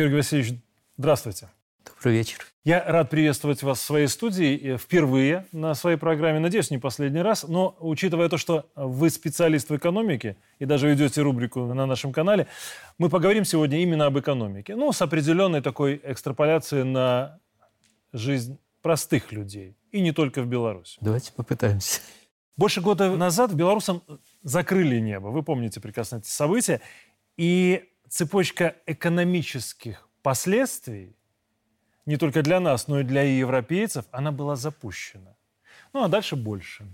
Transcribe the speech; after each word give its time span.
Георгий 0.00 0.16
Васильевич, 0.16 0.54
здравствуйте. 0.96 1.50
Добрый 1.84 2.14
вечер. 2.16 2.46
Я 2.64 2.82
рад 2.86 3.10
приветствовать 3.10 3.62
вас 3.62 3.80
в 3.80 3.82
своей 3.82 4.06
студии 4.06 4.78
впервые 4.78 5.44
на 5.52 5.74
своей 5.74 5.98
программе. 5.98 6.38
Надеюсь, 6.38 6.70
не 6.70 6.78
последний 6.78 7.20
раз. 7.20 7.46
Но 7.46 7.76
учитывая 7.80 8.30
то, 8.30 8.38
что 8.38 8.70
вы 8.74 9.10
специалист 9.10 9.68
в 9.68 9.76
экономике 9.76 10.38
и 10.58 10.64
даже 10.64 10.88
ведете 10.88 11.20
рубрику 11.20 11.66
на 11.66 11.84
нашем 11.84 12.14
канале, 12.14 12.46
мы 12.96 13.10
поговорим 13.10 13.44
сегодня 13.44 13.82
именно 13.82 14.06
об 14.06 14.18
экономике. 14.18 14.74
Ну, 14.74 14.90
с 14.90 15.02
определенной 15.02 15.60
такой 15.60 16.00
экстраполяцией 16.02 16.84
на 16.84 17.38
жизнь 18.14 18.58
простых 18.80 19.32
людей. 19.32 19.76
И 19.92 20.00
не 20.00 20.12
только 20.12 20.40
в 20.40 20.46
Беларуси. 20.46 20.96
Давайте 21.02 21.30
попытаемся. 21.34 22.00
Больше 22.56 22.80
года 22.80 23.14
назад 23.16 23.52
белорусам 23.52 24.02
закрыли 24.42 24.98
небо. 24.98 25.26
Вы 25.26 25.42
помните 25.42 25.78
прекрасно 25.78 26.16
эти 26.16 26.28
события. 26.28 26.80
И 27.36 27.89
цепочка 28.10 28.74
экономических 28.86 30.08
последствий 30.22 31.16
не 32.06 32.16
только 32.16 32.42
для 32.42 32.60
нас, 32.60 32.88
но 32.88 33.00
и 33.00 33.04
для 33.04 33.22
европейцев, 33.22 34.04
она 34.10 34.32
была 34.32 34.56
запущена. 34.56 35.36
Ну 35.92 36.02
а 36.02 36.08
дальше 36.08 36.36
больше. 36.36 36.86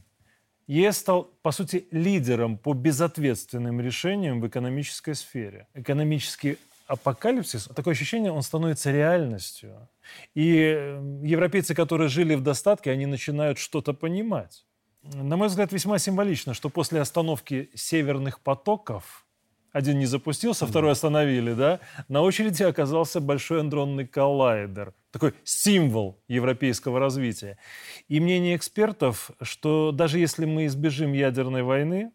ЕС 0.67 0.99
стал, 0.99 1.31
по 1.43 1.53
сути, 1.53 1.87
лидером 1.91 2.59
по 2.59 2.75
безответственным 2.75 3.81
решениям 3.81 4.41
в 4.41 4.47
экономической 4.47 5.15
сфере. 5.15 5.69
Экономический 5.75 6.59
апокалипсис, 6.87 7.69
такое 7.75 7.95
ощущение, 7.95 8.33
он 8.33 8.43
становится 8.43 8.93
реальностью. 8.93 9.89
И 10.35 10.59
э, 10.59 11.21
европейцы, 11.23 11.75
которые 11.75 12.09
жили 12.09 12.35
в 12.35 12.43
достатке, 12.43 12.91
они 12.91 13.07
начинают 13.07 13.59
что-то 13.59 13.95
понимать. 13.95 14.67
На 15.03 15.37
мой 15.37 15.49
взгляд, 15.49 15.73
весьма 15.73 15.99
символично, 15.99 16.53
что 16.53 16.69
после 16.69 17.01
остановки 17.01 17.71
северных 17.75 18.41
потоков 18.41 19.26
один 19.77 19.99
не 19.99 20.07
запустился, 20.07 20.67
второй 20.67 20.93
остановили, 20.93 21.53
да, 21.53 21.81
на 22.09 22.23
очереди 22.23 22.63
оказался 22.63 23.21
большой 23.21 23.61
андронный 23.61 24.07
коллайдер, 24.07 24.95
такой 25.11 25.35
символ 25.45 26.19
европейского 26.29 26.99
развития. 26.99 27.59
И 28.09 28.19
мнение 28.19 28.57
экспертов, 28.57 29.31
что 29.43 29.93
даже 29.93 30.19
если 30.19 30.47
мы 30.47 30.65
избежим 30.65 31.13
ядерной 31.13 31.63
войны, 31.63 32.13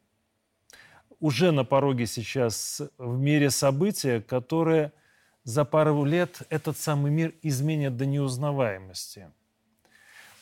уже 1.20 1.52
на 1.52 1.64
пороге 1.64 2.08
сейчас 2.08 2.82
в 2.98 3.20
мире 3.20 3.52
события, 3.52 4.22
которые 4.22 4.92
за 5.44 5.64
пару 5.64 6.04
лет 6.04 6.42
этот 6.50 6.80
самый 6.80 7.12
мир 7.12 7.36
изменят 7.44 7.96
до 7.96 8.08
неузнаваемости. 8.08 9.30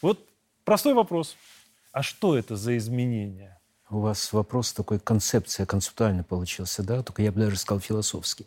Вот 0.02 0.26
простой 0.64 0.94
вопрос. 0.94 1.36
А 1.92 2.02
что 2.02 2.38
это 2.38 2.56
за 2.56 2.78
изменения? 2.78 3.59
У 3.92 4.02
вас 4.02 4.34
вопрос 4.34 4.72
такой, 4.72 5.00
концепция, 5.00 5.66
концептуально 5.66 6.24
получился, 6.24 6.84
да, 6.84 7.02
только 7.02 7.24
я 7.24 7.32
бы 7.32 7.40
даже 7.42 7.58
сказал 7.58 7.80
философский. 7.80 8.46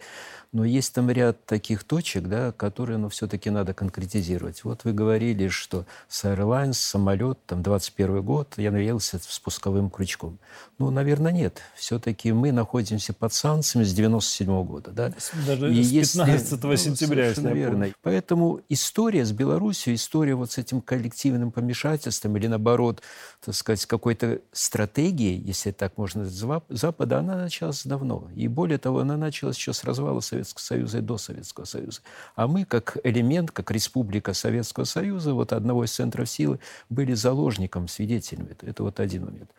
Но 0.53 0.67
есть 0.67 0.95
там 0.95 1.11
ряд 1.11 1.47
таких 1.47 1.83
точек, 1.83 2.25
да, 2.25 2.53
которые, 2.53 2.99
ну, 2.99 3.09
все-таки 3.09 3.49
надо 3.49 3.73
конкретизировать. 3.73 4.65
Вот 4.65 4.85
вы 4.85 4.93
говорили, 4.93 5.49
что 5.49 5.87
с 6.09 6.25
Airlines 6.25 6.75
самолет, 6.75 7.39
там, 7.47 7.63
21 7.63 8.23
год, 8.23 8.53
я 8.59 8.69
явился 8.69 9.19
спусковым 9.19 9.89
крючком. 9.89 10.39
Ну, 10.79 10.91
наверное, 10.91 11.33
нет. 11.33 11.63
Все-таки 11.75 12.33
мы 12.33 12.53
находимся 12.53 13.15
под 13.15 13.33
санкциями 13.33 13.85
с 13.85 13.95
97 13.95 14.49
-го 14.49 14.65
года, 14.65 14.91
да. 14.91 15.13
Даже 15.47 15.73
И 15.73 15.83
с 15.83 16.13
15 16.13 16.53
если, 16.53 16.67
ну, 16.67 16.77
сентября, 16.77 17.29
если 17.29 17.53
верно. 17.55 17.89
Поэтому 18.03 18.61
история 18.69 19.25
с 19.25 19.33
Беларусью, 19.33 19.95
история 19.95 20.35
вот 20.35 20.53
с 20.53 20.59
этим 20.59 20.83
коллективным 20.83 21.51
помешательством 21.51 22.37
или, 22.37 22.47
наоборот, 22.47 23.01
так 23.43 23.55
сказать, 23.55 23.87
какой-то 23.87 24.41
стратегией, 24.53 25.32
если 25.35 25.71
так 25.71 25.97
можно 25.99 26.23
назвать, 26.23 26.63
Запада, 26.69 27.19
она 27.19 27.37
началась 27.37 27.85
давно. 27.85 28.29
И 28.35 28.49
более 28.49 28.79
того, 28.79 29.01
она 29.01 29.17
началась 29.17 29.57
еще 29.57 29.73
с 29.73 29.85
развала 29.85 30.21
Советского 30.21 30.63
Союза 30.63 30.99
и 30.99 31.01
до 31.01 31.19
Советского 31.19 31.65
Союза. 31.65 32.01
А 32.35 32.47
мы, 32.47 32.65
как 32.65 32.99
элемент, 33.05 33.51
как 33.51 33.71
республика 33.71 34.35
Советского 34.35 34.85
Союза, 34.85 35.35
вот 35.35 35.53
одного 35.53 35.85
из 35.85 35.93
центров 35.93 36.29
силы, 36.29 36.59
были 36.89 37.15
заложником, 37.15 37.89
свидетелями. 37.89 38.57
Это, 38.63 38.83
вот 38.83 39.01
один 39.01 39.27
момент. 39.27 39.51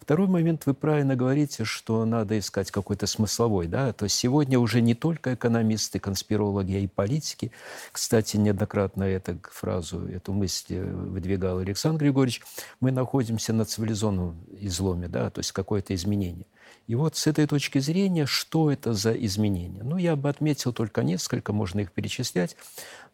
Второй 0.00 0.26
момент, 0.26 0.66
вы 0.66 0.74
правильно 0.74 1.16
говорите, 1.16 1.64
что 1.64 2.04
надо 2.04 2.38
искать 2.38 2.70
какой-то 2.70 3.06
смысловой. 3.06 3.66
Да? 3.66 3.92
То 3.92 4.04
есть 4.04 4.16
сегодня 4.16 4.58
уже 4.58 4.80
не 4.80 4.94
только 4.94 5.34
экономисты, 5.34 5.98
конспирологи, 5.98 6.74
а 6.74 6.78
и 6.78 6.86
политики. 6.86 7.52
Кстати, 7.92 8.36
неоднократно 8.36 9.04
эту 9.04 9.38
фразу, 9.50 10.06
эту 10.08 10.32
мысль 10.32 10.78
выдвигал 10.80 11.58
Александр 11.58 12.04
Григорьевич. 12.04 12.42
Мы 12.80 12.92
находимся 12.92 13.52
на 13.52 13.64
цивилизованном 13.64 14.36
изломе, 14.60 15.08
да? 15.08 15.19
То 15.28 15.40
есть 15.40 15.52
какое-то 15.52 15.94
изменение. 15.94 16.46
И 16.86 16.94
вот 16.94 17.16
с 17.16 17.26
этой 17.26 17.46
точки 17.46 17.78
зрения, 17.78 18.26
что 18.26 18.70
это 18.70 18.94
за 18.94 19.12
изменения? 19.12 19.82
Ну, 19.82 19.96
я 19.96 20.16
бы 20.16 20.28
отметил 20.28 20.72
только 20.72 21.02
несколько, 21.02 21.52
можно 21.52 21.80
их 21.80 21.92
перечислять. 21.92 22.56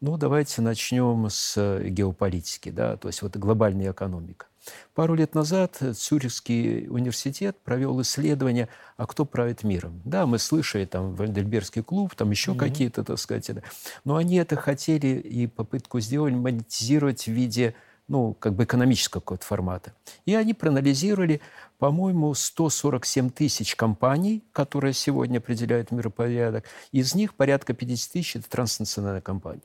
Ну, 0.00 0.16
давайте 0.16 0.62
начнем 0.62 1.28
с 1.28 1.80
геополитики, 1.82 2.70
да, 2.70 2.96
то 2.96 3.08
есть 3.08 3.22
вот 3.22 3.36
глобальная 3.36 3.92
экономика. 3.92 4.46
Пару 4.94 5.14
лет 5.14 5.34
назад 5.34 5.80
Цюрихский 5.94 6.88
университет 6.88 7.56
провел 7.62 8.00
исследование, 8.00 8.68
а 8.96 9.06
кто 9.06 9.24
правит 9.24 9.62
миром. 9.62 10.00
Да, 10.04 10.26
мы 10.26 10.38
слышали 10.38 10.84
там 10.86 11.14
Вальдельбергский 11.14 11.82
клуб, 11.82 12.14
там 12.14 12.30
еще 12.30 12.52
mm-hmm. 12.52 12.58
какие-то, 12.58 13.04
так 13.04 13.18
сказать, 13.18 13.50
да. 13.54 13.62
но 14.04 14.16
они 14.16 14.36
это 14.36 14.56
хотели 14.56 15.18
и 15.18 15.46
попытку 15.46 16.00
сделали 16.00 16.34
монетизировать 16.34 17.24
в 17.24 17.30
виде 17.30 17.74
ну, 18.08 18.34
как 18.34 18.54
бы 18.54 18.64
экономического 18.64 19.20
какого-то 19.20 19.44
формата. 19.44 19.92
И 20.26 20.34
они 20.34 20.54
проанализировали, 20.54 21.40
по-моему, 21.78 22.34
147 22.34 23.30
тысяч 23.30 23.74
компаний, 23.74 24.44
которые 24.52 24.92
сегодня 24.92 25.38
определяют 25.38 25.90
миропорядок. 25.90 26.64
Из 26.92 27.14
них 27.14 27.34
порядка 27.34 27.74
50 27.74 28.12
тысяч– 28.12 28.36
это 28.36 28.48
транснациональные 28.48 29.22
компании. 29.22 29.62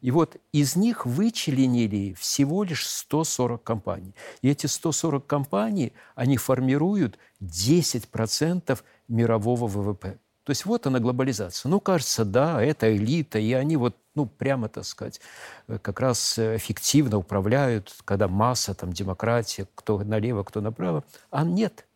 И 0.00 0.10
вот 0.10 0.36
из 0.52 0.76
них 0.76 1.06
вычленили 1.06 2.14
всего 2.14 2.64
лишь 2.64 2.86
140 2.86 3.62
компаний. 3.62 4.14
И 4.40 4.48
эти 4.48 4.66
140 4.66 5.26
компаний, 5.26 5.92
они 6.14 6.36
формируют 6.36 7.18
10% 7.40 8.78
мирового 9.08 9.66
ВВП. 9.66 10.18
То 10.44 10.50
есть 10.50 10.64
вот 10.64 10.86
она 10.86 10.98
глобализация. 10.98 11.70
Ну, 11.70 11.78
кажется, 11.80 12.24
да, 12.24 12.62
это 12.62 12.94
элита, 12.94 13.38
и 13.38 13.52
они 13.52 13.76
вот, 13.76 13.96
ну, 14.14 14.26
прямо, 14.26 14.68
так 14.68 14.84
сказать, 14.84 15.20
э, 15.68 15.78
как 15.80 16.00
раз 16.00 16.38
эффективно 16.38 17.18
управляют, 17.18 17.94
когда 18.04 18.28
масса, 18.28 18.74
там, 18.74 18.92
демократия, 18.92 19.68
кто 19.74 19.98
налево, 19.98 20.42
кто 20.42 20.60
направо. 20.60 21.04
А 21.30 21.44
нет. 21.44 21.86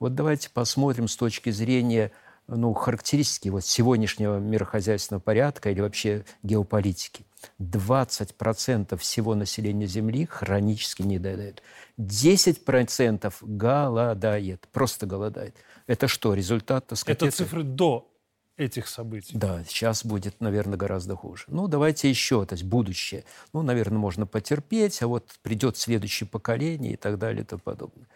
Вот 0.00 0.14
давайте 0.14 0.50
посмотрим 0.50 1.06
с 1.06 1.16
точки 1.16 1.50
зрения 1.50 2.10
ну, 2.48 2.74
характеристики 2.74 3.48
вот 3.48 3.64
сегодняшнего 3.64 4.38
мирохозяйственного 4.38 5.20
порядка 5.20 5.70
или 5.70 5.80
вообще 5.80 6.24
геополитики. 6.42 7.24
20% 7.60 8.96
всего 8.98 9.34
населения 9.34 9.86
Земли 9.86 10.26
хронически 10.26 11.02
не 11.02 11.18
доедает. 11.18 11.62
10% 11.98 13.32
голодает, 13.40 14.68
просто 14.72 15.06
голодает. 15.06 15.56
Это 15.86 16.08
что, 16.08 16.34
результат, 16.34 16.86
так 16.86 16.98
сказать? 16.98 17.22
Это 17.22 17.30
цифры 17.30 17.62
до 17.62 18.08
этих 18.56 18.88
событий. 18.88 19.36
Да, 19.36 19.64
сейчас 19.64 20.04
будет, 20.04 20.40
наверное, 20.40 20.76
гораздо 20.76 21.16
хуже. 21.16 21.44
Ну, 21.48 21.68
давайте 21.68 22.08
еще, 22.08 22.44
то 22.44 22.54
есть 22.54 22.64
будущее. 22.64 23.24
Ну, 23.52 23.62
наверное, 23.62 23.98
можно 23.98 24.26
потерпеть, 24.26 25.02
а 25.02 25.06
вот 25.06 25.28
придет 25.42 25.76
следующее 25.76 26.28
поколение 26.28 26.94
и 26.94 26.96
так 26.96 27.18
далее 27.18 27.42
и 27.42 27.46
тому 27.46 27.60
подобное. 27.60 28.06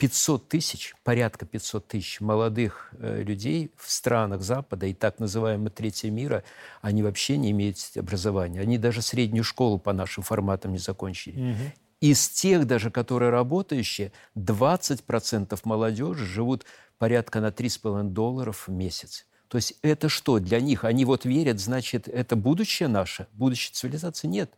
500 0.00 0.48
тысяч, 0.48 0.94
порядка 1.04 1.44
500 1.44 1.86
тысяч 1.86 2.20
молодых 2.20 2.90
э, 2.98 3.22
людей 3.22 3.70
в 3.76 3.90
странах 3.90 4.40
Запада 4.40 4.86
и 4.86 4.94
так 4.94 5.18
называемого 5.18 5.68
третьего 5.68 6.10
мира, 6.10 6.42
они 6.80 7.02
вообще 7.02 7.36
не 7.36 7.50
имеют 7.50 7.76
образования. 7.96 8.60
Они 8.60 8.78
даже 8.78 9.02
среднюю 9.02 9.44
школу 9.44 9.78
по 9.78 9.92
нашим 9.92 10.22
форматам 10.22 10.72
не 10.72 10.78
закончили. 10.78 11.52
Угу. 11.52 11.72
Из 12.00 12.30
тех 12.30 12.66
даже, 12.66 12.90
которые 12.90 13.30
работающие, 13.30 14.12
20% 14.36 15.58
молодежи 15.64 16.24
живут 16.24 16.64
порядка 17.00 17.40
на 17.40 17.46
3,5 17.46 18.10
долларов 18.10 18.68
в 18.68 18.70
месяц. 18.70 19.26
То 19.48 19.56
есть 19.56 19.74
это 19.80 20.10
что 20.10 20.38
для 20.38 20.60
них? 20.60 20.84
Они 20.84 21.06
вот 21.06 21.24
верят, 21.24 21.58
значит, 21.58 22.06
это 22.08 22.36
будущее 22.36 22.88
наше, 22.88 23.26
будущее 23.32 23.72
цивилизации? 23.72 24.28
Нет. 24.28 24.52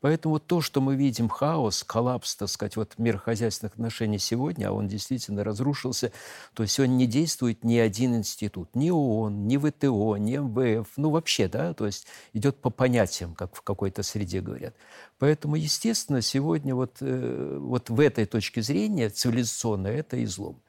Поэтому 0.00 0.40
то, 0.40 0.60
что 0.60 0.80
мы 0.80 0.96
видим, 0.96 1.28
хаос, 1.28 1.84
коллапс, 1.84 2.34
так 2.34 2.48
сказать, 2.48 2.74
вот 2.76 2.94
мирохозяйственных 2.98 3.74
отношений 3.74 4.18
сегодня, 4.18 4.68
а 4.68 4.72
он 4.72 4.88
действительно 4.88 5.44
разрушился, 5.44 6.10
то 6.52 6.64
есть 6.64 6.74
сегодня 6.74 6.94
не 6.94 7.06
действует 7.06 7.62
ни 7.62 7.78
один 7.78 8.16
институт, 8.16 8.74
ни 8.74 8.90
ООН, 8.90 9.46
ни 9.46 9.56
ВТО, 9.56 10.16
ни 10.16 10.36
МВФ, 10.36 10.88
ну 10.96 11.10
вообще, 11.10 11.46
да, 11.46 11.74
то 11.74 11.86
есть 11.86 12.08
идет 12.32 12.56
по 12.56 12.70
понятиям, 12.70 13.34
как 13.34 13.54
в 13.54 13.62
какой-то 13.62 14.02
среде 14.02 14.40
говорят. 14.40 14.74
Поэтому, 15.18 15.54
естественно, 15.54 16.20
сегодня 16.22 16.74
вот, 16.74 16.96
э, 17.00 17.58
вот 17.60 17.88
в 17.88 18.00
этой 18.00 18.26
точке 18.26 18.62
зрения 18.62 19.08
цивилизационно 19.08 19.86
это 19.86 20.22
излом 20.24 20.60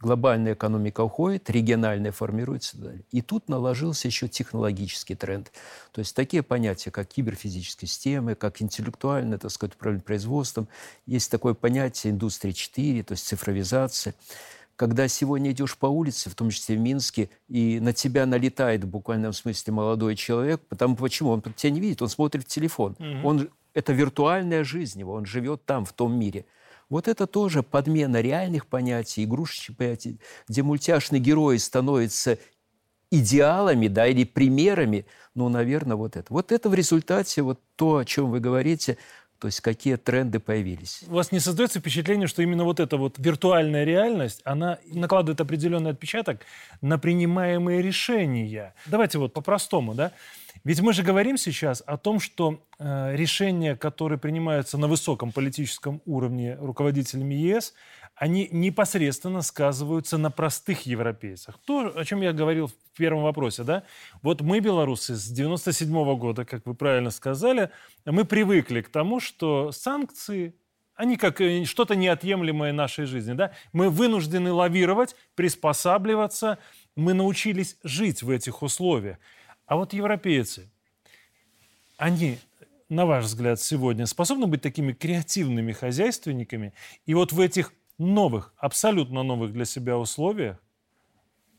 глобальная 0.00 0.54
экономика 0.54 1.02
уходит, 1.02 1.48
региональная 1.50 2.12
формируется. 2.12 2.76
И 3.10 3.22
тут 3.22 3.48
наложился 3.48 4.08
еще 4.08 4.28
технологический 4.28 5.14
тренд. 5.14 5.50
То 5.92 6.00
есть 6.00 6.14
такие 6.14 6.42
понятия, 6.42 6.90
как 6.90 7.08
киберфизические 7.08 7.88
системы, 7.88 8.34
как 8.34 8.60
интеллектуальное, 8.60 9.38
так 9.38 9.50
сказать, 9.50 9.74
управление 9.74 10.04
производством. 10.04 10.68
Есть 11.06 11.30
такое 11.30 11.54
понятие 11.54 12.12
индустрия 12.12 12.52
4, 12.52 13.02
то 13.02 13.12
есть 13.12 13.26
цифровизация. 13.26 14.14
когда 14.76 15.06
сегодня 15.06 15.52
идешь 15.52 15.76
по 15.78 15.86
улице, 15.86 16.30
в 16.30 16.34
том 16.34 16.50
числе 16.50 16.76
в 16.76 16.80
Минске, 16.80 17.30
и 17.48 17.78
на 17.78 17.92
тебя 17.92 18.26
налетает 18.26 18.82
в 18.82 18.88
буквальном 18.88 19.32
смысле 19.32 19.72
молодой 19.72 20.16
человек, 20.16 20.60
потому 20.68 20.96
почему? 20.96 21.30
Он 21.30 21.40
тебя 21.40 21.70
не 21.70 21.80
видит, 21.80 22.02
он 22.02 22.08
смотрит 22.08 22.44
в 22.44 22.48
телефон. 22.48 22.96
Угу. 22.98 23.28
Он, 23.28 23.48
это 23.72 23.92
виртуальная 23.92 24.64
жизнь 24.64 24.98
его, 24.98 25.12
он 25.12 25.26
живет 25.26 25.64
там, 25.64 25.84
в 25.84 25.92
том 25.92 26.18
мире. 26.18 26.44
Вот 26.94 27.08
это 27.08 27.26
тоже 27.26 27.64
подмена 27.64 28.20
реальных 28.20 28.68
понятий, 28.68 29.24
игрушечных 29.24 29.76
понятий, 29.76 30.20
где 30.46 30.62
мультяшные 30.62 31.18
герои 31.18 31.56
становятся 31.56 32.38
идеалами, 33.10 33.88
да, 33.88 34.06
или 34.06 34.22
примерами, 34.22 35.04
ну, 35.34 35.48
наверное, 35.48 35.96
вот 35.96 36.16
это. 36.16 36.32
Вот 36.32 36.52
это 36.52 36.68
в 36.68 36.74
результате 36.74 37.42
вот 37.42 37.58
то, 37.74 37.96
о 37.96 38.04
чем 38.04 38.30
вы 38.30 38.38
говорите, 38.38 38.96
то 39.40 39.48
есть 39.48 39.60
какие 39.60 39.96
тренды 39.96 40.38
появились. 40.38 41.02
У 41.08 41.14
вас 41.14 41.32
не 41.32 41.40
создается 41.40 41.80
впечатление, 41.80 42.28
что 42.28 42.42
именно 42.42 42.62
вот 42.62 42.78
эта 42.78 42.96
вот 42.96 43.16
виртуальная 43.18 43.82
реальность, 43.82 44.40
она 44.44 44.78
накладывает 44.86 45.40
определенный 45.40 45.90
отпечаток 45.90 46.42
на 46.80 46.96
принимаемые 46.96 47.82
решения? 47.82 48.72
Давайте 48.86 49.18
вот 49.18 49.32
по-простому, 49.32 49.94
да? 49.94 50.12
Ведь 50.62 50.80
мы 50.80 50.92
же 50.92 51.02
говорим 51.02 51.36
сейчас 51.36 51.82
о 51.84 51.96
том, 51.96 52.20
что 52.20 52.62
э, 52.78 53.16
решения, 53.16 53.76
которые 53.76 54.18
принимаются 54.18 54.78
на 54.78 54.86
высоком 54.86 55.32
политическом 55.32 56.00
уровне 56.06 56.56
руководителями 56.56 57.34
ЕС, 57.34 57.74
они 58.14 58.48
непосредственно 58.52 59.42
сказываются 59.42 60.18
на 60.18 60.30
простых 60.30 60.86
европейцах. 60.86 61.58
То, 61.66 61.92
о 61.96 62.04
чем 62.04 62.22
я 62.22 62.32
говорил 62.32 62.68
в 62.68 62.96
первом 62.96 63.24
вопросе, 63.24 63.64
да? 63.64 63.82
Вот 64.22 64.40
мы, 64.40 64.60
белорусы, 64.60 65.16
с 65.16 65.26
97 65.26 65.90
-го 65.90 66.16
года, 66.16 66.44
как 66.44 66.64
вы 66.64 66.74
правильно 66.74 67.10
сказали, 67.10 67.70
мы 68.04 68.24
привыкли 68.24 68.82
к 68.82 68.88
тому, 68.88 69.20
что 69.20 69.72
санкции 69.72 70.54
они 70.96 71.16
как 71.16 71.40
э, 71.40 71.64
что-то 71.64 71.96
неотъемлемое 71.96 72.72
нашей 72.72 73.06
жизни. 73.06 73.32
Да? 73.32 73.50
Мы 73.72 73.90
вынуждены 73.90 74.52
лавировать, 74.52 75.16
приспосабливаться. 75.34 76.58
Мы 76.96 77.14
научились 77.14 77.76
жить 77.82 78.22
в 78.22 78.30
этих 78.30 78.62
условиях. 78.62 79.18
А 79.66 79.76
вот 79.76 79.92
европейцы, 79.92 80.70
они, 81.96 82.38
на 82.88 83.06
ваш 83.06 83.24
взгляд, 83.24 83.60
сегодня 83.60 84.06
способны 84.06 84.46
быть 84.46 84.62
такими 84.62 84.92
креативными 84.92 85.72
хозяйственниками? 85.72 86.74
И 87.06 87.14
вот 87.14 87.32
в 87.32 87.40
этих 87.40 87.72
новых, 87.98 88.52
абсолютно 88.56 89.22
новых 89.22 89.52
для 89.52 89.64
себя 89.64 89.96
условиях 89.98 90.58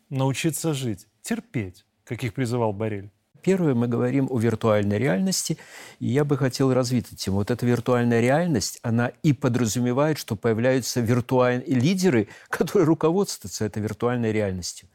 научиться 0.09 0.73
жить, 0.73 1.07
терпеть, 1.21 1.85
как 2.03 2.23
их 2.23 2.33
призывал 2.33 2.73
Борель. 2.73 3.09
Первое, 3.41 3.75
мы 3.75 3.87
говорим 3.87 4.27
о 4.31 4.39
виртуальной 4.39 4.97
реальности, 4.97 5.59
и 5.99 6.07
я 6.07 6.25
бы 6.25 6.35
хотел 6.35 6.73
развить 6.73 7.07
эту 7.07 7.15
тему. 7.15 7.37
Вот 7.37 7.51
эта 7.51 7.63
виртуальная 7.63 8.19
реальность, 8.19 8.79
она 8.81 9.11
и 9.21 9.33
подразумевает, 9.33 10.17
что 10.17 10.35
появляются 10.35 10.99
виртуальные 10.99 11.75
лидеры, 11.75 12.27
которые 12.49 12.87
руководствуются 12.87 13.65
этой 13.65 13.83
виртуальной 13.83 14.31
реальностью. 14.31 14.89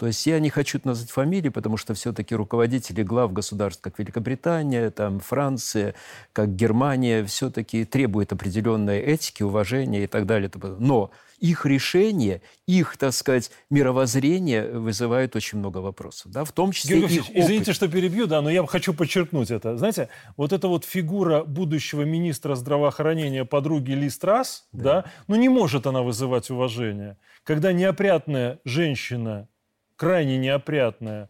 То 0.00 0.06
есть 0.06 0.24
я 0.24 0.40
не 0.40 0.48
хочу 0.48 0.80
назвать 0.84 1.10
фамилии, 1.10 1.50
потому 1.50 1.76
что 1.76 1.92
все-таки 1.92 2.34
руководители 2.34 3.02
глав 3.02 3.34
государств, 3.34 3.82
как 3.82 3.98
Великобритания, 3.98 4.90
там, 4.90 5.20
Франция, 5.20 5.94
как 6.32 6.56
Германия, 6.56 7.22
все-таки 7.26 7.84
требуют 7.84 8.32
определенной 8.32 8.98
этики, 8.98 9.42
уважения 9.42 10.04
и 10.04 10.06
так 10.06 10.24
далее. 10.24 10.50
Но 10.78 11.10
их 11.38 11.66
решение, 11.66 12.40
их, 12.66 12.96
так 12.96 13.12
сказать, 13.12 13.50
мировоззрение 13.68 14.70
вызывает 14.70 15.36
очень 15.36 15.58
много 15.58 15.78
вопросов, 15.78 16.32
да, 16.32 16.44
в 16.44 16.52
том 16.52 16.72
числе 16.72 17.00
Георгий 17.00 17.16
их 17.16 17.24
опыт. 17.24 17.36
Извините, 17.36 17.72
что 17.74 17.86
перебью, 17.86 18.26
да, 18.26 18.40
но 18.40 18.48
я 18.48 18.66
хочу 18.66 18.94
подчеркнуть 18.94 19.50
это. 19.50 19.76
Знаете, 19.76 20.08
вот 20.38 20.54
эта 20.54 20.66
вот 20.66 20.86
фигура 20.86 21.44
будущего 21.44 22.04
министра 22.04 22.54
здравоохранения 22.54 23.44
подруги 23.44 23.92
Ли 23.92 24.08
Страс, 24.08 24.66
да. 24.72 25.02
да, 25.02 25.04
ну 25.28 25.36
не 25.36 25.50
может 25.50 25.86
она 25.86 26.00
вызывать 26.00 26.48
уважение. 26.48 27.18
Когда 27.44 27.74
неопрятная 27.74 28.60
женщина 28.64 29.46
крайне 30.00 30.38
неопрятная, 30.38 31.28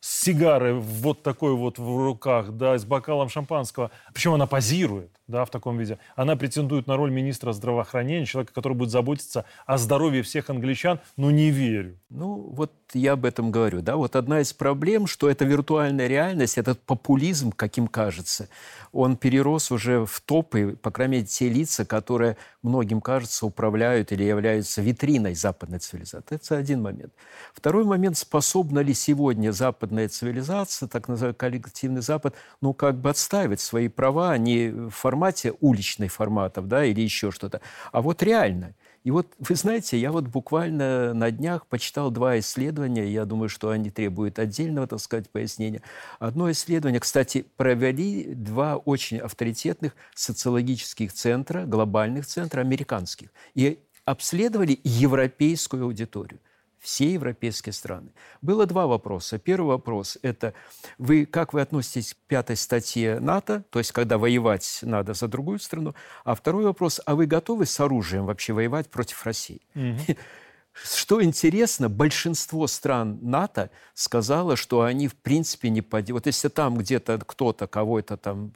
с 0.00 0.24
сигарой 0.24 0.74
вот 0.74 1.22
такой 1.22 1.54
вот 1.54 1.78
в 1.78 2.04
руках, 2.04 2.52
да, 2.52 2.78
с 2.78 2.84
бокалом 2.84 3.28
шампанского. 3.28 3.90
Причем 4.14 4.32
она 4.32 4.46
позирует, 4.46 5.10
да, 5.26 5.44
в 5.44 5.50
таком 5.50 5.78
виде. 5.78 5.98
Она 6.16 6.36
претендует 6.36 6.86
на 6.86 6.96
роль 6.96 7.10
министра 7.10 7.52
здравоохранения, 7.52 8.24
человека, 8.24 8.54
который 8.54 8.72
будет 8.72 8.90
заботиться 8.90 9.44
о 9.66 9.76
здоровье 9.76 10.22
всех 10.22 10.48
англичан, 10.48 11.00
но 11.16 11.30
не 11.30 11.50
верю. 11.50 11.98
Ну, 12.08 12.50
вот 12.52 12.72
я 12.94 13.12
об 13.12 13.24
этом 13.24 13.50
говорю, 13.50 13.82
да. 13.82 13.96
Вот 13.96 14.16
одна 14.16 14.40
из 14.40 14.52
проблем, 14.52 15.06
что 15.06 15.28
эта 15.28 15.44
виртуальная 15.44 16.06
реальность, 16.06 16.56
этот 16.56 16.80
популизм, 16.80 17.52
каким 17.52 17.86
кажется, 17.86 18.48
он 18.92 19.16
перерос 19.16 19.70
уже 19.70 20.04
в 20.06 20.20
топы, 20.22 20.76
по 20.80 20.90
крайней 20.90 21.16
мере, 21.16 21.26
те 21.26 21.48
лица, 21.48 21.84
которые 21.84 22.36
многим 22.62 23.00
кажется 23.00 23.46
управляют 23.46 24.12
или 24.12 24.24
являются 24.24 24.82
витриной 24.82 25.34
западной 25.34 25.78
цивилизации. 25.78 26.34
Это 26.34 26.56
один 26.56 26.82
момент. 26.82 27.12
Второй 27.54 27.84
момент, 27.84 28.16
способна 28.16 28.80
ли 28.80 28.94
сегодня 28.94 29.52
западная 29.90 30.08
цивилизация, 30.08 30.88
так 30.88 31.08
называемый 31.08 31.36
коллективный 31.36 32.02
Запад, 32.02 32.34
ну, 32.60 32.72
как 32.72 33.00
бы 33.00 33.10
отстаивать 33.10 33.60
свои 33.60 33.88
права 33.88 34.38
не 34.38 34.70
в 34.70 34.90
формате 34.90 35.52
уличных 35.60 36.12
форматов, 36.12 36.68
да, 36.68 36.84
или 36.84 37.00
еще 37.00 37.30
что-то, 37.30 37.60
а 37.92 38.00
вот 38.00 38.22
реально– 38.22 38.74
и 39.02 39.10
вот, 39.10 39.28
вы 39.38 39.54
знаете, 39.54 39.98
я 39.98 40.12
вот 40.12 40.24
буквально 40.24 41.14
на 41.14 41.30
днях 41.30 41.66
почитал 41.66 42.10
два 42.10 42.38
исследования, 42.38 43.10
я 43.10 43.24
думаю, 43.24 43.48
что 43.48 43.70
они 43.70 43.88
требуют 43.88 44.38
отдельного, 44.38 44.86
так 44.86 45.00
сказать, 45.00 45.30
пояснения. 45.30 45.80
Одно 46.18 46.50
исследование, 46.50 47.00
кстати, 47.00 47.46
провели 47.56 48.34
два 48.34 48.76
очень 48.76 49.16
авторитетных 49.16 49.96
социологических 50.14 51.14
центра, 51.14 51.64
глобальных 51.64 52.26
центра, 52.26 52.60
американских, 52.60 53.30
и 53.54 53.78
обследовали 54.04 54.78
европейскую 54.84 55.84
аудиторию 55.84 56.38
все 56.80 57.12
европейские 57.12 57.72
страны. 57.72 58.10
Было 58.40 58.66
два 58.66 58.86
вопроса. 58.86 59.38
Первый 59.38 59.68
вопрос– 59.68 60.18
это 60.22 60.54
вы, 60.98 61.26
как 61.26 61.52
вы 61.52 61.60
относитесь 61.60 62.14
к 62.14 62.16
пятой 62.26 62.56
статье 62.56 63.20
НАТО, 63.20 63.64
то 63.70 63.78
есть 63.78 63.92
когда 63.92 64.16
воевать 64.18 64.80
надо 64.82 65.14
за 65.14 65.28
другую 65.28 65.58
страну. 65.58 65.94
А 66.24 66.34
второй 66.34 66.64
вопрос– 66.64 67.00
а 67.06 67.14
вы 67.14 67.26
готовы 67.26 67.66
с 67.66 67.78
оружием 67.80 68.24
вообще 68.26 68.54
воевать 68.54 68.88
против 68.90 69.24
России? 69.24 69.60
Mm-hmm. 69.74 70.18
Что 70.72 71.22
интересно, 71.22 71.88
большинство 71.88 72.66
стран 72.66 73.18
НАТО 73.20 73.70
сказало, 73.92 74.56
что 74.56 74.82
они 74.82 75.08
в 75.08 75.16
принципе 75.16 75.68
не 75.68 75.82
поддерживают. 75.82 76.24
Вот 76.24 76.26
если 76.26 76.48
там 76.48 76.78
где-то 76.78 77.18
кто-то, 77.18 77.66
кого-то 77.66 78.16
там, 78.16 78.52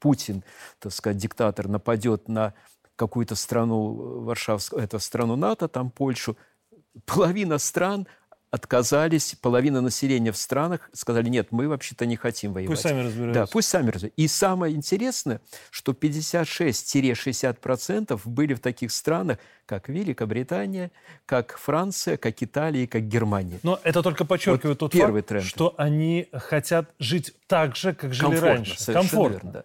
Путин, 0.00 0.42
так 0.80 0.92
сказать, 0.92 1.18
диктатор, 1.18 1.68
нападет 1.68 2.28
на 2.28 2.52
какую-то 2.96 3.36
страну, 3.36 4.22
Варшавскую, 4.22 4.82
это 4.82 4.98
страну 4.98 5.36
НАТО, 5.36 5.68
там 5.68 5.90
Польшу, 5.90 6.36
половина 7.06 7.58
стран 7.58 8.06
отказались, 8.52 9.34
половина 9.40 9.80
населения 9.80 10.30
в 10.30 10.36
странах 10.36 10.88
сказали, 10.92 11.28
нет, 11.30 11.48
мы 11.52 11.68
вообще-то 11.68 12.04
не 12.04 12.16
хотим 12.16 12.52
воевать. 12.52 12.76
Пусть 12.76 12.82
сами 12.82 13.00
разбираются. 13.00 13.40
Да, 13.40 13.46
пусть 13.50 13.68
сами 13.68 13.90
разбираются. 13.90 14.22
И 14.22 14.28
самое 14.28 14.76
интересное, 14.76 15.40
что 15.70 15.92
56-60% 15.92 18.20
были 18.26 18.52
в 18.52 18.60
таких 18.60 18.92
странах, 18.92 19.38
как 19.64 19.88
Великобритания, 19.88 20.90
как 21.24 21.56
Франция, 21.56 22.18
как 22.18 22.42
Италия, 22.42 22.86
как 22.86 23.08
Германия. 23.08 23.58
Но 23.62 23.80
это 23.84 24.02
только 24.02 24.26
подчеркивает 24.26 24.82
вот 24.82 24.90
тот 24.90 24.92
первый 24.92 25.22
факт, 25.22 25.28
тренд. 25.30 25.46
что 25.46 25.74
они 25.78 26.28
хотят 26.34 26.90
жить 26.98 27.34
так 27.46 27.74
же, 27.74 27.94
как 27.94 28.12
жили 28.12 28.32
Комфортно, 28.32 28.48
раньше. 28.48 28.92
Комфортно. 28.92 29.32
Верно, 29.32 29.52
да. 29.52 29.64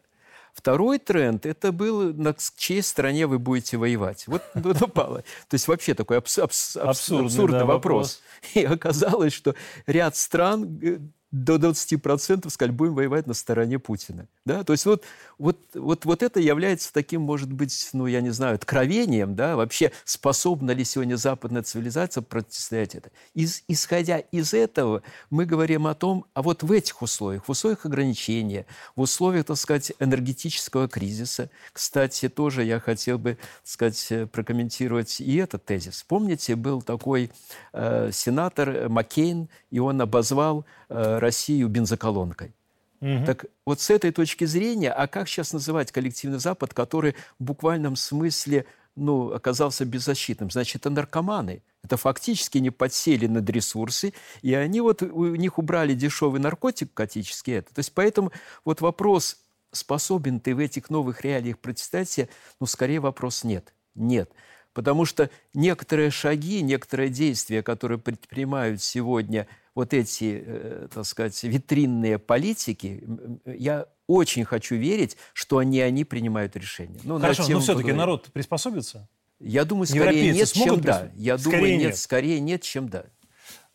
Второй 0.58 0.98
тренд– 0.98 1.46
это 1.46 1.72
был, 1.72 2.16
на 2.16 2.36
чьей 2.58 2.82
стороне 2.82 3.28
вы 3.28 3.38
будете 3.38 3.78
воевать. 3.78 4.26
Вот 4.26 4.42
напало. 4.56 5.20
То 5.48 5.54
есть 5.54 5.68
вообще 5.68 5.94
такой 5.94 6.18
абс- 6.18 6.40
абс- 6.40 6.76
абсурдный, 6.76 7.28
абсурдный 7.28 7.60
да, 7.60 7.66
вопрос. 7.66 8.24
вопрос. 8.42 8.54
И 8.56 8.64
оказалось, 8.66 9.34
что 9.34 9.54
ряд 9.86 10.16
стран 10.16 11.14
до 11.44 11.56
20% 11.56 12.50
сказали, 12.50 12.74
будем 12.74 12.96
воевать 12.96 13.28
на 13.28 13.34
стороне 13.34 13.80
Путина. 13.80 14.28
Да? 14.46 14.64
То 14.64 14.74
есть 14.74 14.86
вот, 14.86 15.04
вот, 15.38 15.58
вот, 15.74 16.06
вот 16.06 16.24
это 16.24 16.40
является 16.40 16.92
таким, 16.92 17.22
может 17.22 17.52
быть, 17.52 17.90
ну, 17.94 18.08
я 18.08 18.22
не 18.22 18.32
знаю, 18.32 18.56
откровением, 18.56 19.36
да, 19.36 19.56
вообще 19.56 19.92
способна 20.06 20.72
ли 20.72 20.84
сегодня 20.84 21.16
западная 21.16 21.64
цивилизация 21.64 22.22
противостоять 22.22 22.96
это. 22.96 23.12
Из, 23.34 23.64
исходя 23.68 24.20
из 24.20 24.54
этого, 24.54 25.04
мы 25.30 25.46
говорим 25.46 25.88
о 25.88 25.94
том, 25.94 26.26
а 26.34 26.42
вот 26.42 26.64
в 26.64 26.72
этих 26.72 27.02
условиях, 27.02 27.48
в 27.48 27.52
условиях 27.52 27.86
ограничения, 27.86 28.66
в 28.96 29.02
условиях, 29.02 29.46
так 29.46 29.58
сказать, 29.58 29.92
энергетического 30.00 30.88
кризиса, 30.88 31.50
кстати, 31.74 32.30
тоже 32.30 32.64
я 32.64 32.80
хотел 32.80 33.18
бы, 33.18 33.36
так 33.36 33.42
сказать, 33.64 34.32
прокомментировать 34.32 35.22
и 35.22 35.36
этот 35.36 35.66
тезис. 35.66 36.04
Помните, 36.08 36.56
был 36.56 36.82
такой 36.82 37.32
э, 37.74 38.10
сенатор 38.12 38.90
Маккейн, 38.90 39.50
и 39.72 39.80
он 39.80 40.02
обозвал 40.02 40.66
э, 40.90 41.20
Россию 41.28 41.68
бензоколонкой. 41.68 42.54
Угу. 43.02 43.26
Так 43.26 43.46
вот 43.66 43.82
с 43.82 43.90
этой 43.90 44.12
точки 44.12 44.46
зрения, 44.46 44.92
а 44.92 45.08
как 45.08 45.28
сейчас 45.28 45.52
называть 45.54 45.92
коллективный 45.92 46.40
Запад, 46.40 46.74
который 46.74 47.16
в 47.38 47.44
буквальном 47.44 47.96
смысле 47.98 48.66
ну, 48.96 49.34
оказался 49.34 49.84
беззащитным? 49.84 50.50
Значит, 50.50 50.78
это 50.78 50.90
наркоманы. 50.90 51.62
Это 51.84 51.98
фактически 51.98 52.58
не 52.60 52.70
подсели 52.70 53.28
над 53.28 53.50
ресурсы, 53.50 54.14
и 54.42 54.54
они 54.54 54.82
вот, 54.82 55.02
у 55.02 55.36
них 55.36 55.58
убрали 55.58 55.94
дешевый 55.94 56.40
наркотик 56.40 56.94
катический. 56.94 57.54
Это. 57.60 57.74
То 57.74 57.80
есть 57.80 57.92
поэтому 57.94 58.32
вот 58.66 58.82
вопрос, 58.82 59.38
способен 59.72 60.40
ты 60.40 60.56
в 60.56 60.60
этих 60.60 60.90
новых 60.90 61.22
реалиях 61.22 61.60
протестать 61.60 62.30
ну, 62.60 62.66
скорее 62.66 63.00
вопрос 63.00 63.44
нет. 63.44 63.74
Нет. 63.96 64.32
Потому 64.74 65.06
что 65.06 65.30
некоторые 65.54 66.10
шаги, 66.10 66.62
некоторые 66.62 67.10
действия, 67.10 67.64
которые 67.64 68.00
предпринимают 68.00 68.82
сегодня 68.82 69.48
вот 69.78 69.94
эти, 69.94 70.44
э, 70.44 70.88
так 70.92 71.06
сказать, 71.06 71.44
витринные 71.44 72.18
политики, 72.18 73.04
я 73.46 73.86
очень 74.08 74.44
хочу 74.44 74.74
верить, 74.76 75.18
что 75.34 75.62
не 75.62 75.82
они 75.82 76.04
принимают 76.04 76.56
решения. 76.56 77.00
Ну, 77.04 77.20
Хорошо, 77.20 77.48
но 77.48 77.60
все-таки 77.60 77.92
народ 77.92 78.32
приспособится? 78.34 79.08
Я 79.40 79.66
думаю, 79.66 79.86
скорее 79.86 80.32
нет, 80.34 80.52
чем 80.52 80.82
да. 80.82 81.12
Я 81.16 81.38
скорее 81.38 81.58
думаю, 81.58 81.72
нет, 81.74 81.88
нет, 81.90 81.98
скорее 81.98 82.40
нет, 82.40 82.64
чем 82.64 82.90
да. 82.90 83.06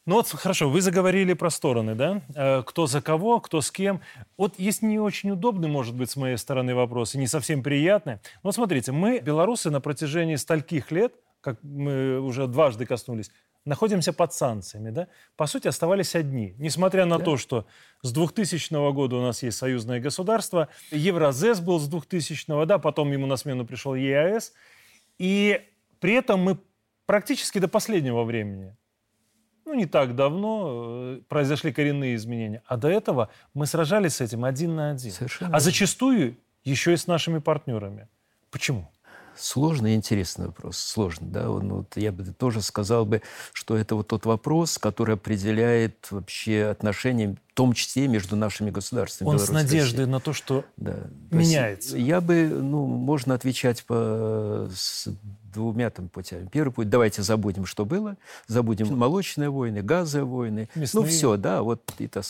Ну 0.04 0.16
вот 0.16 0.26
хорошо, 0.26 0.68
вы 0.68 0.80
заговорили 0.80 1.34
про 1.34 1.50
стороны, 1.50 1.94
да? 1.94 2.20
Э, 2.34 2.64
кто 2.66 2.88
за 2.88 3.00
кого, 3.00 3.38
кто 3.38 3.60
с 3.60 3.70
кем. 3.70 4.00
Вот 4.36 4.58
есть 4.58 4.82
не 4.82 4.98
очень 4.98 5.30
удобный, 5.30 5.68
может 5.68 5.94
быть, 5.94 6.10
с 6.10 6.16
моей 6.16 6.36
стороны 6.36 6.74
вопрос, 6.74 7.14
и 7.14 7.18
не 7.18 7.28
совсем 7.28 7.62
приятный. 7.62 8.14
Но 8.14 8.48
вот 8.48 8.56
смотрите, 8.56 8.90
мы, 8.90 9.20
белорусы, 9.20 9.70
на 9.70 9.80
протяжении 9.80 10.34
стольких 10.34 10.90
лет, 10.90 11.14
как 11.40 11.62
мы 11.62 12.18
уже 12.20 12.48
дважды 12.48 12.86
коснулись, 12.86 13.30
находимся 13.64 14.12
под 14.12 14.32
санкциями, 14.32 14.90
да? 14.90 15.08
По 15.36 15.46
сути, 15.46 15.68
оставались 15.68 16.14
одни. 16.14 16.54
Несмотря 16.58 17.04
на 17.04 17.18
да. 17.18 17.24
то, 17.24 17.36
что 17.36 17.66
с 18.02 18.12
2000 18.12 18.92
года 18.92 19.16
у 19.16 19.22
нас 19.22 19.42
есть 19.42 19.58
союзное 19.58 20.00
государство, 20.00 20.68
Евразес 20.90 21.60
был 21.60 21.78
с 21.78 21.88
2000, 21.88 22.66
да, 22.66 22.78
потом 22.78 23.12
ему 23.12 23.26
на 23.26 23.36
смену 23.36 23.66
пришел 23.66 23.94
ЕАЭС, 23.94 24.52
и 25.18 25.60
при 26.00 26.14
этом 26.14 26.40
мы 26.40 26.58
практически 27.06 27.58
до 27.58 27.68
последнего 27.68 28.24
времени 28.24 28.76
ну, 29.64 29.74
не 29.74 29.86
так 29.86 30.14
давно 30.14 31.16
э, 31.16 31.20
произошли 31.28 31.72
коренные 31.72 32.14
изменения. 32.16 32.62
А 32.66 32.76
до 32.76 32.88
этого 32.88 33.30
мы 33.54 33.66
сражались 33.66 34.16
с 34.16 34.20
этим 34.20 34.44
один 34.44 34.74
на 34.74 34.90
один. 34.90 35.12
Совершенно. 35.12 35.56
А 35.56 35.60
зачастую 35.60 36.36
еще 36.64 36.92
и 36.92 36.96
с 36.96 37.06
нашими 37.06 37.38
партнерами. 37.38 38.08
Почему? 38.50 38.90
Сложный 39.36 39.92
и 39.92 39.94
интересный 39.94 40.46
вопрос. 40.46 40.78
Сложный, 40.78 41.28
да. 41.28 41.50
Он, 41.50 41.72
вот, 41.72 41.96
я 41.96 42.12
бы 42.12 42.24
тоже 42.24 42.62
сказал 42.62 43.04
бы, 43.04 43.22
что 43.52 43.76
это 43.76 43.94
вот 43.94 44.08
тот 44.08 44.26
вопрос, 44.26 44.78
который 44.78 45.14
определяет 45.14 46.10
вообще 46.10 46.64
отношения, 46.64 47.36
в 47.52 47.54
том 47.54 47.72
числе 47.72 48.08
между 48.08 48.36
нашими 48.36 48.70
государствами. 48.70 49.28
Он 49.28 49.38
с 49.38 49.48
надеждой 49.50 50.06
на 50.06 50.20
то, 50.20 50.32
что 50.32 50.64
да. 50.76 50.96
меняется. 51.30 51.98
Я 51.98 52.20
бы, 52.20 52.48
ну, 52.48 52.86
можно 52.86 53.34
отвечать 53.34 53.84
по 53.84 54.68
с 54.74 55.08
двумя 55.52 55.90
там 55.90 56.08
путями. 56.08 56.48
Первый 56.50 56.72
путь– 56.72 56.88
давайте 56.90 57.22
забудем, 57.22 57.66
что 57.66 57.84
было, 57.84 58.16
забудем 58.46 58.96
молочные 58.96 59.50
войны, 59.50 59.82
газовые 59.82 60.26
войны. 60.26 60.68
Мясные. 60.74 61.04
Ну, 61.04 61.08
все, 61.08 61.36
да, 61.36 61.62
вот 61.62 61.82
и. 61.98 62.06
Э, 62.06 62.22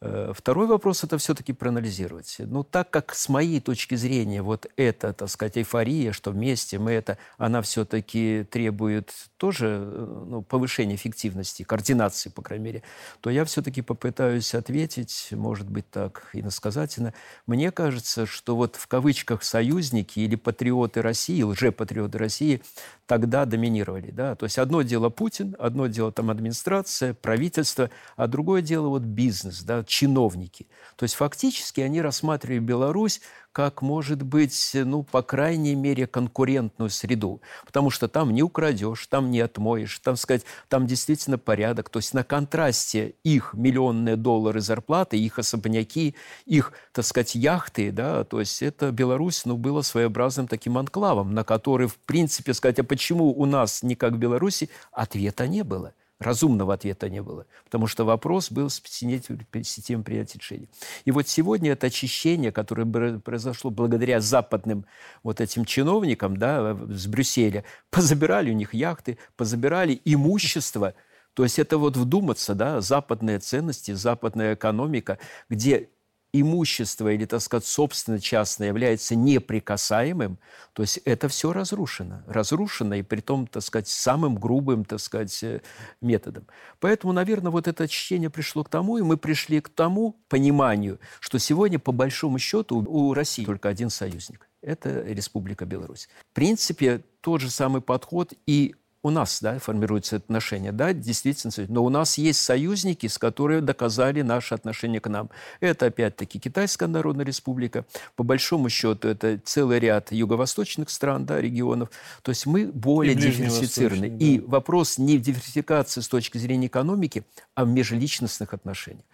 второй 0.00 0.66
вопрос– 0.66 1.04
это 1.04 1.18
все-таки 1.18 1.52
проанализировать. 1.52 2.36
Ну, 2.38 2.64
так 2.64 2.90
как 2.90 3.14
с 3.14 3.28
моей 3.28 3.60
точки 3.60 3.94
зрения 3.94 4.42
вот 4.42 4.66
эта, 4.76 5.12
так 5.12 5.28
сказать, 5.28 5.58
эйфория, 5.58 6.12
что 6.12 6.30
вместе 6.30 6.78
мы 6.78 6.92
это, 6.92 7.18
она 7.36 7.60
все-таки 7.62 8.44
требует 8.50 9.12
тоже 9.40 9.78
э, 9.82 10.24
ну, 10.28 10.42
повышения 10.42 10.96
эффективности, 10.96 11.62
координации, 11.62 12.28
по 12.28 12.42
крайней 12.42 12.64
мере, 12.66 12.82
то 13.22 13.30
я 13.30 13.46
все-таки 13.46 13.80
попытаюсь 13.80 14.54
ответить, 14.54 15.28
может 15.30 15.68
быть, 15.70 15.90
так 15.90 16.28
иносказательно. 16.34 17.14
Мне 17.46 17.72
кажется, 17.72 18.26
что 18.26 18.54
вот 18.54 18.76
в 18.76 18.86
кавычках 18.86 19.42
«союзники» 19.42 20.20
или 20.20 20.36
«патриоты 20.36 21.00
России», 21.00 21.40
лжепатриоты 21.42 22.18
России 22.18 22.60
тогда 23.06 23.46
доминировали. 23.46 24.10
Да? 24.10 24.34
То 24.34 24.44
есть 24.44 24.58
одно 24.58 24.82
дело 24.82 25.08
Путин, 25.08 25.56
одно 25.58 25.86
дело 25.86 26.12
там 26.12 26.28
администрация, 26.28 27.14
правительство, 27.14 27.88
а 28.16 28.26
другое 28.26 28.60
дело 28.60 28.88
вот 28.88 29.02
бизнес, 29.02 29.62
да, 29.62 29.82
чиновники. 29.84 30.66
То 30.96 31.04
есть 31.04 31.14
фактически 31.14 31.80
они 31.80 32.02
рассматривали 32.02 32.58
Беларусь 32.58 33.22
как, 33.52 33.82
может 33.82 34.22
быть, 34.22 34.70
ну, 34.74 35.02
по 35.02 35.22
крайней 35.22 35.74
мере, 35.74 36.06
конкурентную 36.06 36.90
среду. 36.90 37.40
Потому 37.66 37.90
что 37.90 38.08
там 38.08 38.32
не 38.32 38.42
украдешь, 38.42 39.06
там 39.06 39.30
не 39.30 39.40
отмоешь, 39.40 39.98
там, 39.98 40.16
сказать, 40.16 40.44
там 40.68 40.86
действительно 40.86 41.38
порядок. 41.38 41.90
То 41.90 41.98
есть 41.98 42.14
на 42.14 42.24
контрасте 42.24 43.14
их 43.24 43.54
миллионные 43.54 44.16
доллары 44.16 44.60
зарплаты, 44.60 45.18
их 45.18 45.38
особняки, 45.38 46.14
их, 46.46 46.72
так 46.92 47.04
сказать, 47.04 47.34
яхты, 47.34 47.90
да, 47.92 48.24
то 48.24 48.40
есть 48.40 48.62
это 48.62 48.90
Беларусь, 48.92 49.44
ну, 49.44 49.56
было 49.56 49.82
своеобразным 49.82 50.46
таким 50.46 50.78
анклавом, 50.78 51.34
на 51.34 51.44
который, 51.44 51.88
в 51.88 51.98
принципе, 51.98 52.54
сказать, 52.54 52.78
а 52.78 52.84
почему 52.84 53.30
у 53.30 53.46
нас 53.46 53.82
не 53.82 53.94
как 53.94 54.12
в 54.12 54.18
Беларуси, 54.18 54.70
ответа 54.92 55.46
не 55.46 55.64
было 55.64 55.92
разумного 56.20 56.74
ответа 56.74 57.08
не 57.08 57.22
было, 57.22 57.46
потому 57.64 57.86
что 57.86 58.04
вопрос 58.04 58.52
был 58.52 58.68
с 58.70 58.80
системой 58.84 60.04
принятия 60.04 60.38
решений. 60.38 60.68
И 61.04 61.10
вот 61.10 61.26
сегодня 61.26 61.72
это 61.72 61.86
очищение, 61.88 62.52
которое 62.52 62.84
произошло 63.18 63.70
благодаря 63.70 64.20
западным 64.20 64.84
вот 65.22 65.40
этим 65.40 65.64
чиновникам 65.64 66.36
да, 66.36 66.76
с 66.88 67.06
Брюсселя, 67.06 67.64
позабирали 67.90 68.50
у 68.50 68.54
них 68.54 68.74
яхты, 68.74 69.18
позабирали 69.36 70.00
имущество, 70.04 70.94
то 71.34 71.44
есть 71.44 71.58
это 71.58 71.78
вот 71.78 71.96
вдуматься, 71.96 72.54
да, 72.54 72.80
западные 72.80 73.38
ценности, 73.38 73.92
западная 73.92 74.54
экономика, 74.54 75.18
где 75.48 75.88
имущество 76.32 77.08
или, 77.08 77.24
так 77.24 77.40
сказать, 77.40 77.66
собственно 77.66 78.20
частное 78.20 78.68
является 78.68 79.16
неприкасаемым, 79.16 80.38
то 80.72 80.82
есть 80.82 80.98
это 81.04 81.28
все 81.28 81.52
разрушено. 81.52 82.22
Разрушено 82.26 82.94
и 82.94 83.02
при 83.02 83.20
том, 83.20 83.46
так 83.46 83.62
сказать, 83.62 83.88
самым 83.88 84.36
грубым, 84.36 84.84
так 84.84 85.00
сказать, 85.00 85.42
э, 85.42 85.60
методом. 86.00 86.46
Поэтому, 86.78 87.12
наверное, 87.12 87.50
вот 87.50 87.66
это 87.68 87.88
чтение 87.88 88.30
пришло 88.30 88.64
к 88.64 88.68
тому, 88.68 88.98
и 88.98 89.02
мы 89.02 89.16
пришли 89.16 89.60
к 89.60 89.68
тому 89.68 90.20
пониманию, 90.28 91.00
что 91.18 91.38
сегодня, 91.38 91.78
по 91.78 91.92
большому 91.92 92.38
счету, 92.38 92.84
у 92.86 93.14
России 93.14 93.44
только 93.44 93.68
один 93.68 93.90
союзник. 93.90 94.48
Это 94.62 95.02
Республика 95.02 95.64
Беларусь. 95.64 96.08
В 96.30 96.34
принципе, 96.34 97.02
тот 97.20 97.40
же 97.40 97.50
самый 97.50 97.80
подход 97.80 98.34
и 98.46 98.74
у 99.02 99.10
нас 99.10 99.40
да, 99.40 99.58
формируется 99.58 100.16
отношение, 100.16 100.72
да, 100.72 100.92
действительно, 100.92 101.52
но 101.68 101.84
у 101.84 101.88
нас 101.88 102.18
есть 102.18 102.40
союзники, 102.40 103.06
с 103.06 103.16
которыми 103.16 103.60
доказали 103.60 104.20
наше 104.20 104.54
отношение 104.54 105.00
к 105.00 105.08
нам. 105.08 105.30
Это, 105.60 105.86
опять-таки, 105.86 106.38
Китайская 106.38 106.86
Народная 106.86 107.24
Республика, 107.24 107.86
по 108.14 108.24
большому 108.24 108.68
счету, 108.68 109.08
это 109.08 109.38
целый 109.38 109.78
ряд 109.80 110.12
юго-восточных 110.12 110.90
стран, 110.90 111.24
да, 111.24 111.40
регионов. 111.40 111.90
То 112.22 112.30
есть 112.30 112.44
мы 112.44 112.66
более 112.66 113.14
диверсифицированы. 113.14 114.10
Да. 114.10 114.24
И 114.24 114.38
вопрос 114.40 114.98
не 114.98 115.16
в 115.16 115.22
диверсификации 115.22 116.02
с 116.02 116.08
точки 116.08 116.36
зрения 116.36 116.66
экономики, 116.66 117.24
а 117.54 117.64
в 117.64 117.68
межличностных 117.68 118.52
отношениях. 118.52 119.04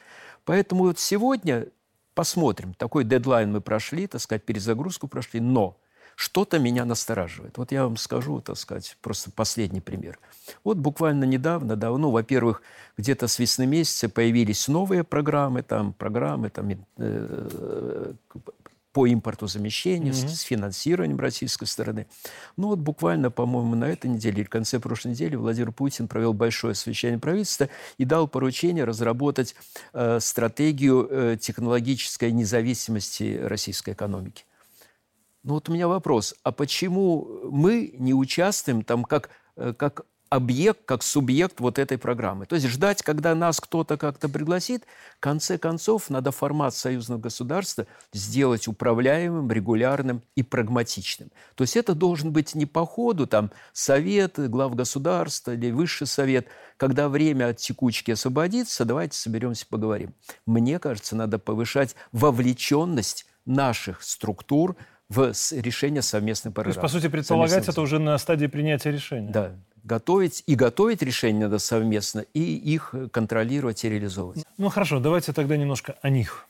Поэтому 0.45 0.85
вот 0.85 0.99
сегодня 0.99 1.69
посмотрим, 2.15 2.75
такой 2.75 3.05
дедлайн 3.05 3.53
мы 3.53 3.61
прошли, 3.61 4.07
так 4.09 4.21
сказать, 4.21 4.45
перезагрузку 4.45 5.07
прошли, 5.07 5.39
но– 5.41 5.79
что-то 6.17 6.59
меня 6.59 6.85
настораживает. 6.85 7.59
Вот 7.59 7.71
я 7.71 7.85
вам 7.85 7.97
скажу, 7.97 8.41
так 8.41 8.57
сказать, 8.57 8.97
просто 9.03 9.31
последний 9.31 9.83
пример. 9.83 10.19
Вот 10.65 10.79
буквально 10.79 11.25
недавно, 11.25 11.77
давно, 11.77 12.11
во-первых, 12.11 12.63
где-то 12.97 13.29
с 13.29 13.39
весны 13.39 13.67
месяца 13.67 14.09
появились 14.09 14.67
новые 14.67 15.05
программы, 15.05 15.63
там, 15.63 15.93
программы 15.93 16.49
там, 16.49 16.71
э, 16.97 18.13
по 18.93 19.07
импортозамещению, 19.07 20.15
mm-hmm. 20.15 20.29
с 20.29 20.41
финансированием 20.41 21.21
российской 21.21 21.67
стороны. 21.67 22.07
Ну 22.57 22.69
вот 22.69 22.79
буквально, 22.79 23.31
по-моему, 23.31 23.75
на 23.75 23.85
этой 23.85 24.09
неделе 24.09 24.39
или 24.39 24.45
в 24.45 24.49
конце 24.49 24.81
прошлой 24.81 25.11
недели 25.11 25.37
Владимир 25.37 25.71
Путин 25.71 26.09
провел 26.09 26.33
большое 26.33 26.75
совещание 26.75 27.19
правительства 27.19 27.69
и 27.99 28.07
дал 28.07 28.27
поручение 28.27 28.85
разработать 28.85 29.55
э, 29.93 30.19
стратегию 30.19 31.07
э, 31.11 31.37
технологической 31.39 32.33
независимости 32.33 33.39
российской 33.43 33.93
экономики. 33.93 34.45
Ну 35.47 35.55
вот 35.55 35.69
у 35.69 35.73
меня 35.73 35.87
вопрос, 35.87 36.35
а 36.43 36.51
почему 36.51 37.41
мы 37.45 37.95
не 37.97 38.13
участвуем 38.13 38.83
там 38.83 39.05
как, 39.05 39.31
э, 39.55 39.73
как 39.79 40.05
объект, 40.29 40.81
как 40.87 41.05
субъект 41.05 41.61
вот 41.61 41.79
этой 41.79 41.99
программы. 41.99 42.47
То 42.47 42.57
есть 42.57 42.67
ждать, 42.67 43.05
когда 43.05 43.33
нас 43.37 43.61
кто-то 43.61 43.97
как-то 43.97 44.29
пригласит, 44.29 44.83
в 45.19 45.21
конце 45.21 45.57
концов, 45.57 46.11
надо 46.11 46.33
формат 46.33 46.75
союзного 46.75 47.21
государства 47.21 47.87
сделать 48.13 48.67
управляемым, 48.67 49.49
регулярным 49.53 50.21
и 50.35 50.43
прагматичным. 50.43 51.31
То 51.55 51.63
есть 51.63 51.77
это 51.77 51.95
должен 51.95 52.33
быть 52.33 52.57
не 52.57 52.67
по 52.67 52.85
ходу 52.85 53.29
там 53.29 53.53
совет, 53.73 54.41
глав 54.51 54.75
государства 54.75 55.53
или 55.53 55.71
высший 55.71 56.09
совет, 56.09 56.49
когда 56.77 57.09
время 57.09 57.51
от 57.51 57.59
текучки 57.59 58.11
освободится, 58.11 58.85
давайте 58.85 59.17
соберемся, 59.17 59.65
поговорим. 59.65 60.13
Мне 60.45 60.81
кажется, 60.81 61.15
надо 61.15 61.39
повышать 61.39 61.95
вовлеченность 62.11 63.27
наших 63.45 64.03
структур 64.03 64.75
в 65.09 65.33
решение 65.53 66.03
совместной 66.03 66.53
программы. 66.53 66.75
То 66.75 66.81
есть, 66.81 66.95
по 66.95 67.01
сути, 67.01 67.11
предполагать 67.11 67.69
это 67.69 67.81
уже 67.81 67.99
на 67.99 68.19
стадии 68.19 68.47
принятия 68.47 68.91
решения. 68.91 69.31
Да. 69.31 69.53
Готовить 69.85 70.43
и 70.47 70.57
готовить 70.57 71.03
решения 71.03 71.45
надо 71.45 71.61
совместно, 71.61 72.25
и 72.35 72.41
их 72.41 72.93
контролировать 73.13 73.85
и 73.85 73.89
реализовывать. 73.89 74.45
Ну 74.59 74.69
хорошо, 74.69 74.99
давайте 74.99 75.33
тогда 75.33 75.57
немножко 75.57 75.95
о 76.03 76.11
них. 76.11 76.49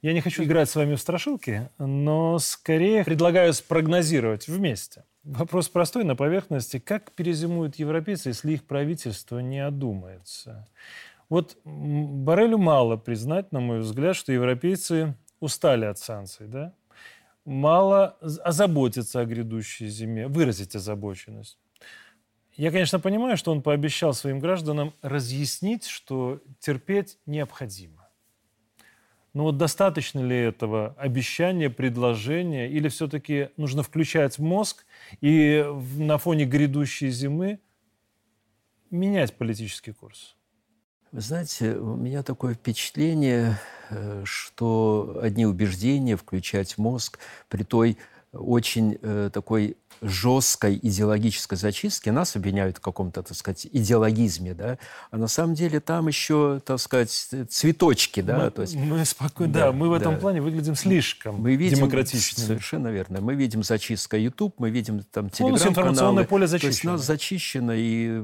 Я 0.00 0.12
не 0.12 0.20
хочу 0.20 0.44
играть 0.44 0.70
с 0.70 0.76
вами 0.76 0.94
в 0.94 1.00
страшилки, 1.00 1.70
но 1.78 2.38
скорее 2.38 3.02
предлагаю 3.02 3.52
спрогнозировать 3.52 4.46
вместе. 4.46 5.02
Вопрос 5.24 5.68
простой, 5.68 6.04
на 6.04 6.14
поверхности. 6.14 6.78
Как 6.78 7.10
перезимуют 7.12 7.76
европейцы, 7.76 8.28
если 8.28 8.52
их 8.52 8.64
правительство 8.64 9.40
не 9.40 9.58
одумается? 9.58 10.68
Вот 11.28 11.56
Барелю 11.64 12.58
мало 12.58 12.96
признать, 12.96 13.50
на 13.50 13.58
мой 13.58 13.80
взгляд, 13.80 14.14
что 14.14 14.32
европейцы 14.32 15.14
устали 15.40 15.84
от 15.84 15.98
санкций, 15.98 16.46
да? 16.46 16.72
Мало 17.48 18.18
озаботиться 18.20 19.20
о 19.20 19.24
грядущей 19.24 19.88
зиме, 19.88 20.28
выразить 20.28 20.76
озабоченность. 20.76 21.58
Я, 22.54 22.70
конечно, 22.70 23.00
понимаю, 23.00 23.36
что 23.36 23.52
он 23.52 23.62
пообещал 23.62 24.12
своим 24.12 24.38
гражданам 24.38 24.92
разъяснить, 25.00 25.86
что 25.86 26.40
терпеть 26.58 27.18
необходимо. 27.24 28.08
Но 29.32 29.44
вот 29.44 29.56
достаточно 29.56 30.20
ли 30.20 30.36
этого 30.36 30.94
обещания, 30.98 31.70
предложения, 31.70 32.68
или 32.68 32.88
все-таки 32.88 33.50
нужно 33.56 33.82
включать 33.82 34.38
мозг 34.38 34.84
и 35.20 35.64
на 35.96 36.18
фоне 36.18 36.44
грядущей 36.44 37.10
зимы 37.10 37.60
менять 38.90 39.36
политический 39.36 39.92
курс? 39.92 40.37
Вы 41.10 41.22
знаете, 41.22 41.72
у 41.72 41.96
меня 41.96 42.22
такое 42.22 42.52
впечатление, 42.52 43.58
э, 43.88 44.22
что 44.26 45.18
одни 45.22 45.46
убеждения, 45.46 46.16
включать 46.16 46.76
мозг, 46.76 47.18
при 47.48 47.62
той 47.62 47.96
очень 48.32 48.98
э, 49.00 49.30
такой 49.32 49.76
жесткой 50.00 50.78
идеологической 50.80 51.58
зачистки 51.58 52.10
нас 52.10 52.36
обвиняют 52.36 52.78
в 52.78 52.80
каком-то, 52.80 53.22
так 53.22 53.36
сказать, 53.36 53.66
идеологизме, 53.72 54.54
да, 54.54 54.78
а 55.10 55.16
на 55.16 55.28
самом 55.28 55.54
деле 55.54 55.80
там 55.80 56.06
еще, 56.08 56.60
так 56.64 56.78
сказать, 56.78 57.10
цветочки, 57.48 58.20
да, 58.20 58.38
мы, 58.38 58.50
то 58.50 58.62
есть... 58.62 58.76
Мы 58.76 59.04
спокойно, 59.04 59.52
да, 59.52 59.60
да 59.66 59.72
мы 59.72 59.88
в 59.88 59.92
этом 59.92 60.14
да. 60.14 60.20
плане 60.20 60.40
выглядим 60.40 60.76
слишком 60.76 61.36
мы 61.36 61.56
видим, 61.56 61.78
демократичными. 61.78 62.46
Совершенно 62.46 62.88
верно. 62.88 63.20
Мы 63.20 63.34
видим 63.34 63.62
зачистка 63.62 64.16
YouTube, 64.16 64.54
мы 64.58 64.70
видим 64.70 65.02
там 65.02 65.30
телеграм-каналы. 65.30 65.70
Информационное 65.70 66.24
поле 66.24 66.46
зачищено. 66.46 66.70
То 66.70 66.74
есть 66.74 66.84
нас 66.84 67.06
зачищено, 67.06 67.72
и 67.74 68.22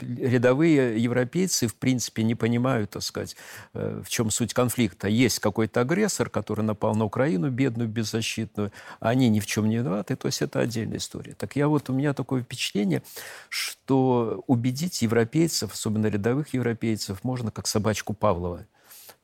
рядовые 0.00 1.02
европейцы, 1.02 1.68
в 1.68 1.76
принципе, 1.76 2.22
не 2.22 2.34
понимают, 2.34 2.90
так 2.90 3.02
сказать, 3.02 3.36
э, 3.72 4.02
в 4.04 4.08
чем 4.08 4.30
суть 4.30 4.52
конфликта. 4.52 5.08
Есть 5.08 5.38
какой-то 5.38 5.80
агрессор, 5.80 6.28
который 6.28 6.64
напал 6.64 6.94
на 6.94 7.04
Украину, 7.04 7.50
бедную, 7.50 7.88
беззащитную, 7.88 8.72
они 9.00 9.28
ни 9.28 9.40
в 9.44 9.46
чем 9.46 9.68
не 9.68 9.76
виноваты, 9.76 10.16
то 10.16 10.26
есть 10.26 10.42
это 10.42 10.60
отдельная 10.60 10.98
история. 10.98 11.34
Так 11.34 11.56
я 11.56 11.68
вот, 11.68 11.88
у 11.90 11.92
меня 11.92 12.12
такое 12.12 12.42
впечатление, 12.42 13.02
что 13.48 14.42
убедить 14.46 15.02
европейцев, 15.02 15.72
особенно 15.72 16.06
рядовых 16.06 16.54
европейцев, 16.54 17.22
можно 17.22 17.50
как 17.50 17.66
собачку 17.66 18.14
Павлова 18.14 18.66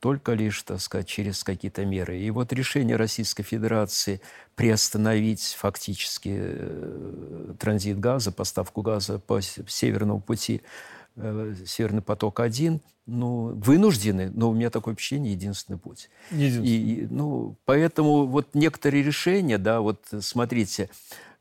только 0.00 0.32
лишь, 0.32 0.62
так 0.62 0.80
сказать, 0.80 1.06
через 1.06 1.44
какие-то 1.44 1.84
меры. 1.84 2.18
И 2.18 2.30
вот 2.30 2.52
решение 2.52 2.96
Российской 2.96 3.42
Федерации 3.42 4.22
приостановить 4.56 5.54
фактически 5.58 6.30
э, 6.32 7.54
транзит 7.58 8.00
газа, 8.00 8.32
поставку 8.32 8.80
газа 8.80 9.18
по 9.18 9.40
Северному 9.42 10.20
пути, 10.20 10.62
Северный 11.66 12.02
поток-1, 12.02 12.80
ну, 13.06 13.54
вынуждены, 13.54 14.30
но 14.32 14.50
у 14.50 14.54
меня 14.54 14.70
такое 14.70 14.94
впечатление, 14.94 15.32
единственный 15.32 15.78
путь. 15.78 16.08
Единственный. 16.30 16.68
И, 16.68 17.06
ну, 17.10 17.56
поэтому 17.64 18.26
вот 18.26 18.54
некоторые 18.54 19.02
решения, 19.02 19.58
да, 19.58 19.80
вот 19.80 20.04
смотрите, 20.20 20.88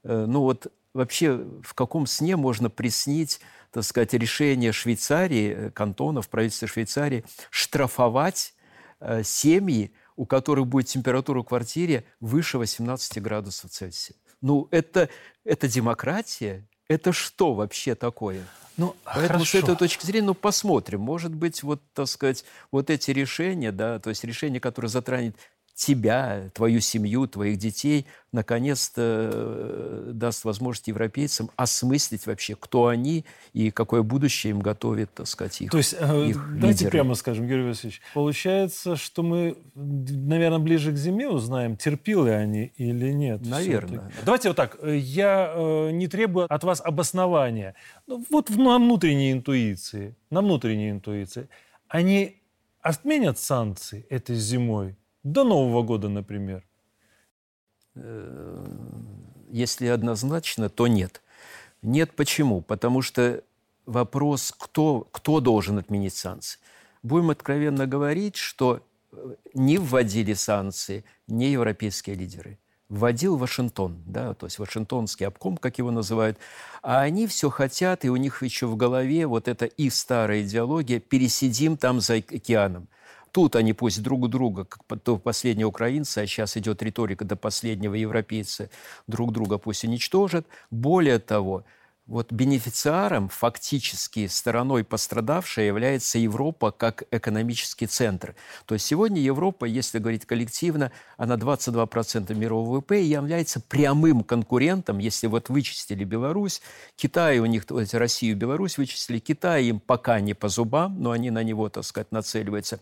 Э, 0.03 0.25
ну 0.27 0.41
вот 0.41 0.71
вообще 0.93 1.45
в 1.63 1.73
каком 1.73 2.07
сне 2.07 2.35
можно 2.35 2.69
приснить, 2.69 3.39
так 3.71 3.83
сказать, 3.83 4.13
решение 4.13 4.71
Швейцарии, 4.71 5.55
э, 5.55 5.71
кантонов, 5.71 6.29
правительства 6.29 6.67
Швейцарии 6.67 7.23
штрафовать 7.49 8.53
э, 8.99 9.23
семьи, 9.23 9.93
у 10.15 10.25
которых 10.25 10.67
будет 10.67 10.87
температура 10.87 11.41
в 11.41 11.45
квартире 11.45 12.05
выше 12.19 12.57
18 12.57 13.21
градусов 13.21 13.71
Цельсия. 13.71 14.15
Ну, 14.41 14.67
это, 14.71 15.09
это 15.43 15.67
демократия? 15.67 16.67
Это 16.89 17.13
что 17.13 17.53
вообще 17.53 17.95
такое? 17.95 18.43
Ну, 18.75 18.95
Поэтому 19.03 19.27
хорошо. 19.39 19.59
с 19.59 19.63
этой 19.63 19.75
точки 19.75 20.05
зрения, 20.05 20.27
ну, 20.27 20.33
посмотрим. 20.33 21.01
Может 21.01 21.33
быть, 21.35 21.63
вот, 21.63 21.81
так 21.93 22.07
сказать, 22.07 22.43
вот 22.71 22.89
эти 22.89 23.11
решения, 23.11 23.71
да, 23.71 23.99
то 23.99 24.09
есть 24.09 24.23
решения, 24.23 24.59
которые 24.59 24.89
затронут 24.89 25.35
тебя, 25.79 26.49
твою 26.53 26.81
семью, 26.81 27.25
твоих 27.25 27.57
детей, 27.57 28.05
наконец-то 28.33 29.01
э, 29.01 30.11
даст 30.13 30.43
возможность 30.43 30.89
европейцам 30.89 31.49
осмыслить 31.55 32.27
вообще, 32.27 32.57
кто 32.57 32.87
они 32.87 33.23
и 33.53 33.71
какое 33.71 34.03
будущее 34.03 34.51
им 34.51 34.59
готовит, 34.59 35.13
так 35.13 35.25
сказать, 35.25 35.61
их 35.61 35.71
То 35.71 35.77
есть, 35.77 35.95
э, 35.97 36.25
их 36.27 36.35
давайте 36.59 36.83
лидеры. 36.83 36.91
прямо 36.91 37.15
скажем, 37.15 37.47
Георгий 37.47 37.69
Васильевич, 37.69 38.01
получается, 38.13 38.97
что 38.97 39.23
мы, 39.23 39.57
наверное, 39.73 40.59
ближе 40.59 40.91
к 40.91 40.97
зиме 40.97 41.29
узнаем, 41.29 41.77
терпил 41.77 42.25
ли 42.25 42.31
они 42.31 42.73
или 42.75 43.13
нет. 43.13 43.45
Наверное. 43.45 44.11
Давайте 44.25 44.49
вот 44.49 44.57
так, 44.57 44.77
я 44.83 45.53
э, 45.55 45.91
не 45.91 46.09
требую 46.09 46.53
от 46.53 46.63
вас 46.65 46.81
обоснования. 46.83 47.73
Ну, 48.05 48.25
вот 48.29 48.49
на 48.49 48.77
внутренней 48.79 49.31
интуиции, 49.31 50.17
на 50.29 50.41
внутренней 50.41 50.91
интуиции. 50.91 51.47
Они 51.87 52.41
отменят 52.81 53.39
санкции 53.39 54.05
этой 54.09 54.35
зимой 54.35 54.97
до 55.31 55.43
Нового 55.43 55.83
года, 55.83 56.09
например? 56.09 56.63
Э, 57.95 58.65
если 59.49 59.87
однозначно, 59.87 60.69
то 60.69 60.87
нет. 60.87 61.21
Нет 61.81 62.15
почему? 62.15 62.61
Потому 62.61 63.01
что 63.01 63.43
вопрос, 63.85 64.53
кто, 64.57 65.07
кто 65.11 65.39
должен 65.39 65.77
отменить 65.77 66.15
санкции. 66.15 66.59
Будем 67.03 67.29
откровенно 67.29 67.87
говорить, 67.87 68.35
что 68.35 68.81
э, 69.11 69.35
не 69.53 69.77
вводили 69.77 70.33
санкции 70.33 71.03
не 71.27 71.51
европейские 71.51 72.15
лидеры. 72.15 72.59
Вводил 72.89 73.37
Вашингтон, 73.37 74.01
да, 74.07 74.33
то 74.33 74.47
есть 74.47 74.57
Вашингтонский 74.57 75.27
обком, 75.27 75.57
как 75.57 75.77
его 75.77 75.91
называют. 75.91 76.39
А 76.81 77.01
они 77.01 77.27
все 77.27 77.49
хотят, 77.51 78.03
и 78.03 78.09
у 78.09 78.15
них 78.15 78.41
еще 78.41 78.65
в 78.65 78.75
голове 78.75 79.27
вот 79.27 79.47
эта 79.47 79.65
их 79.65 79.93
старая 79.93 80.41
идеология 80.41 80.99
«пересидим 80.99 81.77
там 81.77 82.01
за 82.01 82.15
океаном». 82.15 82.87
Тут 83.39 83.55
они 83.55 83.71
пусть 83.71 84.03
друг 84.03 84.29
друга, 84.29 84.65
как 84.65 84.81
до 85.05 85.17
последнего 85.17 85.69
украинца, 85.69 86.19
а 86.19 86.27
сейчас 86.27 86.57
идет 86.57 86.83
риторика 86.83 87.23
до 87.23 87.37
последнего 87.37 87.95
европейца, 87.95 88.69
друг 89.07 89.31
друга 89.31 89.57
пусть 89.57 89.85
уничтожат. 89.85 90.45
Более 90.71 91.19
того, 91.19 91.63
вот 92.09 92.31
бенефициаром, 92.31 93.29
фактически 93.29 94.25
стороной 94.25 94.83
пострадавшей, 94.83 95.67
является 95.67 96.17
Европа 96.17 96.71
как 96.71 97.03
экономический 97.11 97.85
центр. 97.85 98.35
То 98.65 98.73
есть 98.73 98.87
сегодня 98.87 99.21
Европа, 99.21 99.65
если 99.65 99.99
говорить 99.99 100.25
коллективно, 100.25 100.91
она 101.17 101.35
22% 101.35 102.33
мирового 102.33 102.79
ВВП 102.79 103.01
и 103.01 103.05
является 103.05 103.59
прямым 103.61 104.23
конкурентом, 104.23 104.97
если 104.97 105.27
вот 105.27 105.49
вычистили 105.49 106.03
Беларусь, 106.03 106.61
Китай 106.95 107.37
у 107.39 107.45
них, 107.45 107.65
то 107.65 107.79
есть 107.79 107.93
Россию 107.93 108.35
Беларусь 108.35 108.79
вычислили, 108.79 109.19
Китай 109.19 109.65
им 109.65 109.79
пока 109.79 110.19
не 110.19 110.33
по 110.33 110.49
зубам, 110.49 110.99
но 110.99 111.11
они 111.11 111.29
на 111.29 111.43
него, 111.43 111.69
так 111.69 111.83
сказать, 111.83 112.11
нацеливаются. 112.11 112.79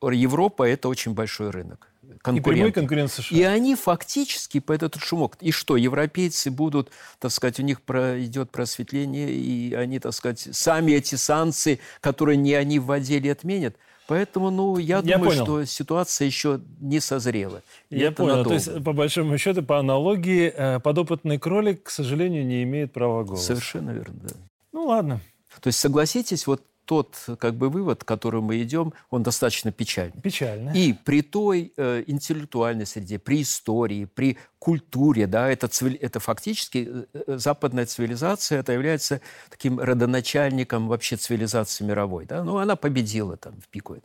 Европа– 0.00 0.62
это 0.68 0.88
очень 0.88 1.14
большой 1.14 1.50
рынок. 1.50 1.91
И 2.02 2.40
прямой 2.40 2.72
конкурент 2.72 3.12
США. 3.12 3.36
И 3.36 3.42
они 3.42 3.74
фактически 3.74 4.60
по 4.60 4.72
этот 4.72 4.96
шумок. 4.96 5.36
И 5.40 5.52
что, 5.52 5.76
европейцы 5.76 6.50
будут, 6.50 6.90
так 7.18 7.30
сказать, 7.30 7.60
у 7.60 7.62
них 7.62 7.78
идет 7.78 8.50
просветление, 8.50 9.32
и 9.32 9.72
они, 9.74 9.98
так 9.98 10.12
сказать, 10.12 10.48
сами 10.52 10.92
эти 10.92 11.14
санкции, 11.14 11.80
которые 12.00 12.36
не 12.36 12.54
они 12.54 12.78
вводили, 12.78 13.28
отменят. 13.28 13.76
Поэтому, 14.08 14.50
ну, 14.50 14.78
я, 14.78 14.96
я 14.96 15.16
думаю, 15.16 15.30
понял. 15.30 15.44
что 15.44 15.64
ситуация 15.64 16.26
еще 16.26 16.60
не 16.80 17.00
созрела. 17.00 17.62
Я 17.88 18.10
понял. 18.10 18.36
Надолго. 18.38 18.48
То 18.48 18.54
есть, 18.54 18.84
по 18.84 18.92
большому 18.92 19.38
счету, 19.38 19.62
по 19.62 19.78
аналогии, 19.78 20.52
э, 20.54 20.80
подопытный 20.80 21.38
кролик, 21.38 21.84
к 21.84 21.90
сожалению, 21.90 22.44
не 22.44 22.64
имеет 22.64 22.92
права 22.92 23.22
голоса. 23.22 23.46
Совершенно 23.46 23.92
верно, 23.92 24.20
да. 24.24 24.34
Ну, 24.72 24.86
ладно. 24.86 25.20
То 25.60 25.68
есть, 25.68 25.78
согласитесь, 25.78 26.46
вот 26.46 26.62
тот 26.84 27.16
как 27.38 27.54
бы 27.54 27.68
вывод, 27.68 28.04
к 28.04 28.06
которому 28.06 28.48
мы 28.48 28.62
идем, 28.62 28.92
он 29.10 29.22
достаточно 29.22 29.72
печальный. 29.72 30.20
Печально. 30.20 30.70
И 30.70 30.92
при 30.92 31.22
той 31.22 31.72
э, 31.76 32.04
интеллектуальной 32.06 32.86
среде, 32.86 33.18
при 33.18 33.42
истории, 33.42 34.04
при 34.04 34.38
культуре, 34.58 35.26
да, 35.26 35.48
это, 35.48 35.68
это 36.00 36.20
фактически 36.20 36.88
э, 36.88 37.04
э, 37.26 37.38
западная 37.38 37.86
цивилизация, 37.86 38.60
это 38.60 38.72
является 38.72 39.20
таким 39.50 39.80
родоначальником 39.80 40.88
вообще 40.88 41.16
цивилизации 41.16 41.84
мировой, 41.84 42.26
да, 42.26 42.44
ну, 42.44 42.58
она 42.58 42.76
победила 42.76 43.36
там 43.36 43.60
в 43.60 43.68
пику. 43.68 43.96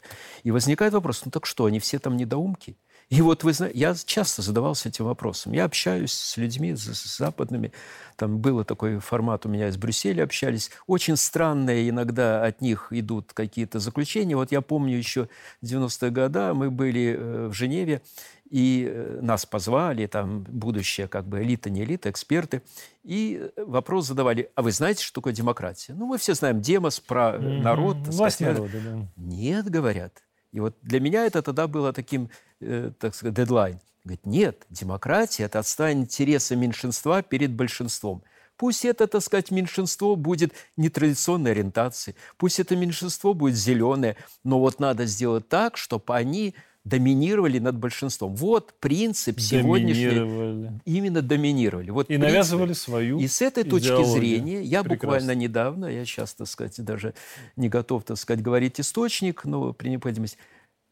И 0.43 0.51
возникает 0.51 0.93
вопрос, 0.93 1.23
ну, 1.25 1.31
так 1.31 1.45
что, 1.45 1.65
они 1.65 1.79
все 1.79 1.99
там 1.99 2.17
недоумки? 2.17 2.77
И 3.09 3.21
вот 3.21 3.45
вы 3.45 3.53
знаете, 3.53 3.77
я 3.77 3.95
часто 3.95 4.41
задавался 4.41 4.89
этим 4.89 5.05
вопросом. 5.05 5.53
Я 5.53 5.63
общаюсь 5.63 6.11
с 6.11 6.35
людьми, 6.35 6.75
с, 6.75 6.93
с 6.93 7.17
западными. 7.17 7.71
Там 8.17 8.39
был 8.39 8.65
такой 8.65 8.99
формат 8.99 9.45
у 9.45 9.49
меня 9.49 9.69
из 9.69 9.77
Брюсселя 9.77 10.23
общались. 10.23 10.71
Очень 10.87 11.15
странные 11.15 11.89
иногда 11.89 12.43
от 12.43 12.59
них 12.59 12.87
идут 12.91 13.31
какие-то 13.31 13.79
заключения. 13.79 14.35
Вот 14.35 14.51
я 14.51 14.59
помню 14.59 14.97
еще 14.97 15.29
90-е 15.63 16.11
годы 16.11 16.53
мы 16.53 16.69
были 16.69 17.15
э, 17.17 17.47
в 17.47 17.53
Женеве, 17.53 18.01
и 18.49 18.87
э, 18.89 19.19
нас 19.21 19.45
позвали, 19.45 20.05
там 20.07 20.43
будущее 20.43 21.07
как 21.07 21.27
бы 21.27 21.43
элита, 21.43 21.69
не 21.69 21.83
элита, 21.83 22.09
эксперты, 22.09 22.61
и 23.03 23.49
вопрос 23.55 24.07
задавали, 24.07 24.49
а 24.55 24.61
вы 24.61 24.71
знаете, 24.71 25.03
что 25.03 25.21
такое 25.21 25.33
демократия? 25.33 25.93
Ну, 25.93 26.05
мы 26.05 26.17
все 26.17 26.33
знаем 26.33 26.61
демос, 26.61 26.99
про 26.99 27.37
народ. 27.39 27.97
Власть 28.07 28.41
народа, 28.41 28.79
да. 28.83 29.07
Нет, 29.15 29.69
говорят. 29.69 30.23
И 30.51 30.59
вот 30.59 30.77
для 30.81 30.99
меня 30.99 31.25
это 31.25 31.41
тогда 31.41 31.67
было 31.67 31.93
таким 31.93 32.29
э, 32.61 32.91
так 32.99 33.15
сказать, 33.15 33.35
дедлайн. 33.35 33.79
Говорит, 34.03 34.25
нет, 34.25 34.65
демократия– 34.69 35.43
это 35.45 35.59
отстаивание 35.59 36.05
интереса 36.05 36.55
меньшинства 36.55 37.21
перед 37.21 37.51
большинством. 37.51 38.23
Пусть 38.55 38.85
это, 38.85 39.05
так 39.05 39.21
сказать, 39.21 39.51
меньшинство 39.51 40.15
будет 40.15 40.53
нетрадиционной 40.77 41.51
ориентации, 41.51 42.15
пусть 42.37 42.59
это 42.59 42.75
меньшинство 42.75 43.33
будет 43.33 43.55
зеленое, 43.55 44.15
но 44.43 44.59
вот 44.59 44.79
надо 44.79 45.05
сделать 45.05 45.47
так, 45.47 45.77
чтобы 45.77 46.15
они 46.15 46.55
доминировали 46.83 47.59
над 47.59 47.75
большинством. 47.77 48.33
Вот 48.35 48.73
принцип 48.79 49.39
сегодняшний. 49.41 50.79
Именно 50.85 51.21
доминировали. 51.21 51.91
Вот 51.91 52.05
и 52.05 52.15
принцип. 52.15 52.27
навязывали 52.27 52.73
свою 52.73 53.19
И 53.19 53.27
с 53.27 53.41
этой 53.41 53.65
точки 53.65 54.03
зрения, 54.05 54.61
я 54.61 54.83
Прекрасно. 54.83 55.07
буквально 55.07 55.35
недавно, 55.35 55.85
я 55.87 56.05
сейчас, 56.05 56.33
так 56.33 56.47
сказать, 56.47 56.81
даже 56.83 57.13
не 57.57 57.67
готов, 57.67 58.05
так 58.05 58.17
сказать, 58.17 58.41
говорить 58.41 58.79
источник, 58.79 59.43
но 59.43 59.73
при 59.73 59.89
необходимости, 59.89 60.37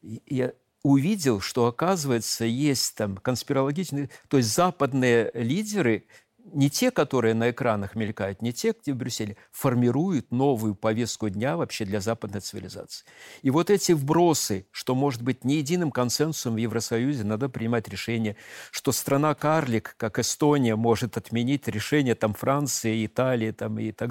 я 0.02 0.52
увидел, 0.86 1.40
что, 1.40 1.66
оказывается, 1.66 2.44
есть 2.44 2.94
там 2.94 3.16
конспирологичные, 3.16 4.10
то 4.28 4.36
есть 4.36 4.54
западные 4.54 5.30
лидеры– 5.34 6.06
не 6.52 6.70
те, 6.70 6.90
которые 6.90 7.34
на 7.34 7.50
экранах 7.50 7.94
мелькают, 7.94 8.40
не 8.40 8.52
те, 8.52 8.72
где 8.72 8.92
в 8.92 8.96
Брюсселе, 8.96 9.36
формируют 9.50 10.30
новую 10.30 10.74
повестку 10.74 11.28
дня 11.28 11.56
вообще 11.56 11.84
для 11.84 12.00
западной 12.00 12.40
цивилизации. 12.40 13.04
И 13.42 13.50
вот 13.50 13.70
эти 13.70 13.92
вбросы, 13.92 14.66
что, 14.70 14.94
может 14.94 15.22
быть, 15.22 15.44
не 15.44 15.56
единым 15.56 15.90
консенсусом 15.90 16.54
в 16.54 16.58
Евросоюзе 16.58 17.24
надо 17.24 17.48
принимать 17.48 17.88
решение, 17.88 18.36
что 18.70 18.92
страна-карлик, 18.92 19.94
как 19.96 20.18
Эстония, 20.18 20.76
может 20.76 21.16
отменить 21.16 21.66
решение 21.68 22.14
там 22.14 22.34
Франции, 22.34 23.04
Италии 23.04 23.50
там, 23.50 23.78
и, 23.78 23.92
так, 23.92 24.10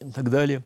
и 0.00 0.10
так 0.10 0.30
далее. 0.30 0.64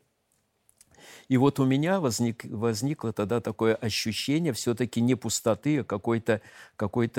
И 1.29 1.37
вот 1.37 1.61
у 1.61 1.65
меня 1.65 2.01
возник, 2.01 2.45
возникло 2.45 3.13
тогда 3.13 3.41
такое 3.41 3.75
ощущение 3.75 4.53
все-таки 4.53 5.01
не 5.01 5.15
пустоты, 5.15 5.81
а 5.81 5.85
какой-то 5.85 6.41
какой 6.77 7.11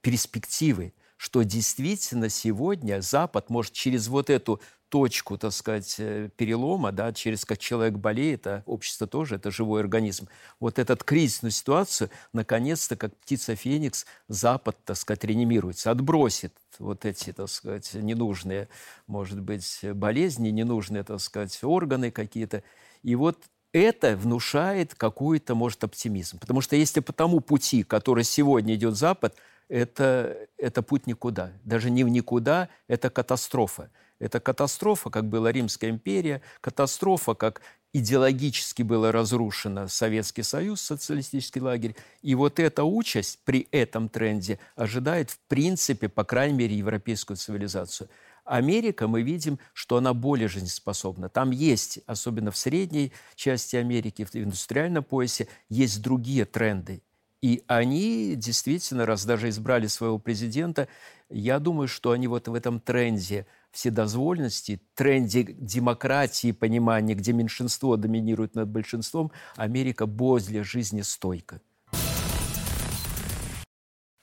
перспективы 0.00 0.92
что 1.16 1.42
действительно 1.42 2.28
сегодня 2.28 3.00
Запад 3.00 3.48
может 3.48 3.72
через 3.72 4.08
вот 4.08 4.30
эту 4.30 4.60
точку, 4.88 5.36
так 5.36 5.52
сказать, 5.52 5.96
э, 5.98 6.30
перелома, 6.36 6.92
да, 6.92 7.12
через 7.12 7.44
как 7.44 7.58
человек 7.58 7.94
болеет, 7.94 8.46
а 8.46 8.62
общество 8.66 9.06
тоже, 9.06 9.36
это 9.36 9.50
живой 9.50 9.80
организм. 9.80 10.28
Вот 10.60 10.78
этот 10.78 11.02
кризисную 11.02 11.50
ситуацию, 11.50 12.10
наконец-то, 12.32 12.96
как 12.96 13.16
птица 13.16 13.56
Феникс, 13.56 14.06
Запад, 14.28 14.76
так 14.84 14.96
сказать, 14.96 15.24
реанимируется, 15.24 15.90
отбросит 15.90 16.52
вот 16.78 17.04
эти, 17.04 17.32
так 17.32 17.48
сказать, 17.48 17.94
ненужные, 17.94 18.68
может 19.06 19.40
быть, 19.40 19.80
болезни, 19.94 20.50
ненужные, 20.50 21.02
так 21.02 21.20
сказать, 21.20 21.58
органы 21.64 22.12
какие-то. 22.12 22.62
И 23.02 23.16
вот 23.16 23.38
это 23.82 24.16
внушает 24.16 24.94
какой-то, 24.94 25.54
может, 25.54 25.84
оптимизм. 25.84 26.38
Потому 26.38 26.60
что 26.60 26.76
если 26.76 27.00
по 27.00 27.12
тому 27.12 27.40
пути, 27.40 27.82
который 27.82 28.24
сегодня 28.24 28.74
идет 28.74 28.96
Запад, 28.96 29.36
это, 29.68 30.36
это 30.58 30.82
путь 30.82 31.06
никуда. 31.06 31.52
Даже 31.64 31.90
не 31.90 32.04
в 32.04 32.08
никуда, 32.08 32.68
это 32.88 33.10
катастрофа. 33.10 33.90
Это 34.18 34.40
катастрофа, 34.40 35.10
как 35.10 35.28
была 35.28 35.52
Римская 35.52 35.90
империя, 35.90 36.40
катастрофа, 36.60 37.34
как 37.34 37.60
идеологически 37.92 38.82
было 38.82 39.12
разрушено 39.12 39.88
Советский 39.88 40.42
Союз, 40.42 40.80
социалистический 40.80 41.60
лагерь. 41.60 41.96
И 42.22 42.34
вот 42.34 42.58
эта 42.60 42.84
участь 42.84 43.40
при 43.44 43.68
этом 43.70 44.08
тренде 44.08 44.58
ожидает, 44.74 45.30
в 45.30 45.38
принципе, 45.48 46.08
по 46.08 46.24
крайней 46.24 46.56
мере, 46.56 46.76
европейскую 46.76 47.36
цивилизацию. 47.36 48.08
Америка, 48.46 49.08
мы 49.08 49.22
видим, 49.22 49.58
что 49.72 49.96
она 49.96 50.14
более 50.14 50.48
жизнеспособна. 50.48 51.28
Там 51.28 51.50
есть, 51.50 52.00
особенно 52.06 52.50
в 52.50 52.56
средней 52.56 53.12
части 53.34 53.76
Америки, 53.76 54.24
в 54.24 54.34
индустриальном 54.34 55.04
поясе, 55.04 55.48
есть 55.68 56.00
другие 56.00 56.44
тренды. 56.44 57.02
И 57.42 57.62
они 57.66 58.34
действительно, 58.36 59.04
раз 59.04 59.24
даже 59.24 59.48
избрали 59.50 59.88
своего 59.88 60.18
президента, 60.18 60.88
я 61.28 61.58
думаю, 61.58 61.88
что 61.88 62.12
они 62.12 62.28
вот 62.28 62.48
в 62.48 62.54
этом 62.54 62.80
тренде 62.80 63.46
вседозволенности, 63.72 64.80
тренде 64.94 65.42
демократии, 65.42 66.52
понимания, 66.52 67.14
где 67.14 67.32
меньшинство 67.32 67.96
доминирует 67.96 68.54
над 68.54 68.68
большинством, 68.68 69.32
Америка 69.56 70.06
более 70.06 70.64
жизнестойка. 70.64 71.60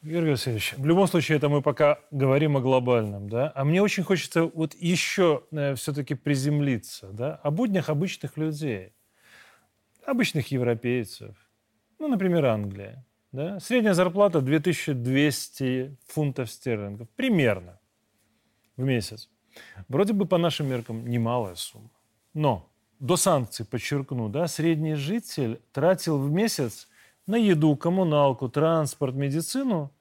Георгий 0.04 0.32
Васильевич, 0.32 0.74
в 0.78 0.86
любом 0.86 1.08
случае, 1.08 1.38
это 1.38 1.48
мы 1.48 1.62
пока 1.62 1.98
говорим 2.12 2.58
о 2.58 2.60
глобальном, 2.60 3.30
да? 3.30 3.54
А 3.56 3.64
мне 3.64 3.82
очень 3.82 4.04
хочется 4.04 4.44
вот 4.44 4.76
еще 4.76 5.44
э, 5.52 5.76
все-таки 5.76 6.14
приземлиться, 6.14 7.08
да? 7.08 7.36
О 7.36 7.52
буднях 7.52 7.88
обычных 7.88 8.36
людей, 8.36 8.92
обычных 10.06 10.52
европейцев, 10.52 11.38
ну, 12.00 12.10
например, 12.10 12.46
Англия. 12.46 13.06
Да? 13.32 13.62
Средняя 13.62 13.94
зарплата 13.94 14.42
2200 14.42 15.98
фунтов 16.06 16.52
стерлингов. 16.52 17.10
Примерно 17.12 17.80
в 18.76 18.84
месяц. 18.84 19.30
Вроде 19.88 20.12
бы 20.12 20.26
по 20.26 20.38
нашим 20.38 20.68
меркам 20.68 21.08
немалая 21.08 21.56
сумма. 21.56 21.90
Но 22.34 22.70
до 23.00 23.16
санкций, 23.16 23.66
подчеркну, 23.66 24.28
да, 24.28 24.48
средний 24.48 24.96
житель 24.96 25.62
тратил 25.72 26.20
в 26.20 26.30
месяц 26.30 26.90
на 27.28 27.36
еду, 27.36 27.76
коммуналку, 27.76 28.50
транспорт, 28.50 29.16
медицину 29.16 29.92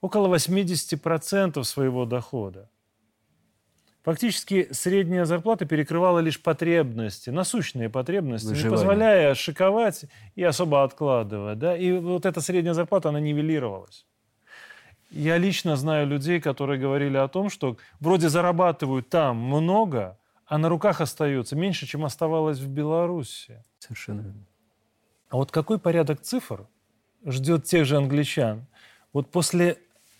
около 0.00 0.34
80% 0.34 1.62
своего 1.64 2.04
дохода. 2.06 2.68
Фактически 4.02 4.68
средняя 4.72 5.24
зарплата 5.24 5.64
перекрывала 5.64 6.18
лишь 6.18 6.42
потребности, 6.42 7.30
насущные 7.30 7.88
потребности, 7.88 8.48
Выживание. 8.48 8.70
не 8.70 8.76
позволяя 8.76 9.34
шиковать 9.34 10.06
и 10.34 10.42
особо 10.42 10.82
откладывать. 10.82 11.58
Да? 11.58 11.76
И 11.76 11.92
вот 11.92 12.26
эта 12.26 12.40
средняя 12.40 12.74
зарплата, 12.74 13.10
она 13.10 13.20
нивелировалась. 13.20 14.04
Я 15.10 15.38
лично 15.38 15.76
знаю 15.76 16.08
людей, 16.08 16.40
которые 16.40 16.80
говорили 16.80 17.16
о 17.16 17.28
том, 17.28 17.48
что 17.48 17.76
вроде 18.00 18.28
зарабатывают 18.28 19.08
там 19.08 19.36
много, 19.36 20.18
а 20.46 20.58
на 20.58 20.68
руках 20.68 21.00
остается 21.00 21.54
меньше, 21.54 21.86
чем 21.86 22.04
оставалось 22.04 22.58
в 22.58 22.68
Беларуси. 22.68 23.62
Совершенно. 23.78 24.34
А 25.28 25.36
вот 25.36 25.52
какой 25.52 25.78
порядок 25.78 26.22
цифр 26.22 26.66
ждет 27.24 27.64
тех 27.64 27.86
же 27.86 27.96
англичан? 27.96 28.66
Вот 29.12 29.30
после 29.30 29.78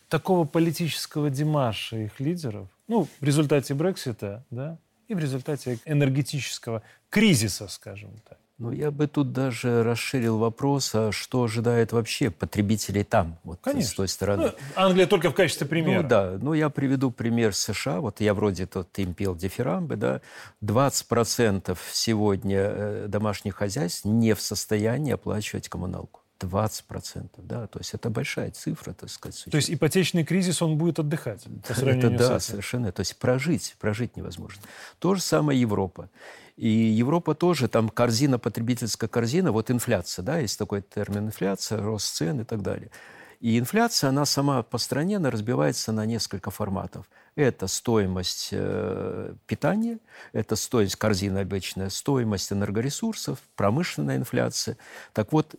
такого 0.09 0.45
политического 0.45 1.31
демарша 1.31 1.97
их 1.97 2.21
лидеров, 2.21 2.69
ну, 2.89 3.09
в 3.21 3.25
результате 3.25 3.75
Брексита, 3.75 4.45
да, 4.51 4.79
и 5.09 5.15
в 5.15 5.19
результате 5.19 5.79
энергетического 5.85 6.83
кризиса, 7.11 7.69
скажем 7.69 8.11
так. 8.29 8.39
Ну, 8.59 8.71
я 8.71 8.93
бы 8.93 9.09
тут 9.09 9.33
даже 9.33 9.83
расширил 9.83 10.39
вопрос, 10.39 10.95
а 10.95 11.11
что 11.11 11.43
ожидает 11.43 11.91
вообще 11.91 12.31
потребителей 12.31 13.03
там, 13.03 13.37
вот 13.43 13.59
Конечно. 13.61 13.91
с 13.91 13.95
той 13.95 14.09
стороны. 14.09 14.45
Ну, 14.45 14.53
Англия 14.77 15.07
только 15.07 15.31
в 15.31 15.35
качестве 15.35 15.67
примера. 15.67 16.03
Ну, 16.03 16.09
да. 16.09 16.39
Ну, 16.41 16.55
я 16.55 16.71
приведу 16.71 17.11
пример 17.11 17.55
США. 17.55 18.01
Вот 18.01 18.21
я 18.21 18.35
вроде 18.35 18.67
тут 18.67 18.97
им 19.01 19.15
пел 19.15 19.35
дифирамбы, 19.35 19.97
да. 19.97 20.21
20% 20.63 21.77
сегодня 21.93 22.59
э, 22.61 23.07
домашних 23.09 23.57
хозяйств 23.57 24.05
не 24.05 24.33
в 24.35 24.41
состоянии 24.41 25.13
оплачивать 25.13 25.69
коммуналку. 25.69 26.22
20%, 26.43 27.29
да, 27.39 27.67
то 27.67 27.79
есть 27.79 27.95
это 27.95 28.11
большая 28.11 28.51
цифра, 28.51 28.93
так 28.93 29.11
сказать. 29.11 29.45
То 29.51 29.57
есть 29.57 29.71
ипотечный 29.71 30.25
кризис, 30.25 30.63
он 30.63 30.77
будет 30.79 30.99
отдыхать 30.99 31.45
по 31.45 31.73
Это 31.73 32.11
да, 32.11 32.41
совершенно, 32.41 32.93
то 32.93 33.01
есть 33.01 33.17
прожить, 33.19 33.77
прожить 33.81 34.17
невозможно. 34.17 34.63
То 34.99 35.15
же 35.15 35.23
самое 35.23 35.61
Европа. 35.61 36.11
И 36.57 36.69
Европа 36.69 37.35
тоже, 37.35 37.69
там 37.69 37.89
корзина, 37.89 38.39
потребительская 38.39 39.09
корзина, 39.09 39.53
вот 39.53 39.71
инфляция, 39.71 40.23
да, 40.23 40.39
есть 40.39 40.59
такой 40.59 40.83
термин 40.83 41.27
инфляция, 41.27 41.81
рост 41.81 42.15
цен 42.15 42.41
и 42.41 42.45
так 42.45 42.63
далее. 42.63 42.91
И 43.43 43.59
инфляция, 43.59 44.11
она 44.11 44.25
сама 44.25 44.63
по 44.63 44.79
стране, 44.79 45.17
она 45.17 45.29
разбивается 45.29 45.91
на 45.91 46.07
несколько 46.07 46.53
форматов. 46.53 47.11
Это 47.35 47.67
стоимость 47.67 48.51
э, 48.53 49.35
питания, 49.47 49.99
это 50.33 50.55
стоимость 50.55 50.95
корзины 50.95 51.39
обычная, 51.39 51.89
стоимость 51.89 52.53
энергоресурсов, 52.53 53.41
промышленная 53.57 54.17
инфляция. 54.17 54.77
Так 55.13 55.33
вот, 55.33 55.57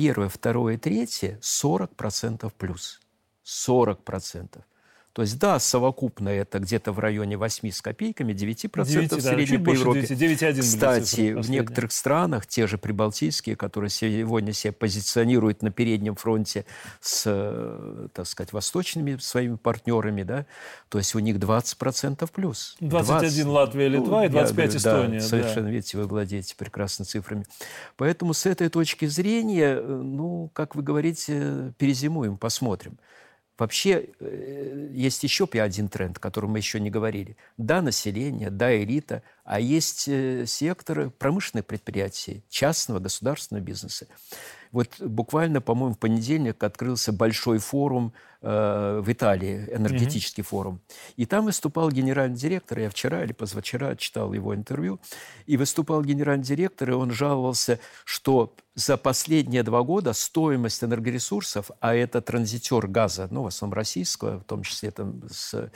первое, 0.00 0.30
второе, 0.30 0.78
третье 0.78 1.38
40% 1.42 2.50
плюс. 2.56 3.00
40%. 3.44 4.64
То 5.12 5.22
есть, 5.22 5.38
да, 5.38 5.58
совокупно 5.58 6.28
это 6.28 6.60
где-то 6.60 6.92
в 6.92 7.00
районе 7.00 7.36
8 7.36 7.70
с 7.70 7.82
копейками, 7.82 8.32
9%, 8.32 8.84
9 8.84 9.12
в 9.12 9.20
среднем 9.20 9.64
да, 9.64 9.70
по 9.70 9.74
Европе. 9.74 10.06
9, 10.06 10.38
9, 10.38 10.60
Кстати, 10.60 11.32
в 11.32 11.50
некоторых 11.50 11.90
странах, 11.90 12.46
те 12.46 12.66
же 12.68 12.78
прибалтийские, 12.78 13.56
которые 13.56 13.90
сегодня 13.90 14.52
себя 14.52 14.72
позиционируют 14.72 15.62
на 15.62 15.72
переднем 15.72 16.14
фронте 16.14 16.64
с, 17.00 18.08
так 18.12 18.26
сказать, 18.26 18.52
восточными 18.52 19.16
своими 19.16 19.56
партнерами, 19.56 20.22
да, 20.22 20.46
то 20.88 20.98
есть 20.98 21.14
у 21.16 21.18
них 21.18 21.36
20% 21.36 22.30
плюс. 22.32 22.76
21 22.80 23.20
20, 23.20 23.46
Латвия, 23.46 23.88
Литва 23.88 24.20
ну, 24.20 24.26
и 24.26 24.28
25 24.28 24.72
я, 24.72 24.78
Эстония. 24.78 25.20
Да, 25.20 25.26
совершенно, 25.26 25.66
да. 25.66 25.72
видите, 25.72 25.98
вы 25.98 26.04
владеете 26.06 26.54
прекрасно 26.56 27.04
цифрами. 27.04 27.44
Поэтому 27.96 28.32
с 28.32 28.46
этой 28.46 28.68
точки 28.68 29.06
зрения, 29.06 29.76
э, 29.76 29.82
ну, 29.82 30.50
как 30.52 30.76
вы 30.76 30.82
говорите, 30.82 31.72
перезимуем, 31.78 32.38
посмотрим. 32.38 32.98
Вообще 33.60 34.06
э, 34.20 34.88
есть 34.90 35.22
еще 35.22 35.46
один 35.52 35.90
тренд, 35.90 36.16
о 36.16 36.20
котором 36.20 36.52
мы 36.52 36.58
еще 36.58 36.80
не 36.80 36.88
говорили. 36.88 37.36
Да, 37.58 37.82
население, 37.82 38.48
да, 38.48 38.74
элита, 38.74 39.22
а 39.44 39.60
есть 39.60 40.08
э, 40.08 40.46
секторы 40.46 41.10
промышленных 41.10 41.66
предприятий, 41.66 42.42
частного, 42.48 43.00
государственного 43.00 43.62
бизнеса. 43.62 44.06
Вот 44.72 45.00
буквально, 45.00 45.60
по-моему, 45.60 45.94
в 45.94 45.98
понедельник 45.98 46.62
открылся 46.62 47.12
большой 47.12 47.58
форум 47.58 48.12
э, 48.40 49.00
в 49.02 49.10
Италии, 49.10 49.68
энергетический 49.72 50.42
mm-hmm. 50.42 50.46
форум. 50.46 50.80
И 51.16 51.26
там 51.26 51.46
выступал 51.46 51.90
генеральный 51.90 52.36
директор, 52.36 52.78
я 52.78 52.90
вчера 52.90 53.24
или 53.24 53.32
позавчера 53.32 53.96
читал 53.96 54.32
его 54.32 54.54
интервью, 54.54 55.00
и 55.46 55.56
выступал 55.56 56.02
генеральный 56.02 56.44
директор, 56.44 56.90
и 56.90 56.92
он 56.92 57.10
жаловался, 57.10 57.80
что 58.04 58.54
за 58.76 58.96
последние 58.96 59.64
два 59.64 59.82
года 59.82 60.12
стоимость 60.12 60.84
энергоресурсов, 60.84 61.70
а 61.80 61.94
это 61.94 62.20
транзитер 62.20 62.86
газа, 62.86 63.26
ну, 63.30 63.42
в 63.42 63.46
основном 63.48 63.74
российского, 63.74 64.38
в 64.38 64.44
том 64.44 64.62
числе 64.62 64.92
там 64.92 65.22
с 65.28 65.70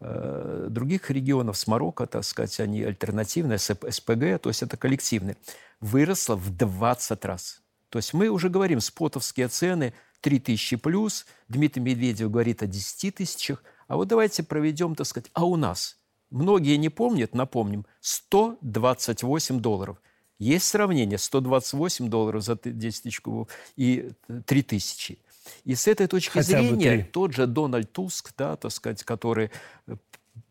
э, 0.00 0.66
других 0.70 1.10
регионов, 1.10 1.58
с 1.58 1.66
Марокко, 1.66 2.06
так 2.06 2.24
сказать, 2.24 2.58
они 2.60 2.82
альтернативные, 2.82 3.58
с 3.58 3.74
СПГ, 3.74 4.40
то 4.40 4.48
есть 4.48 4.62
это 4.62 4.78
коллективные, 4.78 5.36
выросла 5.80 6.34
в 6.36 6.56
20 6.56 7.24
раз. 7.26 7.60
То 7.90 7.98
есть 7.98 8.12
мы 8.12 8.28
уже 8.28 8.48
говорим, 8.48 8.80
спотовские 8.80 9.48
цены 9.48 9.94
3000 10.20 10.76
плюс, 10.76 11.26
Дмитрий 11.48 11.82
Медведев 11.82 12.30
говорит 12.30 12.62
о 12.62 12.66
10 12.66 13.14
тысячах, 13.14 13.62
а 13.86 13.96
вот 13.96 14.08
давайте 14.08 14.42
проведем, 14.42 14.94
так 14.94 15.06
сказать, 15.06 15.30
а 15.32 15.44
у 15.44 15.56
нас? 15.56 15.96
Многие 16.30 16.76
не 16.76 16.90
помнят, 16.90 17.34
напомним, 17.34 17.86
128 18.00 19.60
долларов. 19.60 19.98
Есть 20.38 20.66
сравнение 20.68 21.18
128 21.18 22.08
долларов 22.08 22.44
за 22.44 22.58
10 22.62 23.02
тысяч 23.02 23.20
кубов 23.20 23.48
и 23.76 24.10
3 24.46 24.62
тысячи. 24.62 25.18
И 25.64 25.74
с 25.74 25.88
этой 25.88 26.06
точки 26.06 26.32
Хотя 26.32 26.60
зрения 26.60 27.08
тот 27.10 27.32
же 27.32 27.46
Дональд 27.46 27.90
Туск, 27.92 28.32
да, 28.36 28.56
так 28.56 28.70
сказать, 28.70 29.02
который 29.02 29.50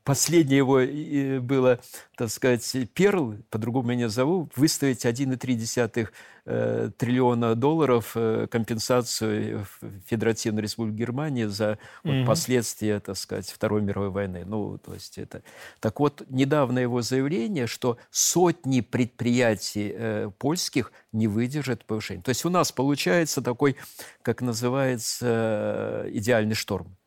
Последнее 0.04 0.58
его 0.60 1.42
было, 1.42 1.80
так 2.16 2.30
сказать, 2.30 2.76
Перл, 2.94 3.36
по-другому 3.50 3.90
меня 3.90 4.08
зовут, 4.08 4.56
выставить 4.56 5.06
1,3 5.06 6.08
э, 6.46 6.92
триллиона 6.98 7.56
долларов 7.56 8.14
э, 8.16 8.48
компенсацию 8.50 9.66
Федеративной 10.06 10.62
Республики 10.62 10.96
Германии 10.96 11.44
за 11.44 11.78
вот, 12.06 12.26
последствия, 12.26 13.02
так 13.02 13.18
сказать, 13.18 13.50
Второй 13.50 13.82
мировой 13.82 14.10
войны. 14.10 14.44
Ну, 14.46 14.78
то 14.78 14.94
есть 14.94 15.18
это... 15.18 15.44
Так 15.82 16.00
вот, 16.00 16.24
недавно 16.30 16.80
его 16.80 17.02
заявление, 17.02 17.68
что 17.68 17.98
сотни 18.10 18.80
предприятий 18.80 19.92
э, 19.94 20.32
польских 20.38 20.94
не 21.12 21.28
выдержат 21.28 21.84
повышения. 21.84 22.22
То 22.22 22.30
есть 22.30 22.46
у 22.46 22.50
нас 22.50 22.72
получается 22.72 23.42
такой, 23.42 23.76
как 24.22 24.42
называется, 24.42 26.06
э, 26.06 26.10
идеальный 26.14 26.56
шторм 26.56 26.98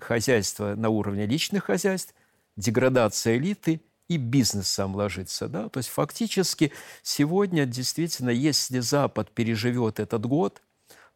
хозяйство 0.00 0.74
на 0.74 0.88
уровне 0.88 1.26
личных 1.26 1.64
хозяйств, 1.64 2.14
деградация 2.56 3.36
элиты 3.36 3.80
и 4.08 4.16
бизнес 4.16 4.68
сам 4.68 4.94
ложится. 4.94 5.48
Да? 5.48 5.68
То 5.68 5.78
есть 5.78 5.88
фактически 5.88 6.72
сегодня 7.02 7.66
действительно, 7.66 8.30
если 8.30 8.80
Запад 8.80 9.30
переживет 9.30 10.00
этот 10.00 10.26
год, 10.26 10.62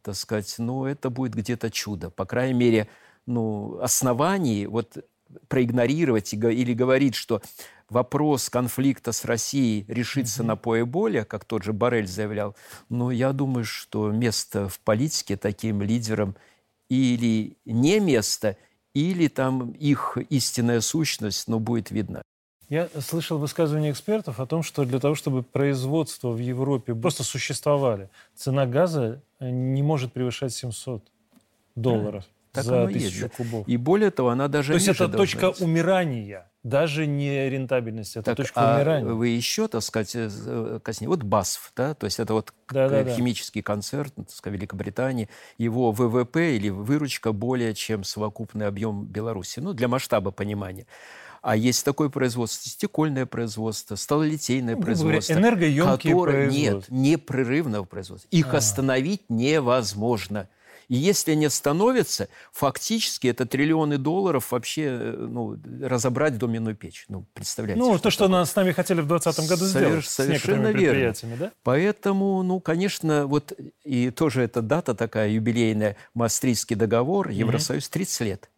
так 0.02 0.14
сказать, 0.14 0.54
ну, 0.58 0.86
это 0.86 1.10
будет 1.10 1.34
где-то 1.34 1.70
чудо. 1.70 2.10
По 2.10 2.24
крайней 2.24 2.54
мере, 2.54 2.88
ну, 3.26 3.78
оснований 3.80 4.66
вот 4.66 4.96
проигнорировать 5.48 6.32
или 6.32 6.72
говорить, 6.72 7.14
что 7.14 7.42
вопрос 7.90 8.48
конфликта 8.48 9.12
с 9.12 9.24
Россией 9.24 9.84
решится 9.88 10.42
mm-hmm. 10.42 10.46
на 10.46 10.56
поле 10.56 10.84
боя, 10.84 11.24
как 11.24 11.44
тот 11.44 11.62
же 11.62 11.72
Барель 11.72 12.06
заявлял, 12.06 12.56
но 12.88 13.10
я 13.10 13.32
думаю, 13.32 13.64
что 13.64 14.10
место 14.10 14.68
в 14.68 14.80
политике 14.80 15.36
таким 15.36 15.82
лидерам 15.82 16.36
или 16.88 17.56
не 17.64 18.00
место, 18.00 18.56
или 18.94 19.28
там 19.28 19.72
их 19.72 20.16
истинная 20.30 20.80
сущность, 20.80 21.48
но 21.48 21.60
будет 21.60 21.90
видна. 21.90 22.22
Я 22.68 22.88
слышал 23.00 23.38
высказывания 23.38 23.90
экспертов 23.90 24.40
о 24.40 24.46
том, 24.46 24.62
что 24.62 24.84
для 24.84 25.00
того, 25.00 25.14
чтобы 25.14 25.42
производство 25.42 26.30
в 26.30 26.38
Европе 26.38 26.94
просто 26.94 27.24
существовали, 27.24 28.10
цена 28.34 28.66
газа 28.66 29.22
не 29.40 29.82
может 29.82 30.12
превышать 30.12 30.52
700 30.52 31.02
долларов. 31.74 32.24
Так 32.52 32.64
за 32.64 32.86
тысячу 32.88 33.24
есть, 33.24 33.36
кубов. 33.36 33.68
И 33.68 33.76
более 33.76 34.10
того, 34.10 34.30
она 34.30 34.48
даже 34.48 34.72
То 34.72 34.74
есть 34.74 34.88
это 34.88 35.08
точка 35.08 35.50
быть. 35.50 35.60
умирания, 35.60 36.50
даже 36.68 37.06
не 37.06 37.48
рентабельность, 37.48 38.16
это 38.16 38.24
так, 38.24 38.36
точка 38.36 38.60
а 38.60 38.76
умирания. 38.76 39.12
Вы 39.12 39.28
еще, 39.28 39.68
так 39.68 39.82
сказать, 39.82 40.14
э, 40.14 40.28
э, 40.30 40.80
коснее. 40.82 41.08
Вот 41.08 41.22
БАСФ, 41.22 41.72
да, 41.76 41.94
то 41.94 42.04
есть 42.04 42.20
это 42.20 42.34
вот 42.34 42.52
да, 42.70 42.88
да, 42.88 43.04
химический 43.04 43.62
да. 43.62 43.66
концерн 43.66 44.10
так 44.16 44.30
сказать, 44.30 44.58
Великобритании, 44.58 45.28
его 45.56 45.92
ВВП 45.92 46.56
или 46.56 46.68
выручка 46.68 47.32
более 47.32 47.74
чем 47.74 48.04
совокупный 48.04 48.66
объем 48.66 49.04
Беларуси, 49.04 49.60
ну, 49.60 49.72
для 49.72 49.88
масштаба 49.88 50.30
понимания. 50.30 50.86
А 51.40 51.56
есть 51.56 51.84
такое 51.84 52.08
производство, 52.08 52.68
стекольное 52.68 53.26
производство, 53.26 53.94
сталолитейное 53.94 54.76
ну, 54.76 54.82
производство. 54.82 55.34
Говоря, 55.34 55.96
которое, 55.96 56.50
Нет, 56.50 56.84
непрерывного 56.88 57.84
производства. 57.84 58.28
Их 58.30 58.52
а. 58.54 58.58
остановить 58.58 59.22
невозможно. 59.28 60.48
И 60.88 60.96
если 60.96 61.32
они 61.32 61.48
становятся, 61.50 62.28
фактически 62.52 63.26
это 63.26 63.44
триллионы 63.44 63.98
долларов 63.98 64.50
вообще 64.52 64.84
э, 64.84 65.26
ну, 65.28 65.58
разобрать 65.82 66.38
доменную 66.38 66.74
печь. 66.74 67.04
Ну, 67.08 67.26
представляете. 67.34 67.80
Ну, 67.80 67.92
что 67.94 68.04
то, 68.04 68.10
что 68.10 68.24
такое? 68.26 68.44
с 68.44 68.56
нами 68.56 68.72
хотели 68.72 69.02
в 69.02 69.06
2020 69.06 69.48
году 69.48 69.64
Совер- 69.66 69.70
сделать. 69.70 70.06
Совершенно 70.06 70.68
верно. 70.68 71.14
Да? 71.38 71.52
Поэтому, 71.62 72.42
ну, 72.42 72.60
конечно, 72.60 73.26
вот 73.26 73.52
и 73.84 74.10
тоже 74.10 74.42
эта 74.42 74.62
дата 74.62 74.94
такая 74.94 75.28
юбилейная, 75.28 75.96
Мастрийский 76.14 76.74
договор, 76.74 77.28
Евросоюз, 77.28 77.88
30 77.88 78.20
лет. 78.22 78.50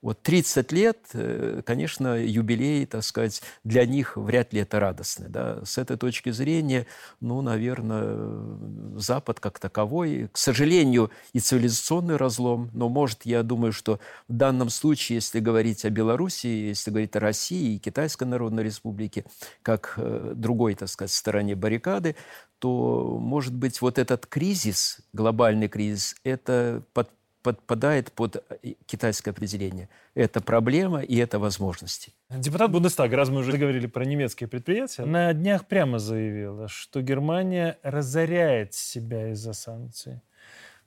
Вот 0.00 0.22
30 0.22 0.70
лет, 0.70 0.98
э, 1.14 1.60
конечно, 1.66 2.16
юбилей, 2.22 2.86
так 2.86 3.02
сказать, 3.02 3.42
для 3.64 3.84
них 3.84 4.16
вряд 4.16 4.52
ли 4.52 4.60
это 4.60 4.78
радостно. 4.78 5.28
Да? 5.28 5.64
С 5.64 5.76
этой 5.76 5.96
точки 5.96 6.30
зрения, 6.30 6.86
ну, 7.20 7.42
наверное, 7.42 8.96
Запад 8.96 9.40
как 9.40 9.58
таковой, 9.58 10.28
к 10.30 10.38
сожалению, 10.38 11.10
и 11.32 11.40
цивилизационный 11.40 12.16
разлом, 12.16 12.70
но, 12.74 12.88
может, 12.88 13.26
я 13.26 13.42
думаю, 13.42 13.72
что 13.72 13.98
в 14.28 14.34
данном 14.34 14.70
случае, 14.70 15.16
если 15.16 15.40
говорить 15.40 15.84
о 15.84 15.90
Беларуси, 15.90 16.46
если 16.46 16.90
говорить 16.90 17.16
о 17.16 17.20
России 17.20 17.74
и 17.74 17.78
Китайской 17.78 18.24
Народной 18.24 18.62
Республике, 18.62 19.24
как 19.62 19.94
э, 19.96 20.32
другой, 20.36 20.76
так 20.76 20.88
сказать, 20.88 21.10
стороне 21.10 21.56
баррикады, 21.56 22.14
то, 22.60 23.18
может 23.20 23.54
быть, 23.54 23.80
вот 23.80 23.98
этот 23.98 24.26
кризис, 24.26 25.00
глобальный 25.12 25.68
кризис, 25.68 26.14
это 26.22 26.84
под 26.92 27.10
подпадает 27.42 28.12
под 28.12 28.36
э, 28.36 28.74
китайское 28.86 29.32
определение. 29.32 29.88
Это 30.14 30.40
проблема 30.40 31.00
и 31.00 31.16
это 31.16 31.38
возможности. 31.38 32.12
Депутат 32.30 32.70
Бундестага, 32.70 33.16
раз 33.16 33.28
мы 33.28 33.40
уже 33.40 33.56
говорили 33.56 33.86
про 33.86 34.04
немецкие 34.04 34.48
предприятия, 34.48 35.04
на 35.04 35.32
днях 35.32 35.66
прямо 35.66 35.98
заявила, 35.98 36.68
что 36.68 37.00
Германия 37.00 37.78
разоряет 37.82 38.74
себя 38.74 39.30
из-за 39.30 39.52
санкций, 39.52 40.20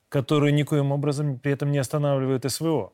которые 0.09 0.51
никоим 0.51 0.91
образом 0.91 1.39
при 1.39 1.53
этом 1.53 1.71
не 1.71 1.79
останавливают 1.79 2.49
СВО. 2.51 2.93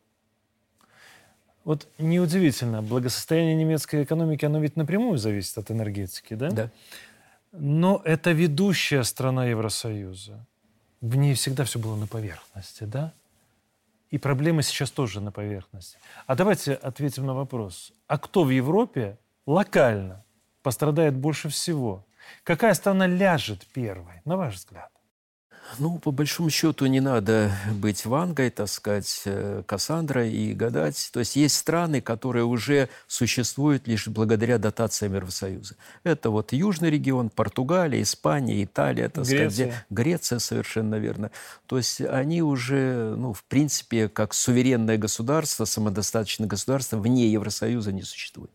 Вот 1.64 1.88
неудивительно, 1.98 2.82
благосостояние 2.82 3.56
немецкой 3.56 4.04
экономики, 4.04 4.46
оно 4.46 4.60
ведь 4.60 4.78
напрямую 4.78 5.18
зависит 5.18 5.58
от 5.58 5.70
энергетики, 5.70 6.34
да? 6.34 6.50
Да. 6.50 6.72
Но 7.52 8.02
это 8.06 8.32
ведущая 8.32 9.04
страна 9.04 9.48
Евросоюза. 9.48 10.46
В 11.02 11.16
ней 11.16 11.34
всегда 11.34 11.66
все 11.66 11.80
было 11.80 11.96
на 11.96 12.08
поверхности, 12.08 12.86
да? 12.86 13.14
И 14.10 14.18
проблемы 14.18 14.64
сейчас 14.64 14.92
тоже 14.92 15.20
на 15.20 15.32
поверхности. 15.32 15.98
А 16.26 16.36
давайте 16.36 16.74
ответим 16.74 17.26
на 17.26 17.34
вопрос. 17.34 17.94
А 18.08 18.18
кто 18.18 18.44
в 18.44 18.50
Европе 18.50 19.18
локально 19.46 20.26
пострадает 20.64 21.16
больше 21.16 21.50
всего? 21.50 22.06
Какая 22.44 22.74
страна 22.74 23.08
ляжет 23.08 23.66
первой, 23.68 24.22
на 24.26 24.38
ваш 24.38 24.56
взгляд? 24.56 24.92
Ну, 25.80 26.00
по 26.00 26.12
большому 26.12 26.50
счету, 26.50 26.86
не 26.86 27.00
надо 27.00 27.52
быть 27.74 28.06
Вангой, 28.06 28.50
так 28.50 28.70
сказать, 28.70 29.22
э, 29.26 29.64
Кассандрой 29.66 30.32
и 30.32 30.54
гадать. 30.54 31.10
То 31.12 31.20
есть 31.20 31.36
есть 31.36 31.56
страны, 31.56 32.02
которые 32.02 32.46
уже 32.46 32.90
существуют 33.08 33.88
лишь 33.88 34.08
благодаря 34.08 34.58
дотациям 34.58 35.16
Евросоюза. 35.16 35.76
Это 36.04 36.30
вот 36.30 36.54
Южный 36.54 36.90
регион, 36.90 37.30
Португалия, 37.30 38.02
Испания, 38.02 38.64
Италия, 38.64 39.10
так 39.10 39.26
Греция. 39.26 39.50
сказать, 39.50 39.86
Греция, 39.90 40.40
совершенно 40.40 40.96
верно. 40.96 41.32
То 41.66 41.78
есть 41.78 42.02
они 42.02 42.42
уже, 42.42 43.16
ну, 43.18 43.34
в 43.34 43.44
принципе, 43.44 44.10
как 44.10 44.34
суверенное 44.34 44.98
государство, 44.98 45.66
самодостаточное 45.66 46.48
государство 46.48 46.98
вне 46.98 47.32
Евросоюза 47.32 47.92
не 47.92 48.04
существует. 48.04 48.52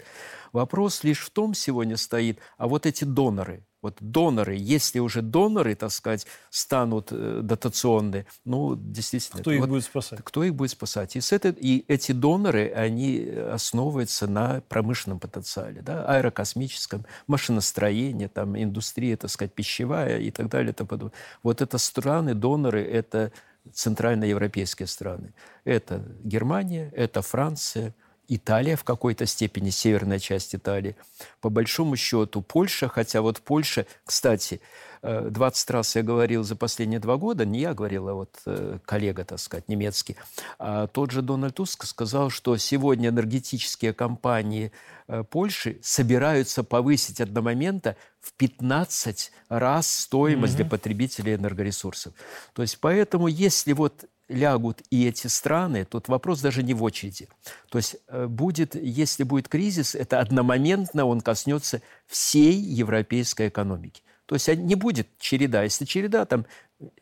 Вопрос 0.52 1.04
лишь 1.04 1.20
в 1.20 1.30
том 1.30 1.54
сегодня 1.54 1.96
стоит, 1.96 2.38
а 2.56 2.68
вот 2.68 2.86
эти 2.86 3.04
доноры– 3.04 3.66
вот 3.82 3.96
доноры, 3.98 4.54
если 4.54 5.00
уже 5.00 5.22
доноры, 5.22 5.74
так 5.74 5.90
сказать, 5.90 6.26
станут 6.50 7.08
э, 7.10 7.40
дотационные, 7.42 8.26
ну, 8.44 8.76
действительно... 8.76 9.42
Кто 9.42 9.50
их 9.50 9.60
вот, 9.60 9.68
будет 9.68 9.84
спасать? 9.84 10.20
Кто 10.22 10.44
их 10.44 10.54
будет 10.54 10.70
спасать? 10.70 11.16
И, 11.16 11.20
с 11.20 11.32
этой, 11.32 11.50
и 11.50 11.84
эти 11.88 12.12
доноры, 12.12 12.70
они 12.70 13.28
основываются 13.28 14.28
на 14.28 14.62
промышленном 14.68 15.18
потенциале, 15.18 15.82
да, 15.82 16.04
аэрокосмическом, 16.06 17.04
машиностроении, 17.26 18.28
там, 18.28 18.56
индустрия, 18.56 19.16
так 19.16 19.30
сказать, 19.30 19.52
пищевая 19.52 20.20
и 20.20 20.30
так 20.30 20.48
далее. 20.48 20.70
И 20.70 20.74
тому 20.74 20.86
подобное. 20.86 21.18
Вот 21.42 21.60
это 21.60 21.76
страны, 21.78 22.34
доноры, 22.34 22.84
это 22.84 23.32
центральноевропейские 23.72 24.86
страны. 24.86 25.34
Это 25.64 26.04
Германия, 26.22 26.90
это 26.94 27.20
Франция, 27.20 27.94
Италия 28.34 28.76
в 28.76 28.84
какой-то 28.84 29.26
степени, 29.26 29.70
северная 29.70 30.18
часть 30.18 30.54
Италии. 30.54 30.96
По 31.40 31.50
большому 31.50 31.96
счету 31.96 32.40
Польша, 32.42 32.88
хотя 32.88 33.20
вот 33.20 33.40
Польша, 33.40 33.86
кстати, 34.04 34.60
20 35.02 35.70
э, 35.70 35.72
раз 35.72 35.96
я 35.96 36.02
говорил 36.02 36.44
за 36.44 36.56
последние 36.56 37.00
два 37.00 37.16
года, 37.16 37.44
не 37.44 37.60
я 37.60 37.74
говорил, 37.74 38.08
а 38.08 38.14
вот 38.14 38.30
э, 38.46 38.78
коллега, 38.84 39.24
так 39.24 39.38
сказать, 39.38 39.68
немецкий, 39.68 40.16
а 40.58 40.86
тот 40.86 41.10
же 41.10 41.22
Дональд 41.22 41.56
Туск 41.56 41.84
сказал, 41.84 42.30
что 42.30 42.56
сегодня 42.56 43.08
энергетические 43.08 43.92
компании 43.92 44.72
э, 45.08 45.24
Польши 45.24 45.78
собираются 45.82 46.62
повысить 46.62 47.20
одномомента 47.20 47.96
в 48.20 48.32
15 48.34 49.32
раз 49.48 49.90
стоимость 49.90 50.54
mm-hmm. 50.54 50.56
для 50.56 50.64
потребителей 50.66 51.34
энергоресурсов. 51.34 52.14
То 52.54 52.62
есть 52.62 52.78
поэтому, 52.80 53.26
если 53.26 53.72
вот 53.72 54.04
лягут 54.28 54.82
и 54.90 55.06
эти 55.06 55.26
страны, 55.26 55.84
тут 55.84 56.08
вопрос 56.08 56.40
даже 56.40 56.62
не 56.62 56.74
в 56.74 56.82
очереди. 56.82 57.28
То 57.70 57.78
есть 57.78 57.96
будет, 58.10 58.74
если 58.74 59.24
будет 59.24 59.48
кризис, 59.48 59.94
это 59.94 60.20
одномоментно 60.20 61.04
он 61.04 61.20
коснется 61.20 61.82
всей 62.06 62.54
европейской 62.54 63.48
экономики. 63.48 64.02
То 64.32 64.36
есть 64.36 64.48
не 64.48 64.76
будет 64.76 65.08
череда. 65.18 65.62
Если 65.62 65.84
череда, 65.84 66.24
там 66.24 66.46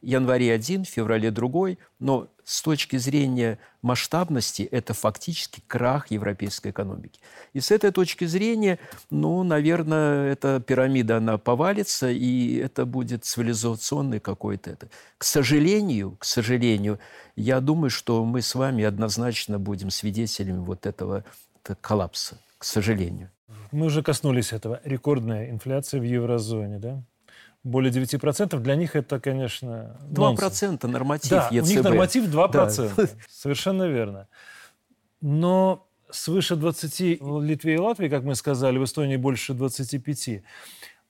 январе 0.03 0.53
один, 0.53 0.85
феврале 0.85 1.31
другой, 1.31 1.79
но 2.01 2.27
с 2.43 2.61
точки 2.61 2.97
зрения 2.97 3.61
масштабности 3.83 4.63
это 4.63 4.95
фактически 4.95 5.63
крах 5.69 6.11
европейской 6.11 6.73
экономики. 6.73 7.21
И 7.53 7.61
с 7.61 7.71
этой 7.71 7.93
точки 7.93 8.25
зрения, 8.25 8.81
ну, 9.11 9.45
наверное, 9.45 10.33
эта 10.33 10.59
пирамида, 10.59 11.19
она 11.19 11.39
повалится, 11.39 12.11
и 12.11 12.57
это 12.57 12.85
будет 12.85 13.25
цивилизационный 13.25 14.19
какой-то 14.19 14.71
это. 14.71 14.89
К 15.17 15.23
сожалению, 15.23 16.17
к 16.19 16.25
сожалению, 16.25 16.99
я 17.37 17.61
думаю, 17.61 17.91
что 17.91 18.25
мы 18.25 18.43
с 18.43 18.57
вами 18.57 18.83
однозначно 18.83 19.61
будем 19.61 19.91
свидетелями 19.91 20.59
вот 20.59 20.85
этого 20.85 21.23
коллапса, 21.81 22.41
к 22.59 22.65
сожалению. 22.65 23.31
Мы 23.71 23.87
уже 23.87 24.03
коснулись 24.03 24.53
этого. 24.53 24.81
Рекордная 24.83 25.49
инфляция 25.49 26.01
в 26.01 26.03
еврозоне, 26.03 26.81
да? 26.81 27.05
Более 27.63 27.93
9%, 27.93 28.59
для 28.59 28.75
них 28.75 28.97
это, 28.97 29.21
конечно, 29.21 29.99
2% 30.11 30.39
нонсенс. 30.41 30.83
норматив 30.83 31.31
да, 31.31 31.49
ЕЦБ. 31.51 31.67
у 31.67 31.71
них 31.71 31.83
норматив 31.83 32.25
2%. 32.29 32.93
Да. 32.97 33.09
Совершенно 33.29 33.85
верно. 33.85 34.29
Но 35.21 35.87
свыше 36.11 36.57
20 36.57 37.21
в 37.21 37.43
Литве 37.43 37.75
и 37.75 37.79
Латвии, 37.79 38.09
как 38.09 38.25
мы 38.25 38.35
сказали, 38.35 38.79
в 38.79 38.85
Эстонии 38.85 39.17
больше 39.17 39.55
25. 39.55 40.43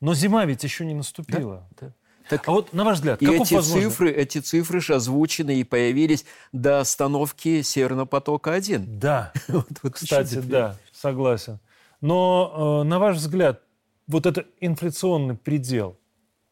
Но 0.00 0.14
зима 0.14 0.44
ведь 0.44 0.64
еще 0.64 0.84
не 0.84 0.94
наступила. 0.94 1.68
Да, 1.80 1.86
да. 1.86 1.94
Так, 2.28 2.46
а 2.48 2.52
вот 2.52 2.72
на 2.72 2.84
ваш 2.84 2.98
взгляд, 2.98 3.20
и 3.20 3.26
эти 3.26 3.54
возможно... 3.54 3.90
цифры, 3.90 4.12
эти 4.12 4.38
цифры 4.38 4.80
же 4.80 4.94
озвучены 4.94 5.56
и 5.56 5.64
появились 5.64 6.24
до 6.52 6.78
остановки 6.78 7.62
Северного 7.62 8.06
потока-1. 8.06 8.84
Да, 8.86 9.32
вот, 9.48 9.66
вот 9.82 9.94
кстати, 9.94 10.36
да, 10.36 10.76
согласен. 10.92 11.58
Но, 12.00 12.82
э, 12.82 12.88
на 12.88 13.00
ваш 13.00 13.16
взгляд, 13.16 13.62
вот 14.06 14.26
это 14.26 14.44
инфляционный 14.60 15.36
предел, 15.36 15.98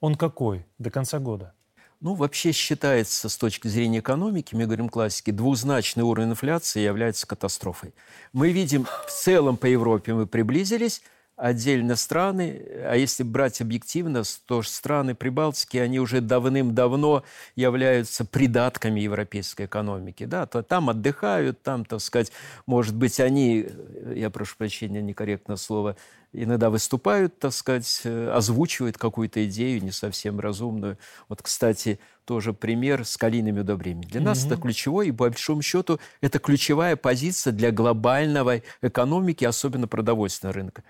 он 0.01 0.15
какой 0.15 0.67
до 0.79 0.91
конца 0.91 1.19
года? 1.19 1.55
Ну, 2.01 2.15
вообще 2.15 2.53
считается 2.53 3.29
с 3.29 3.37
точки 3.37 3.67
зрения 3.67 3.99
экономики, 3.99 4.55
мы 4.55 4.67
говорим 4.67 4.89
классики, 4.89 5.33
двузначный 5.33 6.05
уровень 6.05 6.31
инфляции 6.31 6.81
является 6.81 7.27
катастрофой. 7.27 7.93
Мы 8.33 8.53
видим, 8.53 8.85
в 8.85 9.11
целом 9.11 9.57
по 9.57 9.67
Европе 9.67 10.15
мы 10.15 10.27
приблизились, 10.27 11.03
отдельно 11.39 11.95
страны, 11.95 12.61
а 12.85 12.97
если 12.97 13.23
брать 13.23 13.61
объективно, 13.61 14.23
то 14.47 14.63
страны 14.63 15.15
Прибалтики, 15.15 15.77
они 15.77 16.01
уже 16.01 16.21
давным-давно 16.21 17.23
являются 17.55 18.25
придатками 18.25 19.01
европейской 19.01 19.67
экономики. 19.67 20.25
Да? 20.25 20.47
То 20.47 20.63
там 20.63 20.91
отдыхают, 20.91 21.63
там, 21.63 21.85
так 21.85 22.01
сказать, 22.01 22.33
может 22.67 22.97
быть, 22.97 23.21
они, 23.21 23.69
я 24.15 24.31
прошу 24.31 24.57
прощения, 24.59 25.01
некорректное 25.01 25.57
слово, 25.57 25.97
иногда 26.33 26.71
выступают, 26.71 27.39
так 27.39 27.53
сказать, 27.53 28.03
озвучивают 28.05 28.99
какую-то 28.99 29.47
идею 29.47 29.83
не 29.83 29.91
совсем 29.91 30.41
разумную. 30.41 30.99
Вот, 31.29 31.43
кстати, 31.43 31.99
тоже 32.25 32.53
пример 32.53 33.05
с 33.05 33.17
калийными 33.17 33.61
удобрениями. 33.61 34.07
Для 34.11 34.21
mm-hmm. 34.21 34.25
нас 34.25 34.45
это 34.45 34.57
ключевой, 34.57 35.09
и 35.09 35.13
по 35.13 35.29
большому 35.29 35.63
счету 35.63 35.99
это 36.21 36.39
ключевая 36.39 36.97
позиция 36.97 37.53
для 37.53 37.71
глобальной 37.73 38.63
экономики, 38.83 39.45
особенно 39.45 39.89
продовольственного 39.89 40.55
рынка. 40.55 40.85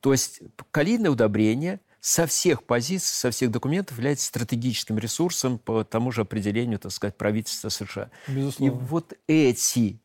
То 0.00 0.12
есть 0.12 0.42
калийное 0.70 1.10
удобрение 1.10 1.80
со 2.00 2.26
всех 2.26 2.64
позиций, 2.64 3.14
со 3.14 3.30
всех 3.30 3.50
документов 3.50 3.96
является 3.96 4.26
стратегическим 4.26 4.98
ресурсом 4.98 5.58
по 5.58 5.84
тому 5.84 6.12
же 6.12 6.20
определению, 6.20 6.78
так 6.78 6.92
сказать, 6.92 7.16
правительства 7.16 7.70
США. 7.70 8.10
Безусловно. 8.28 8.74
И 8.74 8.78
вот 8.84 9.14
эти 9.26 9.98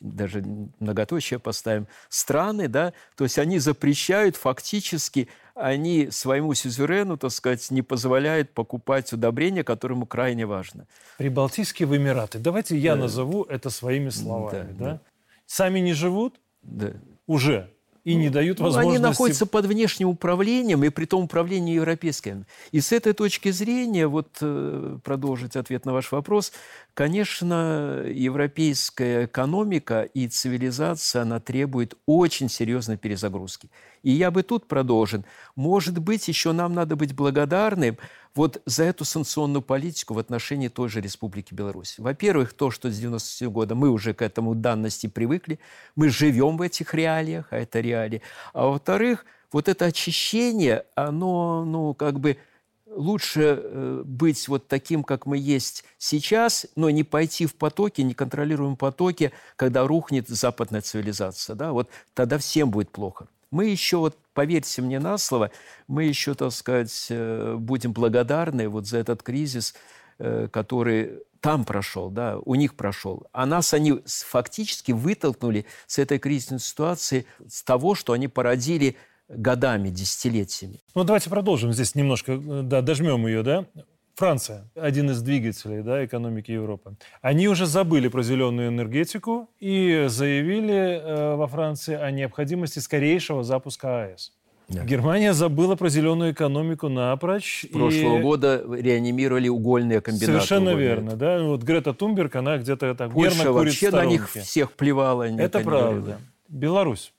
даже 0.00 0.42
многоточие 0.78 1.38
поставим, 1.38 1.86
страны, 2.08 2.68
да, 2.68 2.92
то 3.16 3.24
есть 3.24 3.38
они 3.38 3.58
запрещают 3.58 4.36
фактически, 4.36 5.28
они 5.54 6.10
своему 6.10 6.54
сюзерену, 6.54 7.16
так 7.16 7.30
сказать, 7.30 7.70
не 7.70 7.82
позволяют 7.82 8.50
покупать 8.50 9.12
удобрения, 9.12 9.64
которому 9.64 10.06
крайне 10.06 10.46
важно. 10.46 10.86
Прибалтийские 11.18 11.86
в 11.86 11.96
Эмираты. 11.96 12.38
Давайте 12.38 12.76
я 12.76 12.94
да. 12.94 13.02
назову 13.02 13.44
это 13.44 13.70
своими 13.70 14.08
словами. 14.08 14.68
Да, 14.72 14.84
да? 14.84 14.90
Да. 14.92 15.00
Сами 15.46 15.80
не 15.80 15.92
живут? 15.92 16.40
Да. 16.62 16.92
Уже 17.26 17.70
и 18.04 18.14
не 18.14 18.30
дают 18.30 18.58
ну, 18.58 18.66
возможности... 18.66 18.96
Они 18.96 19.02
находятся 19.02 19.46
под 19.46 19.66
внешним 19.66 20.08
управлением, 20.08 20.82
и 20.84 20.88
при 20.88 21.04
том 21.04 21.24
управлении 21.24 21.74
европейским. 21.74 22.46
И 22.72 22.80
с 22.80 22.92
этой 22.92 23.12
точки 23.12 23.50
зрения, 23.50 24.06
вот 24.06 24.38
э, 24.40 24.98
продолжить 25.04 25.56
ответ 25.56 25.84
на 25.86 25.92
ваш 25.92 26.10
вопрос, 26.10 26.52
конечно, 26.94 28.02
европейская 28.06 29.26
экономика 29.26 30.02
и 30.02 30.26
цивилизация, 30.26 31.22
она 31.22 31.38
требует 31.38 31.96
очень 32.06 32.48
серьезной 32.48 32.96
перезагрузки. 32.96 33.70
И 34.02 34.10
я 34.10 34.30
бы 34.30 34.42
тут 34.42 34.66
продолжен. 34.66 35.24
Может 35.54 35.98
быть, 35.98 36.26
еще 36.26 36.52
нам 36.52 36.74
надо 36.74 36.96
быть 36.96 37.14
благодарным 37.14 37.98
вот 38.34 38.62
за 38.66 38.84
эту 38.84 39.04
санкционную 39.04 39.62
политику 39.62 40.14
в 40.14 40.18
отношении 40.18 40.68
той 40.68 40.88
же 40.88 41.00
Республики 41.00 41.52
Беларусь. 41.52 41.98
Во-первых, 41.98 42.54
то, 42.54 42.70
что 42.70 42.90
с 42.90 42.98
97 42.98 43.50
года 43.50 43.74
мы 43.74 43.90
уже 43.90 44.14
к 44.14 44.22
этому 44.22 44.54
данности 44.54 45.06
привыкли, 45.06 45.58
мы 45.96 46.08
живем 46.08 46.56
в 46.56 46.62
этих 46.62 46.94
реалиях, 46.94 47.48
а 47.50 47.58
это 47.58 47.80
реалии. 47.80 48.22
А 48.52 48.66
во-вторых, 48.66 49.26
вот 49.52 49.68
это 49.68 49.86
очищение, 49.86 50.86
оно, 50.94 51.64
ну, 51.64 51.94
как 51.94 52.20
бы 52.20 52.38
лучше 52.86 53.60
э, 53.62 54.02
быть 54.04 54.48
вот 54.48 54.68
таким, 54.68 55.02
как 55.02 55.26
мы 55.26 55.38
есть 55.38 55.84
сейчас, 55.98 56.66
но 56.76 56.90
не 56.90 57.04
пойти 57.04 57.46
в 57.46 57.54
потоки, 57.54 58.00
не 58.00 58.14
контролируем 58.14 58.76
потоки, 58.76 59.32
когда 59.56 59.86
рухнет 59.86 60.28
западная 60.28 60.80
цивилизация. 60.80 61.56
Да? 61.56 61.72
Вот 61.72 61.88
тогда 62.14 62.38
всем 62.38 62.70
будет 62.70 62.90
плохо. 62.90 63.28
Мы 63.52 63.66
еще, 63.66 63.98
вот 63.98 64.16
поверьте 64.32 64.82
мне 64.82 64.98
на 64.98 65.18
слово, 65.18 65.52
мы 65.86 66.04
еще, 66.04 66.34
так 66.34 66.52
сказать, 66.52 67.06
э, 67.10 67.54
будем 67.58 67.92
благодарны 67.92 68.68
вот 68.68 68.86
за 68.86 68.98
этот 68.98 69.22
кризис, 69.22 69.74
э, 70.18 70.48
который 70.50 71.20
там 71.40 71.64
прошел, 71.64 72.08
да, 72.08 72.38
у 72.44 72.54
них 72.54 72.74
прошел. 72.74 73.26
А 73.32 73.44
нас 73.46 73.74
они 73.74 74.00
фактически 74.06 74.92
вытолкнули 74.92 75.66
с 75.86 75.98
этой 75.98 76.18
кризисной 76.18 76.60
ситуации, 76.60 77.26
с 77.46 77.62
того, 77.62 77.94
что 77.94 78.14
они 78.14 78.26
породили 78.26 78.96
годами, 79.28 79.90
десятилетиями. 79.90 80.80
Ну, 80.94 81.04
давайте 81.04 81.28
продолжим 81.28 81.72
здесь 81.72 81.94
немножко, 81.94 82.32
э, 82.32 82.62
да, 82.62 82.80
дожмем 82.80 83.26
ее, 83.26 83.42
да. 83.42 83.66
Франция, 84.14 84.70
один 84.74 85.10
из 85.10 85.22
двигателей 85.22 85.82
да, 85.82 86.04
экономики 86.04 86.50
Европы, 86.50 86.96
они 87.22 87.48
уже 87.48 87.66
забыли 87.66 88.08
про 88.08 88.22
зеленую 88.22 88.68
энергетику 88.68 89.48
и 89.58 90.06
заявили 90.08 91.00
э, 91.02 91.34
во 91.36 91.46
Франции 91.46 91.94
о 91.94 92.10
необходимости 92.10 92.78
скорейшего 92.78 93.42
запуска 93.42 94.04
АЭС. 94.04 94.32
Да. 94.68 94.84
Германия 94.84 95.32
забыла 95.32 95.76
про 95.76 95.88
зеленую 95.88 96.32
экономику 96.32 96.88
напрочь. 96.88 97.66
Прошлого 97.72 98.18
и... 98.18 98.22
года 98.22 98.62
реанимировали 98.70 99.48
угольные 99.48 100.00
комбинаты. 100.00 100.26
Совершенно 100.26 100.70
угольные. 100.70 100.88
верно. 100.88 101.16
Да? 101.16 101.42
Вот 101.42 101.62
Грета 101.62 101.92
Тумберг, 101.92 102.36
она 102.36 102.58
где-то 102.58 102.94
так 102.94 103.12
Польша 103.12 103.38
нервно 103.38 103.52
курит 103.52 103.82
вообще 103.82 103.90
на 103.90 104.04
них 104.04 104.30
всех 104.30 104.72
плевала. 104.72 105.24
Это 105.24 105.60
правда. 105.60 106.20
Беларусь 106.48 107.12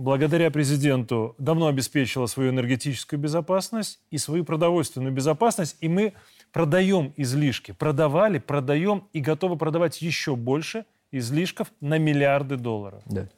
благодаря 0.00 0.50
президенту 0.50 1.34
давно 1.38 1.66
обеспечила 1.66 2.26
свою 2.26 2.50
энергетическую 2.50 3.20
безопасность 3.20 4.00
и 4.10 4.18
свою 4.18 4.44
продовольственную 4.44 5.12
безопасность, 5.12 5.76
и 5.80 5.88
мы 5.88 6.14
продаем 6.52 7.12
излишки, 7.16 7.72
продавали, 7.72 8.38
продаем 8.38 9.08
и 9.12 9.20
готовы 9.20 9.56
продавать 9.56 10.00
еще 10.02 10.36
больше 10.36 10.84
излишков 11.12 11.72
на 11.80 11.98
миллиарды 11.98 12.56
долларов. 12.56 13.02
Да. 13.06 13.28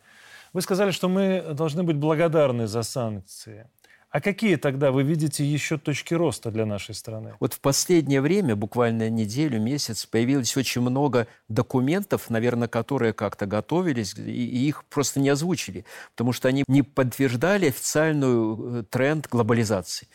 Вы 0.53 0.61
сказали, 0.63 0.91
что 0.93 1.09
мы 1.09 1.43
должны 1.53 1.83
быть 1.83 1.97
благодарны 1.97 2.67
за 2.67 2.83
санкции. 2.83 3.67
А 4.13 4.21
какие 4.21 4.57
тогда 4.57 4.93
вы 4.93 5.03
видите 5.03 5.45
еще 5.45 5.79
точки 5.79 6.13
роста 6.13 6.51
для 6.51 6.67
нашей 6.67 6.95
страны? 6.95 7.35
Вот 7.41 7.55
в 7.55 7.61
последнее 7.61 8.21
время, 8.21 8.55
буквально 8.55 9.09
неделю, 9.09 9.59
месяц, 9.59 10.05
появилось 10.05 10.55
очень 10.57 10.83
много 10.83 11.27
документов, 11.49 12.29
наверное, 12.29 12.69
которые 12.69 13.15
как-то 13.15 13.47
готовились, 13.47 14.15
и 14.15 14.69
их 14.69 14.85
просто 14.85 15.19
не 15.19 15.31
озвучили, 15.31 15.87
потому 16.13 16.33
что 16.33 16.49
они 16.49 16.63
не 16.69 16.83
подтверждали 16.83 17.69
официальную 17.69 18.81
э, 18.81 18.83
тренд 18.85 19.29
глобализации. 19.29 20.09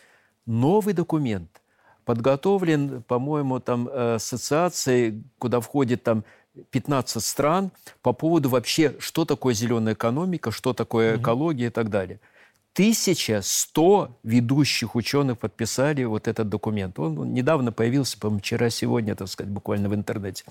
Новый 0.46 0.94
документ– 0.94 1.60
подготовлен, 2.08 3.02
по-моему, 3.02 3.60
там 3.60 3.86
э, 3.86 4.14
ассоциацией, 4.14 5.24
куда 5.38 5.60
входит 5.60 6.04
там 6.04 6.24
15 6.70 7.22
стран 7.22 7.70
по 8.00 8.14
поводу 8.14 8.48
вообще, 8.48 8.94
что 8.98 9.26
такое 9.26 9.52
зеленая 9.52 9.92
экономика, 9.92 10.50
что 10.50 10.72
такое 10.72 11.18
экология 11.18 11.66
и 11.66 11.70
так 11.70 11.90
далее. 11.90 12.20
1100 12.78 14.20
ведущих 14.22 14.94
ученых 14.94 15.40
подписали 15.40 16.04
вот 16.04 16.28
этот 16.28 16.48
документ. 16.48 16.96
Он 17.00 17.34
недавно 17.34 17.72
появился, 17.72 18.16
по-моему, 18.16 18.38
вчера-сегодня, 18.38 19.16
так 19.16 19.26
сказать, 19.26 19.52
буквально 19.52 19.88
в 19.88 19.96
интернете. 19.96 20.44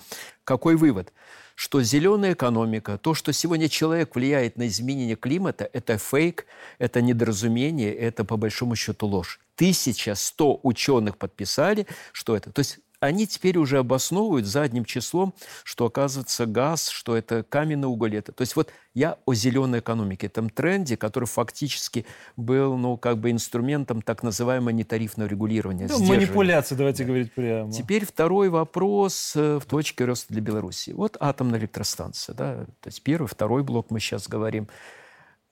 Какой 0.44 0.76
вывод? 0.76 1.10
Что 1.54 1.82
зеленая 1.82 2.34
экономика, 2.34 2.98
то, 2.98 3.14
что 3.14 3.32
сегодня 3.32 3.70
человек 3.70 4.14
влияет 4.14 4.58
на 4.58 4.66
изменение 4.66 5.16
климата, 5.16 5.70
это 5.72 5.96
фейк, 5.96 6.44
это 6.78 7.00
недоразумение, 7.00 7.94
это 7.94 8.24
по 8.24 8.36
большому 8.36 8.76
счету 8.76 9.06
ложь. 9.06 9.40
1100 9.56 10.60
ученых 10.62 11.16
подписали, 11.16 11.86
что 12.12 12.36
это. 12.36 12.52
То 12.52 12.58
есть 12.58 12.78
они 13.00 13.26
теперь 13.26 13.58
уже 13.58 13.78
обосновывают 13.78 14.46
задним 14.46 14.84
числом, 14.84 15.34
что 15.64 15.86
оказывается 15.86 16.46
газ, 16.46 16.88
что 16.88 17.16
это 17.16 17.42
каменный 17.42 17.88
уголь. 17.88 18.16
Это. 18.16 18.32
То 18.32 18.42
есть 18.42 18.56
вот 18.56 18.70
я 18.94 19.18
о 19.26 19.34
зеленой 19.34 19.80
экономике, 19.80 20.26
этом 20.26 20.50
тренде, 20.50 20.96
который 20.96 21.26
фактически 21.26 22.06
был, 22.36 22.76
ну, 22.76 22.96
как 22.96 23.18
бы 23.18 23.30
инструментом 23.30 24.02
так 24.02 24.22
называемого 24.22 24.70
нетарифного 24.70 25.28
регулирования. 25.28 25.86
Да, 25.86 25.98
манипуляции, 25.98 26.74
давайте 26.74 27.04
да. 27.04 27.08
говорить 27.08 27.32
прямо. 27.32 27.70
Теперь 27.72 28.04
второй 28.04 28.48
вопрос 28.48 29.34
э, 29.36 29.58
в 29.58 29.66
точке 29.66 30.04
роста 30.04 30.32
для 30.32 30.42
Беларуси. 30.42 30.90
Вот 30.90 31.16
атомная 31.20 31.60
электростанция, 31.60 32.34
да, 32.34 32.64
то 32.80 32.86
есть 32.86 33.02
первый, 33.02 33.26
второй 33.26 33.62
блок 33.62 33.90
мы 33.90 34.00
сейчас 34.00 34.28
говорим. 34.28 34.68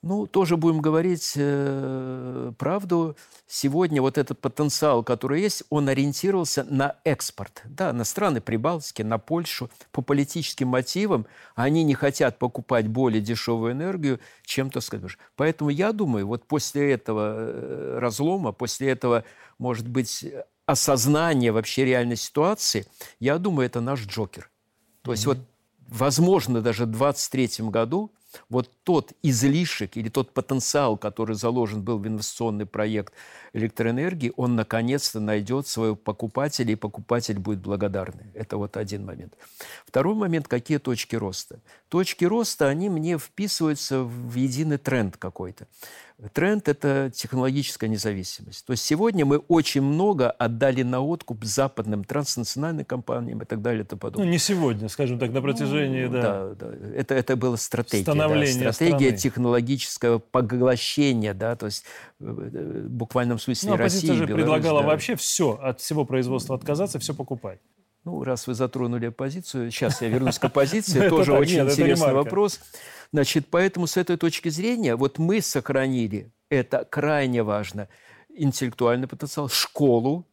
Ну, 0.07 0.29
тоже 0.29 0.57
будем 0.57 0.81
говорить 0.81 1.33
э, 1.35 2.53
правду. 2.59 3.17
Сегодня 3.49 4.01
вот 4.01 4.19
этот 4.19 4.39
потенциал, 4.39 5.03
который 5.03 5.43
есть, 5.43 5.65
он 5.69 5.89
ориентировался 5.89 6.63
на 6.63 6.95
экспорт. 7.03 7.63
Да, 7.65 7.93
на 7.93 8.05
страны 8.05 8.41
Прибалтики, 8.41 9.03
на 9.03 9.19
Польшу. 9.19 9.69
По 9.91 10.03
политическим 10.03 10.69
мотивам 10.69 11.27
они 11.57 11.83
не 11.83 11.95
хотят 11.95 12.39
покупать 12.39 12.87
более 12.87 13.21
дешевую 13.21 13.73
энергию, 13.73 14.21
чем, 14.45 14.71
то 14.71 14.81
скажешь. 14.81 15.19
Поэтому 15.35 15.71
я 15.71 15.91
думаю, 15.91 16.29
вот 16.29 16.45
после 16.45 16.93
этого 16.93 17.35
э, 17.39 17.99
разлома, 17.99 18.53
после 18.53 18.91
этого, 18.91 19.25
может 19.59 19.89
быть, 19.89 20.25
осознания 20.67 21.51
вообще 21.51 21.85
реальной 21.85 22.17
ситуации, 22.17 22.87
я 23.19 23.39
думаю, 23.39 23.67
это 23.67 23.81
наш 23.81 24.07
Джокер. 24.07 24.51
То 25.03 25.11
mm-hmm. 25.11 25.15
есть 25.15 25.27
вот, 25.27 25.39
возможно, 25.89 26.61
даже 26.61 26.85
в 26.85 26.93
2023 26.93 27.69
году– 27.71 28.13
вот 28.49 28.71
тот 28.85 29.13
излишек 29.23 29.97
или 29.97 30.09
тот 30.09 30.33
потенциал, 30.33 30.97
который 30.97 31.37
заложен 31.37 31.83
был 31.83 31.99
в 31.99 32.07
инвестиционный 32.07 32.67
проект 32.67 33.13
электроэнергии, 33.53 34.33
он 34.37 34.57
наконец-то 34.57 35.21
найдет 35.21 35.67
своего 35.67 35.97
покупателя, 35.97 36.73
и 36.73 36.77
покупатель 36.77 37.39
будет 37.39 37.61
благодарный. 37.61 38.27
Это 38.35 38.57
вот 38.57 38.77
один 38.77 39.05
момент. 39.05 39.35
Второй 39.87 40.15
момент, 40.15 40.49
какие 40.49 40.79
точки 40.79 41.17
роста? 41.17 41.61
Точки 41.89 42.25
роста, 42.25 42.69
они 42.69 42.89
мне 42.89 43.19
вписываются 43.19 44.03
в 44.03 44.35
единый 44.35 44.79
тренд 44.79 45.17
какой-то. 45.17 45.67
Тренд– 46.33 46.67
это 46.71 47.11
технологическая 47.15 47.89
независимость. 47.89 48.65
То 48.65 48.71
есть 48.71 48.83
сегодня 48.83 49.27
мы 49.27 49.37
очень 49.37 49.83
много 49.83 50.31
отдали 50.31 50.83
на 50.83 51.01
откуп 51.01 51.45
западным 51.45 52.05
транснациональным 52.05 52.87
компаниям 52.87 53.43
и 53.43 53.45
так 53.45 53.61
далее 53.61 53.83
и 53.83 53.87
тому 53.87 54.01
подобное. 54.01 54.25
Ну, 54.25 54.33
не 54.33 54.39
сегодня, 54.39 54.89
скажем 54.89 55.19
так, 55.19 55.31
на 55.33 55.43
протяжении, 55.43 56.07
ну, 56.07 56.13
да. 56.13 56.23
Да, 56.23 56.55
да. 56.55 56.97
Это, 56.97 57.15
это 57.15 57.37
была 57.37 57.59
стратегия. 57.59 58.05
Да, 58.05 58.73
стратегия 58.73 58.97
страны. 58.97 59.17
технологического 59.19 60.19
поглощения, 60.19 61.35
да, 61.35 61.55
то 61.55 61.67
есть 61.67 61.85
э, 62.21 62.25
в 62.25 62.89
буквальном 62.89 63.39
смысле 63.39 63.73
ну, 63.73 63.77
России. 63.77 64.11
же 64.13 64.27
предлагала 64.27 64.81
да. 64.81 64.87
вообще 64.87 65.17
все, 65.17 65.59
от 65.63 65.81
всего 65.81 66.07
производства 66.07 66.57
отказаться, 66.57 66.99
все 66.99 67.13
покупать. 67.13 67.61
Ну, 68.07 68.23
раз 68.23 68.47
вы 68.47 68.55
затронули 68.55 69.07
оппозицию, 69.07 69.73
сейчас 69.73 70.01
я 70.01 70.07
вернусь 70.07 70.39
к 70.39 70.45
оппозиции, 70.45 71.09
тоже 71.11 71.33
очень 71.33 71.69
интересный 71.69 72.13
вопрос. 72.13 72.61
Значит, 73.13 73.49
поэтому 73.51 73.89
с 73.89 73.97
этой 73.97 74.17
точки 74.17 74.49
зрения 74.49 74.95
вот 74.95 75.19
мы 75.19 75.41
сохранили, 75.41 76.31
это 76.49 76.85
крайне 76.89 77.43
важно, 77.43 77.89
интеллектуальный 78.29 79.09
потенциал, 79.09 79.49
школу, 79.49 80.25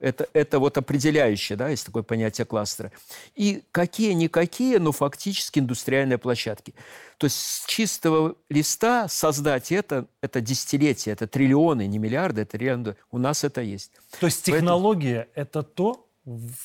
это, 0.00 0.26
это 0.32 0.58
вот 0.58 0.78
определяющее, 0.78 1.58
да, 1.58 1.68
есть 1.68 1.84
такое 1.84 2.02
понятие 2.02 2.46
кластера. 2.46 2.92
И 3.34 3.62
какие-никакие, 3.72 4.78
но 4.78 4.92
фактически 4.92 5.58
индустриальные 5.58 6.16
площадки. 6.16 6.74
То 7.18 7.26
есть 7.26 7.36
с 7.36 7.66
чистого 7.66 8.36
листа 8.48 9.06
создать 9.06 9.70
это, 9.70 10.06
это 10.22 10.40
десятилетия, 10.40 11.10
это 11.10 11.26
триллионы, 11.26 11.86
не 11.88 11.98
миллиарды, 11.98 12.40
это 12.40 12.52
триллионы. 12.52 12.96
У 13.10 13.18
нас 13.18 13.44
это 13.44 13.60
есть. 13.60 13.92
То 14.18 14.26
есть 14.26 14.44
технология 14.44 15.26
Поэтому...– 15.26 15.32
это 15.34 15.62
то, 15.62 16.07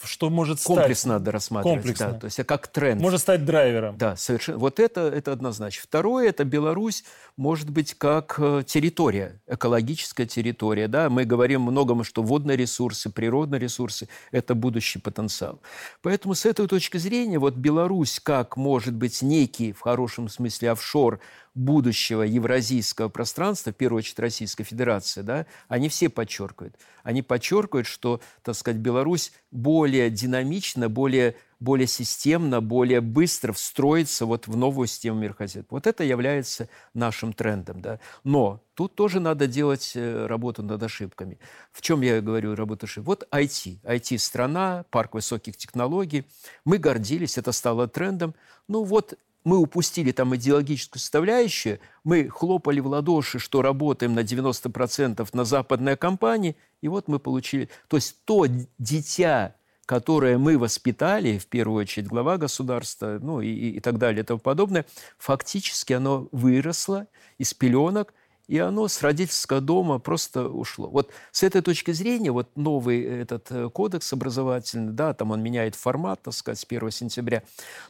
что 0.03 0.30
может 0.30 0.59
стать... 0.59 0.78
Комплексно 0.78 1.14
надо 1.14 1.32
рассматривать. 1.32 1.78
Комплексно. 1.78 2.11
Да, 2.14 2.20
то 2.20 2.26
есть 2.26 2.43
как 2.45 2.68
тренд. 2.68 3.01
Может 3.01 3.22
стать 3.22 3.45
драйвером. 3.45 3.97
Да, 3.97 4.16
совершенно. 4.16 4.57
Вот 4.57 4.80
это, 4.80 5.01
это 5.01 5.32
однозначно. 5.32 5.84
Второе, 5.84 6.30
это 6.30 6.43
Беларусь 6.43 7.03
может 7.38 7.70
быть 7.70 7.93
как 7.93 8.36
э, 8.38 8.64
территория, 8.66 9.41
экологическая 9.47 10.26
территория. 10.26 10.88
Да? 10.88 11.09
Мы 11.09 11.26
говорим 11.26 11.61
многому, 11.61 12.03
что 12.03 12.24
водные 12.24 12.57
ресурсы, 12.57 13.09
природные 13.09 13.59
ресурсы– 13.59 14.09
это 14.32 14.55
будущий 14.55 14.99
потенциал. 14.99 15.61
Поэтому 16.01 16.36
с 16.36 16.45
этой 16.45 16.68
точки 16.68 16.97
зрения 16.97 17.39
вот 17.39 17.55
Беларусь 17.55 18.20
как 18.20 18.57
может 18.57 18.93
быть 18.93 19.22
некий, 19.22 19.72
в 19.72 19.82
хорошем 19.82 20.30
смысле, 20.30 20.72
офшор– 20.72 21.20
будущего 21.56 22.24
евразийского 22.24 23.10
пространства, 23.10 23.72
в 23.72 23.76
первую 23.76 23.99
очередь 23.99 24.20
Российская 24.20 24.64
Федерация, 24.64 25.24
да, 25.24 25.45
они 25.68 25.89
все 25.89 26.10
подчеркивают. 26.10 26.76
Они 27.04 27.22
подчеркивают, 27.22 27.88
что, 27.88 28.22
так 28.41 28.56
сказать, 28.56 28.80
Беларусь 28.80 29.32
более 29.51 30.10
динамично, 30.10 30.89
более 30.89 31.36
более 31.64 31.88
системно, 31.88 32.60
более 32.60 32.99
быстро 32.99 33.54
встроиться 33.54 34.26
вот 34.26 34.47
в 34.47 34.58
новую 34.58 34.88
систему 34.88 35.22
мирохозяйства. 35.22 35.76
Вот 35.76 35.88
это 35.88 36.04
является 36.04 36.68
нашим 36.93 37.32
трендом. 37.32 37.82
Да? 37.82 37.99
Но 38.26 38.62
тут 38.74 38.95
тоже 38.95 39.22
надо 39.22 39.47
делать 39.47 39.93
э, 39.95 40.26
работу 40.26 40.62
над 40.62 40.84
ошибками. 40.84 41.39
В 41.72 41.82
чем 41.82 42.01
я 42.01 42.20
говорю 42.20 42.56
работу 42.56 42.86
ошибок? 42.86 43.08
Вот 43.08 43.28
IT. 43.32 43.80
IT-страна, 43.82 44.84
парк 44.89 45.14
высоких 45.14 45.56
технологий. 45.56 46.26
Мы 46.66 46.80
гордились, 46.80 47.38
это 47.38 47.54
стало 47.54 47.88
трендом. 47.88 48.36
Ну 48.68 48.84
вот 48.84 49.14
мы 49.43 49.57
упустили 49.57 50.11
там 50.11 50.35
идеологическую 50.35 50.99
составляющую, 50.99 51.79
мы 52.03 52.29
хлопали 52.29 52.79
в 52.79 52.87
ладоши, 52.87 53.39
что 53.39 53.61
работаем 53.61 54.13
на 54.13 54.21
90% 54.21 55.27
на 55.33 55.45
западной 55.45 55.97
компании, 55.97 56.55
и 56.81 56.87
вот 56.87 57.07
мы 57.07 57.19
получили... 57.19 57.69
То 57.87 57.97
есть 57.97 58.23
то 58.25 58.45
дитя, 58.77 59.55
которое 59.85 60.37
мы 60.37 60.57
воспитали, 60.57 61.37
в 61.37 61.47
первую 61.47 61.81
очередь 61.81 62.07
глава 62.07 62.37
государства, 62.37 63.19
ну 63.21 63.41
и, 63.41 63.49
и 63.49 63.79
так 63.79 63.97
далее 63.97 64.23
и 64.23 64.25
тому 64.25 64.39
подобное, 64.39 64.85
фактически 65.17 65.93
оно 65.93 66.27
выросло 66.31 67.07
из 67.37 67.53
пеленок– 67.53 68.13
и 68.47 68.57
оно 68.57 68.87
с 68.87 69.01
родительского 69.01 69.61
дома 69.61 69.99
просто 69.99 70.47
ушло. 70.49 70.89
Вот 70.89 71.11
с 71.31 71.43
этой 71.43 71.61
точки 71.61 71.91
зрения, 71.91 72.31
вот 72.31 72.49
новый 72.55 73.01
этот 73.01 73.47
э, 73.51 73.69
кодекс 73.69 74.11
образовательный, 74.13 74.91
да, 74.91 75.13
там 75.13 75.31
он 75.31 75.41
меняет 75.41 75.75
формат, 75.75 76.21
так 76.23 76.33
сказать, 76.33 76.59
с 76.59 76.65
1 76.67 76.91
сентября, 76.91 77.43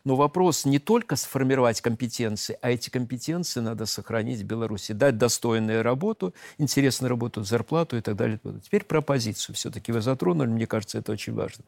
но 0.03 0.15
вопрос 0.15 0.65
не 0.65 0.79
только 0.79 1.15
сформировать 1.15 1.81
компетенции, 1.81 2.57
а 2.61 2.71
эти 2.71 2.89
компетенции 2.89 3.61
надо 3.61 3.85
сохранить 3.85 4.41
в 4.41 4.45
Беларуси, 4.45 4.91
дать 4.91 5.17
достойную 5.17 5.81
работу, 5.81 6.33
интересную 6.57 7.09
работу, 7.09 7.43
зарплату 7.43 7.97
и 7.97 8.01
так 8.01 8.15
далее. 8.15 8.39
Теперь 8.63 8.83
про 8.83 9.01
позицию 9.01 9.55
все-таки 9.55 9.91
вы 9.91 10.01
затронули, 10.01 10.49
мне 10.49 10.67
кажется, 10.67 10.99
это 10.99 11.11
очень 11.11 11.33
важно. 11.33 11.63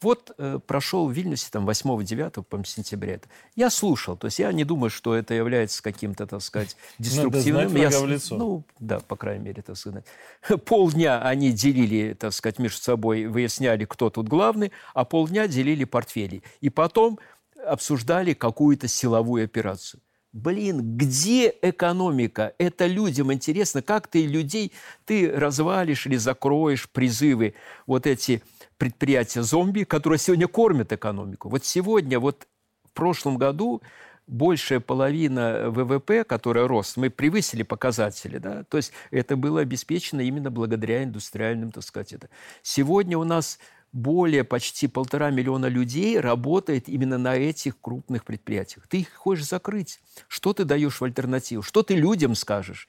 Вот 0.00 0.32
э, 0.38 0.58
прошел 0.66 1.08
в 1.08 1.12
Вильнюсе 1.12 1.48
там 1.50 1.68
8-9 1.68 2.42
по 2.42 2.64
сентября. 2.64 3.14
Это. 3.14 3.28
Я 3.54 3.70
слушал, 3.70 4.16
то 4.16 4.26
есть 4.26 4.38
я 4.38 4.52
не 4.52 4.64
думаю, 4.64 4.90
что 4.90 5.14
это 5.14 5.34
является 5.34 5.82
каким-то, 5.82 6.26
так 6.26 6.42
сказать, 6.42 6.76
деструктивным. 6.98 7.74
Я, 7.76 8.15
лицо. 8.16 8.36
Ну, 8.36 8.64
да, 8.78 9.00
по 9.00 9.16
крайней 9.16 9.44
мере, 9.44 9.62
так 9.62 9.76
сказать. 9.76 10.04
Полдня 10.64 11.22
они 11.22 11.52
делили, 11.52 12.14
так 12.14 12.32
сказать, 12.32 12.58
между 12.58 12.82
собой, 12.82 13.26
выясняли, 13.26 13.84
кто 13.84 14.10
тут 14.10 14.28
главный, 14.28 14.72
а 14.94 15.04
полдня 15.04 15.46
делили 15.46 15.84
портфели. 15.84 16.42
И 16.60 16.70
потом 16.70 17.18
обсуждали 17.64 18.34
какую-то 18.34 18.88
силовую 18.88 19.44
операцию. 19.44 20.00
Блин, 20.32 20.98
где 20.98 21.54
экономика? 21.62 22.52
Это 22.58 22.86
людям 22.86 23.32
интересно, 23.32 23.80
как 23.80 24.06
ты 24.06 24.26
людей, 24.26 24.70
ты 25.06 25.32
развалишь 25.32 26.06
или 26.06 26.16
закроешь 26.16 26.90
призывы 26.90 27.54
вот 27.86 28.06
эти 28.06 28.42
предприятия 28.76 29.42
зомби, 29.42 29.84
которые 29.84 30.18
сегодня 30.18 30.46
кормят 30.46 30.92
экономику. 30.92 31.48
Вот 31.48 31.64
сегодня, 31.64 32.20
вот 32.20 32.46
в 32.84 32.92
прошлом 32.92 33.38
году 33.38 33.80
большая 34.26 34.80
половина 34.80 35.70
ВВП, 35.70 36.24
которая 36.24 36.66
рос, 36.66 36.96
мы 36.96 37.10
превысили 37.10 37.62
показатели, 37.62 38.38
да, 38.38 38.64
то 38.64 38.76
есть 38.76 38.92
это 39.10 39.36
было 39.36 39.60
обеспечено 39.60 40.20
именно 40.20 40.50
благодаря 40.50 41.04
индустриальным, 41.04 41.70
так 41.70 41.84
сказать, 41.84 42.12
это. 42.12 42.28
Сегодня 42.62 43.18
у 43.18 43.24
нас 43.24 43.58
более 43.92 44.44
почти 44.44 44.88
полтора 44.88 45.30
миллиона 45.30 45.66
людей 45.66 46.20
работает 46.20 46.88
именно 46.88 47.18
на 47.18 47.36
этих 47.36 47.80
крупных 47.80 48.24
предприятиях. 48.24 48.86
Ты 48.88 49.00
их 49.00 49.14
хочешь 49.14 49.46
закрыть. 49.46 50.00
Что 50.28 50.52
ты 50.52 50.64
даешь 50.64 51.00
в 51.00 51.04
альтернативу? 51.04 51.62
Что 51.62 51.82
ты 51.82 51.94
людям 51.94 52.34
скажешь? 52.34 52.88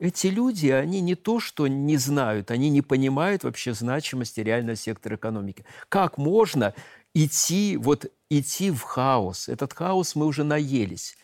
Эти 0.00 0.26
люди, 0.26 0.66
они 0.66 1.00
не 1.00 1.14
то, 1.14 1.38
что 1.38 1.68
не 1.68 1.96
знают, 1.96 2.50
они 2.50 2.70
не 2.70 2.82
понимают 2.82 3.44
вообще 3.44 3.72
значимости 3.72 4.40
реального 4.40 4.74
сектора 4.74 5.14
экономики. 5.14 5.64
Как 5.88 6.18
можно 6.18 6.74
идти, 7.14 7.76
вот 7.76 8.06
идти 8.30 8.70
в 8.70 8.82
хаос. 8.82 9.48
Этот 9.48 9.72
хаос 9.72 10.14
мы 10.14 10.26
уже 10.26 10.44
наелись. 10.44 11.16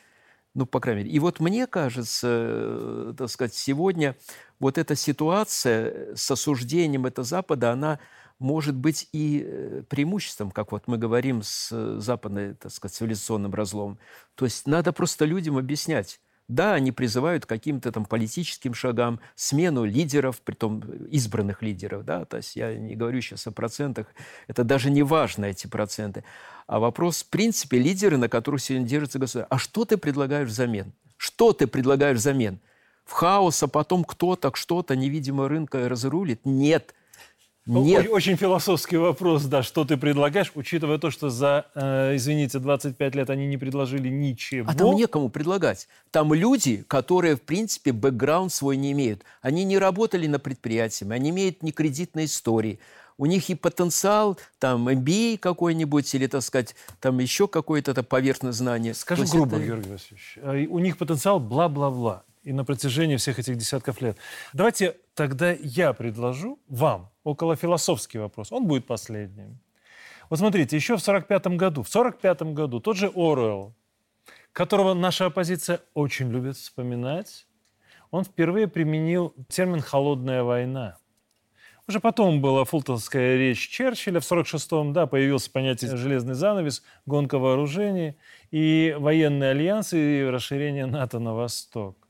Ну, 0.54 0.66
по 0.66 0.80
крайней 0.80 1.04
мере. 1.04 1.14
И 1.14 1.18
вот 1.18 1.40
мне 1.40 1.66
кажется, 1.66 2.28
э, 2.30 3.14
так 3.16 3.28
сказать, 3.30 3.54
сегодня 3.54 4.16
вот 4.58 4.76
эта 4.76 4.96
ситуация 4.96 6.14
с 6.16 6.30
осуждением 6.30 7.06
этого 7.06 7.24
Запада, 7.24 7.72
она 7.72 8.00
может 8.38 8.74
быть 8.74 9.08
и 9.12 9.44
э, 9.44 9.82
преимуществом, 9.88 10.50
как 10.50 10.72
вот 10.72 10.88
мы 10.88 10.98
говорим 10.98 11.42
с 11.42 12.00
западным, 12.00 12.56
так 12.56 12.72
сказать, 12.72 12.96
цивилизационным 12.96 13.54
разломом. 13.54 13.98
То 14.34 14.44
есть 14.46 14.66
надо 14.66 14.92
просто 14.92 15.24
людям 15.24 15.58
объяснять, 15.58 16.20
да, 16.48 16.74
они 16.74 16.92
призывают 16.92 17.44
к 17.44 17.48
каким-то 17.48 17.92
там 17.92 18.06
политическим 18.06 18.74
шагам, 18.74 19.20
смену 19.36 19.84
лидеров, 19.84 20.40
притом 20.40 20.80
избранных 21.10 21.62
лидеров, 21.62 22.04
да, 22.04 22.24
то 22.24 22.38
есть 22.38 22.56
я 22.56 22.74
не 22.74 22.96
говорю 22.96 23.20
сейчас 23.20 23.46
о 23.46 23.52
процентах, 23.52 24.06
это 24.46 24.64
даже 24.64 24.90
не 24.90 25.02
важно, 25.02 25.44
эти 25.44 25.66
проценты. 25.66 26.24
А 26.66 26.78
вопрос, 26.78 27.22
в 27.22 27.28
принципе, 27.28 27.78
лидеры, 27.78 28.16
на 28.16 28.28
которых 28.28 28.62
сегодня 28.62 28.86
держится 28.86 29.18
государство. 29.18 29.54
А 29.54 29.58
что 29.58 29.84
ты 29.84 29.96
предлагаешь 29.98 30.48
взамен? 30.48 30.92
Что 31.16 31.52
ты 31.52 31.66
предлагаешь 31.66 32.18
взамен? 32.18 32.60
В 33.04 33.12
хаос, 33.12 33.62
а 33.62 33.68
потом 33.68 34.04
кто-то, 34.04 34.50
что-то 34.54 34.96
невидимого 34.96 35.48
рынка 35.48 35.88
разрулит? 35.88 36.40
Нет. 36.44 36.94
Нет. 37.68 38.08
Очень 38.10 38.36
философский 38.36 38.96
вопрос, 38.96 39.44
да, 39.44 39.62
что 39.62 39.84
ты 39.84 39.96
предлагаешь, 39.98 40.50
учитывая 40.54 40.98
то, 40.98 41.10
что 41.10 41.28
за, 41.28 41.66
э, 41.74 42.16
извините, 42.16 42.58
25 42.58 43.14
лет 43.14 43.28
они 43.28 43.46
не 43.46 43.58
предложили 43.58 44.08
ничего. 44.08 44.70
А 44.70 44.74
там 44.74 44.94
некому 44.94 45.28
предлагать. 45.28 45.86
Там 46.10 46.32
люди, 46.32 46.84
которые, 46.88 47.36
в 47.36 47.42
принципе, 47.42 47.92
бэкграунд 47.92 48.52
свой 48.52 48.78
не 48.78 48.92
имеют. 48.92 49.22
Они 49.42 49.64
не 49.64 49.78
работали 49.78 50.26
на 50.26 50.38
предприятии, 50.38 51.06
они 51.10 51.30
имеют 51.30 51.62
не 51.62 51.72
кредитной 51.72 52.24
истории. 52.24 52.78
У 53.18 53.26
них 53.26 53.50
и 53.50 53.54
потенциал, 53.54 54.38
там, 54.58 54.88
MBA 54.88 55.38
какой-нибудь, 55.38 56.14
или, 56.14 56.26
так 56.26 56.40
сказать, 56.42 56.74
там 57.00 57.18
еще 57.18 57.48
какое-то 57.48 58.02
поверхностное 58.02 58.52
знание. 58.52 58.94
Скажу 58.94 59.24
грубо, 59.26 59.56
это... 59.56 59.66
Георгий 59.66 59.90
Васильевич, 59.90 60.38
э, 60.40 60.66
у 60.66 60.78
них 60.78 60.96
потенциал 60.96 61.40
бла-бла-бла 61.40 62.22
и 62.44 62.52
на 62.52 62.64
протяжении 62.64 63.16
всех 63.16 63.38
этих 63.38 63.58
десятков 63.58 64.00
лет. 64.00 64.16
Давайте 64.54 64.96
тогда 65.14 65.52
я 65.52 65.92
предложу 65.92 66.58
вам 66.68 67.10
около 67.28 67.56
философский 67.56 68.18
вопрос. 68.18 68.52
Он 68.52 68.66
будет 68.66 68.86
последним. 68.86 69.58
Вот 70.30 70.38
смотрите, 70.38 70.76
еще 70.76 70.96
в 70.96 71.00
45 71.00 71.46
году, 71.58 71.82
в 71.82 71.88
45 71.88 72.42
году 72.54 72.80
тот 72.80 72.96
же 72.96 73.10
Оруэлл, 73.14 73.74
которого 74.52 74.94
наша 74.94 75.26
оппозиция 75.26 75.80
очень 75.94 76.30
любит 76.30 76.56
вспоминать, 76.56 77.46
он 78.10 78.24
впервые 78.24 78.66
применил 78.66 79.34
термин 79.48 79.80
«холодная 79.80 80.42
война». 80.42 80.96
Уже 81.86 82.00
потом 82.00 82.42
была 82.42 82.64
фултонская 82.64 83.36
речь 83.36 83.66
Черчилля. 83.68 84.20
В 84.20 84.30
46-м, 84.30 84.92
да, 84.92 85.06
появился 85.06 85.50
понятие 85.50 85.96
«железный 85.96 86.34
занавес», 86.34 86.82
гонка 87.06 87.38
вооружений 87.38 88.16
и 88.50 88.94
военные 88.98 89.50
альянсы 89.50 90.20
и 90.20 90.24
расширение 90.24 90.84
НАТО 90.84 91.18
на 91.18 91.34
восток. 91.34 92.07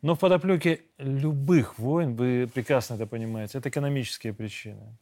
Но 0.00 0.14
в 0.14 0.18
подоплеке 0.18 0.82
любых 0.98 1.78
войн, 1.78 2.14
вы 2.14 2.48
прекрасно 2.52 2.94
это 2.94 3.06
понимаете, 3.06 3.58
это 3.58 3.68
экономические 3.68 4.32
причины. 4.32 4.96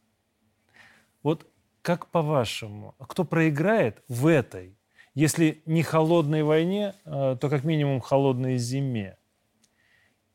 Вот 1.21 1.45
как 1.81 2.07
по-вашему, 2.07 2.95
кто 2.99 3.23
проиграет 3.23 4.03
в 4.07 4.25
этой, 4.27 4.75
если 5.13 5.61
не 5.65 5.83
холодной 5.83 6.43
войне, 6.43 6.95
а, 7.05 7.35
то 7.35 7.49
как 7.49 7.63
минимум 7.63 8.01
холодной 8.01 8.57
зиме? 8.57 9.17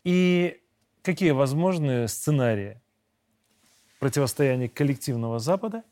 И 0.05 0.61
какие 1.03 1.33
возможные 1.33 2.09
сценарии 2.09 2.81
противостояния 3.99 4.69
коллективного 4.69 5.39
Запада 5.39 5.85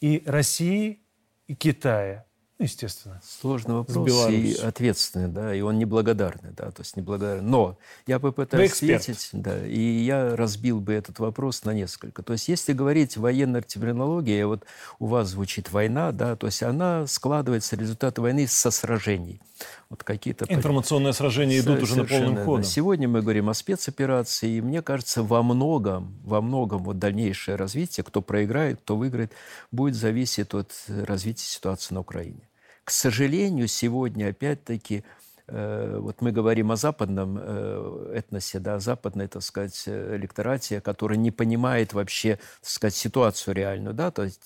и 0.00 0.22
России 0.26 1.02
и 1.46 1.54
Китая 1.54 2.27
Естественно. 2.58 3.20
Сложный 3.24 3.76
вопрос 3.76 4.28
и 4.30 4.54
ответственный, 4.54 5.28
да, 5.28 5.54
и 5.54 5.60
он 5.60 5.78
неблагодарный, 5.78 6.50
да, 6.50 6.72
то 6.72 6.80
есть 6.80 6.96
неблагодарный. 6.96 7.48
Но 7.48 7.78
я 8.06 8.18
попытаюсь 8.18 8.72
ответить, 8.72 9.28
да, 9.32 9.64
и 9.64 9.78
я 9.78 10.34
разбил 10.34 10.80
бы 10.80 10.92
этот 10.92 11.20
вопрос 11.20 11.64
на 11.64 11.72
несколько. 11.72 12.24
То 12.24 12.32
есть 12.32 12.48
если 12.48 12.72
говорить 12.72 13.16
военная 13.16 13.62
терминология, 13.62 14.44
вот 14.44 14.64
у 14.98 15.06
вас 15.06 15.28
звучит 15.28 15.70
война, 15.70 16.10
да, 16.10 16.34
то 16.34 16.46
есть 16.46 16.64
она 16.64 17.06
складывается 17.06 17.76
результаты 17.76 18.20
войны 18.22 18.48
со 18.48 18.72
сражений. 18.72 19.40
Вот 19.88 20.02
какие-то... 20.02 20.44
Информационные 20.48 21.12
сражения 21.12 21.60
идут 21.60 21.82
уже 21.82 21.96
на 21.96 22.04
полном 22.04 22.36
ходу. 22.44 22.62
Да. 22.62 22.68
Сегодня 22.68 23.08
мы 23.08 23.22
говорим 23.22 23.48
о 23.48 23.54
спецоперации, 23.54 24.56
и 24.56 24.60
мне 24.60 24.82
кажется, 24.82 25.22
во 25.22 25.44
многом, 25.44 26.18
во 26.24 26.40
многом 26.40 26.82
вот 26.82 26.98
дальнейшее 26.98 27.54
развитие, 27.54 28.02
кто 28.02 28.20
проиграет, 28.20 28.80
кто 28.80 28.96
выиграет, 28.96 29.32
будет 29.70 29.94
зависеть 29.94 30.54
от 30.54 30.72
развития 30.88 31.44
ситуации 31.44 31.94
на 31.94 32.00
Украине. 32.00 32.47
К 32.88 32.90
сожалению, 32.90 33.68
сегодня 33.68 34.30
опять-таки 34.30 35.04
Э, 35.48 35.98
вот 35.98 36.20
мы 36.20 36.30
говорим 36.30 36.70
о 36.72 36.76
западном 36.76 37.38
э, 37.40 38.12
этносе, 38.16 38.58
да, 38.58 38.74
о 38.74 38.80
западной, 38.80 39.28
так 39.28 39.42
сказать, 39.42 39.84
электорате, 39.86 40.80
который 40.82 41.16
не 41.16 41.30
понимает 41.30 41.94
вообще, 41.94 42.36
так 42.60 42.70
сказать, 42.70 42.94
ситуацию 42.94 43.54
реальную, 43.54 43.94
да, 43.94 44.10
то 44.10 44.24
есть 44.24 44.42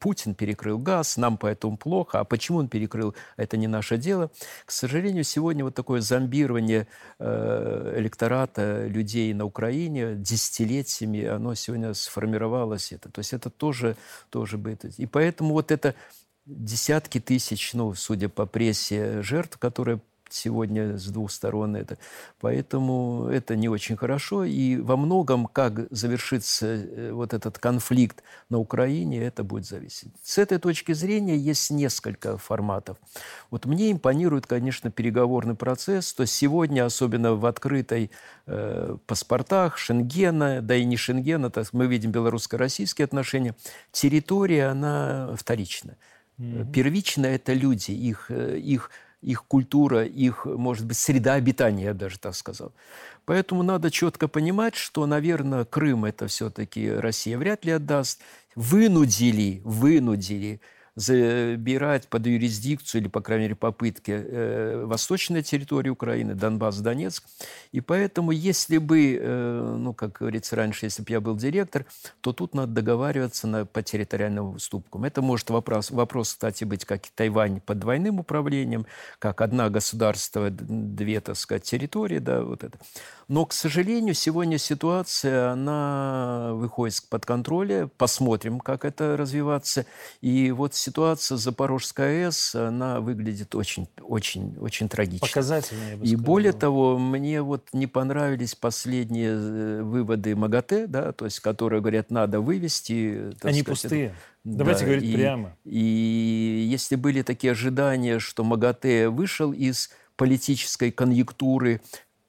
Путин 0.00 0.34
перекрыл 0.34 0.78
газ, 0.78 1.18
нам 1.18 1.36
поэтому 1.36 1.76
плохо, 1.76 2.20
а 2.20 2.24
почему 2.24 2.58
он 2.58 2.68
перекрыл, 2.68 3.14
это 3.36 3.58
не 3.58 3.66
наше 3.66 3.98
дело. 3.98 4.30
К 4.64 4.70
сожалению, 4.70 5.24
сегодня 5.24 5.62
вот 5.62 5.74
такое 5.74 6.00
зомбирование 6.00 6.86
э, 7.18 7.94
электората 7.98 8.86
людей 8.86 9.34
на 9.34 9.44
Украине 9.44 10.14
десятилетиями, 10.14 11.24
оно 11.24 11.54
сегодня 11.54 11.92
сформировалось, 11.92 12.92
это, 12.92 13.10
то 13.10 13.18
есть 13.18 13.34
это 13.34 13.50
тоже, 13.50 13.96
тоже 14.30 14.56
бы, 14.56 14.78
и 14.96 15.06
поэтому 15.06 15.52
вот 15.52 15.70
это 15.70 15.94
десятки 16.46 17.20
тысяч, 17.20 17.74
ну, 17.74 17.94
судя 17.94 18.28
по 18.28 18.46
прессе, 18.46 19.22
жертв, 19.22 19.58
которые 19.58 20.00
сегодня 20.28 20.98
с 20.98 21.06
двух 21.06 21.30
сторон 21.30 21.76
это. 21.76 21.98
Поэтому 22.40 23.28
это 23.30 23.56
не 23.56 23.68
очень 23.68 23.96
хорошо. 23.96 24.44
И 24.44 24.76
во 24.76 24.96
многом, 24.96 25.46
как 25.46 25.86
завершится 25.90 26.66
э, 26.66 27.12
вот 27.12 27.32
этот 27.34 27.58
конфликт 27.58 28.22
на 28.48 28.58
Украине, 28.58 29.22
это 29.22 29.44
будет 29.44 29.66
зависеть. 29.66 30.12
С 30.22 30.38
этой 30.38 30.58
точки 30.58 30.92
зрения 30.92 31.36
есть 31.36 31.70
несколько 31.70 32.38
форматов. 32.38 32.98
Вот 33.50 33.66
мне 33.66 33.92
импонирует, 33.92 34.46
конечно, 34.46 34.90
переговорный 34.90 35.54
процесс. 35.54 36.12
То 36.12 36.26
сегодня, 36.26 36.84
особенно 36.84 37.34
в 37.34 37.46
открытой 37.46 38.10
э, 38.46 38.96
паспортах 39.06 39.78
Шенгена, 39.78 40.60
да 40.60 40.76
и 40.76 40.84
не 40.84 40.96
Шенгена, 40.96 41.50
так 41.50 41.72
мы 41.72 41.86
видим 41.86 42.10
белорусско-российские 42.10 43.04
отношения, 43.04 43.54
территория, 43.92 44.66
она 44.66 45.34
вторична. 45.36 45.96
Mm-hmm. 46.38 46.72
Первично 46.72 47.26
это 47.26 47.52
люди, 47.52 47.92
их, 47.92 48.30
э, 48.30 48.58
их 48.58 48.90
их 49.22 49.44
культура, 49.44 50.04
их, 50.04 50.44
может 50.46 50.86
быть, 50.86 50.96
среда 50.96 51.34
обитания, 51.34 51.84
я 51.84 51.94
даже 51.94 52.18
так 52.18 52.34
сказал. 52.34 52.72
Поэтому 53.24 53.64
надо 53.64 53.90
четко 53.90 54.28
понимать, 54.28 54.76
что, 54.76 55.04
наверное, 55.06 55.64
Крым 55.64 56.04
это 56.04 56.28
все-таки 56.28 56.88
Россия 56.90 57.36
вряд 57.36 57.64
ли 57.64 57.72
отдаст. 57.72 58.20
Вынудили, 58.54 59.60
вынудили 59.64 60.60
забирать 60.96 62.08
под 62.08 62.26
юрисдикцию, 62.26 63.02
или, 63.02 63.08
по 63.08 63.20
крайней 63.20 63.44
мере, 63.44 63.54
попытки 63.54 64.10
э, 64.10 64.84
восточной 64.86 65.42
территории 65.42 65.90
Украины, 65.90 66.34
Донбасс, 66.34 66.78
Донецк. 66.78 67.24
И 67.72 67.82
поэтому, 67.82 68.30
если 68.30 68.78
бы, 68.78 69.18
э, 69.20 69.76
ну, 69.78 69.92
как 69.92 70.14
говорится 70.14 70.56
раньше, 70.56 70.86
если 70.86 71.02
бы 71.02 71.12
я 71.12 71.20
был 71.20 71.36
директор, 71.36 71.84
то 72.22 72.32
тут 72.32 72.54
надо 72.54 72.72
договариваться 72.72 73.46
на, 73.46 73.66
по 73.66 73.82
территориальным 73.82 74.54
уступкам. 74.54 75.04
Это 75.04 75.20
может 75.20 75.50
вопрос, 75.50 75.90
вопрос, 75.90 76.30
кстати, 76.30 76.64
быть, 76.64 76.86
как 76.86 77.02
Тайвань 77.14 77.60
под 77.60 77.78
двойным 77.78 78.20
управлением, 78.20 78.86
как 79.18 79.42
одна 79.42 79.68
государство, 79.68 80.48
две, 80.50 81.20
так 81.20 81.36
сказать, 81.36 81.64
территории, 81.64 82.18
да, 82.18 82.42
вот 82.42 82.64
это. 82.64 82.78
Но, 83.28 83.44
к 83.44 83.52
сожалению, 83.52 84.14
сегодня 84.14 84.56
ситуация, 84.56 85.50
она 85.50 86.52
выходит 86.54 87.02
под 87.10 87.26
контроль. 87.26 87.88
Посмотрим, 87.98 88.60
как 88.60 88.84
это 88.84 89.16
развиваться. 89.16 89.84
И 90.20 90.52
вот 90.52 90.74
ситуация 90.86 91.36
Запорожской 91.36 92.26
АЭС, 92.26 92.54
она 92.54 93.00
выглядит 93.00 93.54
очень, 93.54 93.88
очень, 94.00 94.56
очень 94.58 94.88
трагично. 94.88 95.26
Показательно, 95.26 95.90
я 95.90 95.96
бы 95.96 96.06
И 96.06 96.14
более 96.14 96.52
того, 96.52 96.96
мне 96.98 97.42
вот 97.42 97.68
не 97.72 97.88
понравились 97.88 98.54
последние 98.54 99.32
э, 99.32 99.82
выводы 99.82 100.36
МАГАТЭ, 100.36 100.86
да, 100.86 101.12
то 101.12 101.24
есть, 101.24 101.40
которые 101.40 101.80
говорят, 101.80 102.10
надо 102.10 102.40
вывести. 102.40 103.32
Они 103.42 103.62
сказать, 103.62 103.64
пустые. 103.64 104.14
Давайте 104.44 104.80
да, 104.80 104.86
говорить 104.86 105.10
и, 105.10 105.14
прямо. 105.14 105.56
И 105.64 106.68
если 106.70 106.94
были 106.94 107.22
такие 107.22 107.50
ожидания, 107.50 108.20
что 108.20 108.44
МАГАТЭ 108.44 109.08
вышел 109.08 109.52
из 109.52 109.90
политической 110.16 110.92
конъюнктуры, 110.92 111.80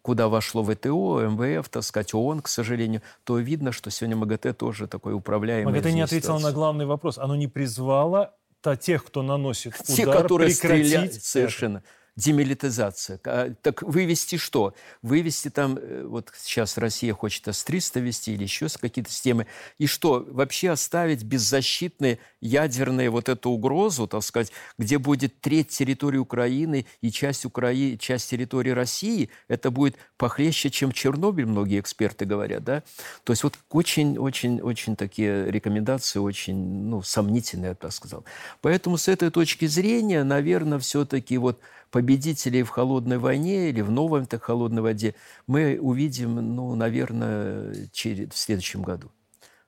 куда 0.01 0.29
вошло 0.29 0.63
ВТО, 0.63 1.21
МВФ, 1.29 1.69
так 1.69 1.83
сказать, 1.83 2.13
ООН, 2.13 2.41
к 2.41 2.47
сожалению, 2.47 3.01
то 3.23 3.37
видно, 3.37 3.71
что 3.71 3.91
сегодня 3.91 4.15
МАГАТЭ 4.15 4.53
тоже 4.53 4.87
такой 4.87 5.13
управляемый. 5.13 5.73
МАГАТЭ 5.73 5.91
не 5.91 6.01
ответила 6.01 6.39
на 6.39 6.51
главный 6.51 6.85
вопрос. 6.85 7.19
Оно 7.19 7.35
не 7.35 7.47
призвало 7.47 8.33
тех, 8.75 9.05
кто 9.05 9.23
наносит 9.23 9.73
удар, 9.75 9.95
Те, 9.95 10.05
которые 10.05 10.51
стреляют, 10.51 11.13
совершенно. 11.13 11.83
Демилитаризация. 12.17 13.19
А, 13.25 13.53
так 13.61 13.83
вывести 13.83 14.37
что? 14.37 14.73
Вывести 15.03 15.49
там, 15.49 15.77
э, 15.79 16.03
вот 16.03 16.33
сейчас 16.41 16.77
Россия 16.77 17.13
хочет 17.13 17.47
С-300 17.47 18.01
вести 18.01 18.33
или 18.33 18.43
еще 18.43 18.67
какие-то 18.67 19.11
системы. 19.11 19.45
И 19.77 19.85
что? 19.85 20.25
Вообще 20.27 20.71
оставить 20.71 21.23
беззащитные 21.23 22.17
ядерные 22.41 23.11
вот 23.11 23.29
эту 23.29 23.51
угрозу, 23.51 24.07
так 24.07 24.23
сказать, 24.23 24.51
где 24.79 24.97
будет 24.97 25.39
треть 25.41 25.69
территории 25.69 26.17
Украины 26.17 26.87
и 27.01 27.11
часть, 27.11 27.45
Украины, 27.45 27.97
часть 27.97 28.29
территории 28.31 28.71
России, 28.71 29.29
это 29.47 29.69
будет 29.69 29.95
похлеще, 30.17 30.71
чем 30.71 30.91
Чернобыль, 30.91 31.45
многие 31.45 31.79
эксперты 31.79 32.25
говорят, 32.25 32.63
да? 32.63 32.83
То 33.23 33.33
есть 33.33 33.43
вот 33.43 33.59
очень-очень-очень 33.69 34.95
такие 34.95 35.51
рекомендации, 35.51 36.17
очень, 36.17 36.57
ну, 36.57 37.03
сомнительные, 37.03 37.69
я 37.69 37.75
так 37.75 37.91
сказал. 37.91 38.25
Поэтому 38.61 38.97
с 38.97 39.07
этой 39.07 39.29
точки 39.29 39.67
зрения, 39.67 40.23
наверное, 40.23 40.79
все-таки 40.79 41.37
вот 41.37 41.59
победителей 41.91 42.63
в 42.63 42.69
холодной 42.69 43.17
войне 43.17 43.69
или 43.69 43.81
в 43.81 43.91
новом 43.91 44.25
так 44.25 44.43
холодной 44.43 44.81
воде 44.81 45.15
мы 45.47 45.79
увидим, 45.79 46.35
ну, 46.35 46.75
наверное, 46.75 47.89
через, 47.91 48.29
в 48.31 48.37
следующем 48.37 48.83
году. 48.83 49.11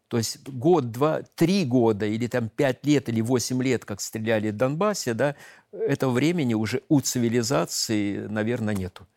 То 0.10 0.18
есть 0.18 0.48
год, 0.50 0.92
два, 0.92 1.22
три 1.36 1.66
года 1.66 2.06
или 2.06 2.26
там 2.28 2.50
пять 2.50 2.84
лет 2.84 3.10
или 3.10 3.22
восемь 3.22 3.62
лет, 3.62 3.86
как 3.86 4.02
стреляли 4.02 4.50
в 4.50 4.58
Донбассе, 4.58 5.14
да, 5.14 5.36
этого 5.72 6.12
времени 6.12 6.56
уже 6.56 6.82
у 6.90 7.00
цивилизации, 7.00 8.26
наверное, 8.28 8.74
нету. 8.74 9.08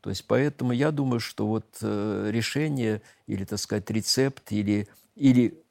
То 0.00 0.10
есть 0.10 0.26
поэтому 0.26 0.72
я 0.72 0.90
думаю, 0.90 1.20
что 1.20 1.46
вот 1.46 1.78
э, 1.82 2.30
решение 2.32 3.02
или, 3.26 3.44
так 3.44 3.60
сказать, 3.60 3.88
рецепт 3.90 4.50
или, 4.50 4.88
или 5.14 5.62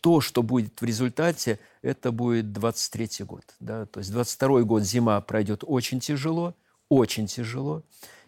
то, 0.00 0.20
что 0.20 0.42
будет 0.42 0.80
в 0.80 0.84
результате, 0.84 1.58
это 1.82 2.12
будет 2.12 2.52
23 2.52 3.24
год. 3.24 3.44
Да? 3.60 3.86
То 3.86 4.00
есть 4.00 4.12
22 4.12 4.62
год 4.62 4.82
зима 4.82 5.20
пройдет 5.20 5.62
очень 5.66 6.00
тяжело, 6.00 6.54
очень 6.88 7.26
тяжело. 7.26 7.82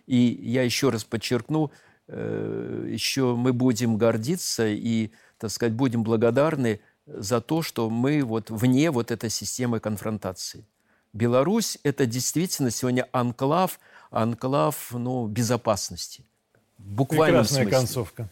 И 0.07 0.17
я 0.43 0.63
еще 0.63 0.91
раз 0.91 1.05
подчеркну, 1.05 1.71
э, 2.09 2.89
еще 2.91 3.35
мы 3.35 3.53
будем 3.53 3.97
гордиться 3.97 4.69
и, 4.69 5.11
так 5.39 5.51
сказать, 5.51 5.75
будем 5.75 6.03
благодарны 6.03 6.81
за 7.07 7.41
то, 7.41 7.63
что 7.63 7.91
мы 7.91 8.23
вот 8.23 8.51
вне 8.51 8.91
вот 8.91 9.11
этой 9.11 9.31
системы 9.31 9.81
конфронтации. 9.81 10.65
Беларусь– 11.13 11.79
это 11.83 12.07
действительно 12.07 12.71
сегодня 12.71 13.07
анклав, 13.13 13.79
анклав 14.11 14.93
ну, 14.93 15.27
безопасности. 15.27 16.25
Буквально 16.79 17.41
Прекрасная 17.41 17.71
концовка. 17.71 18.31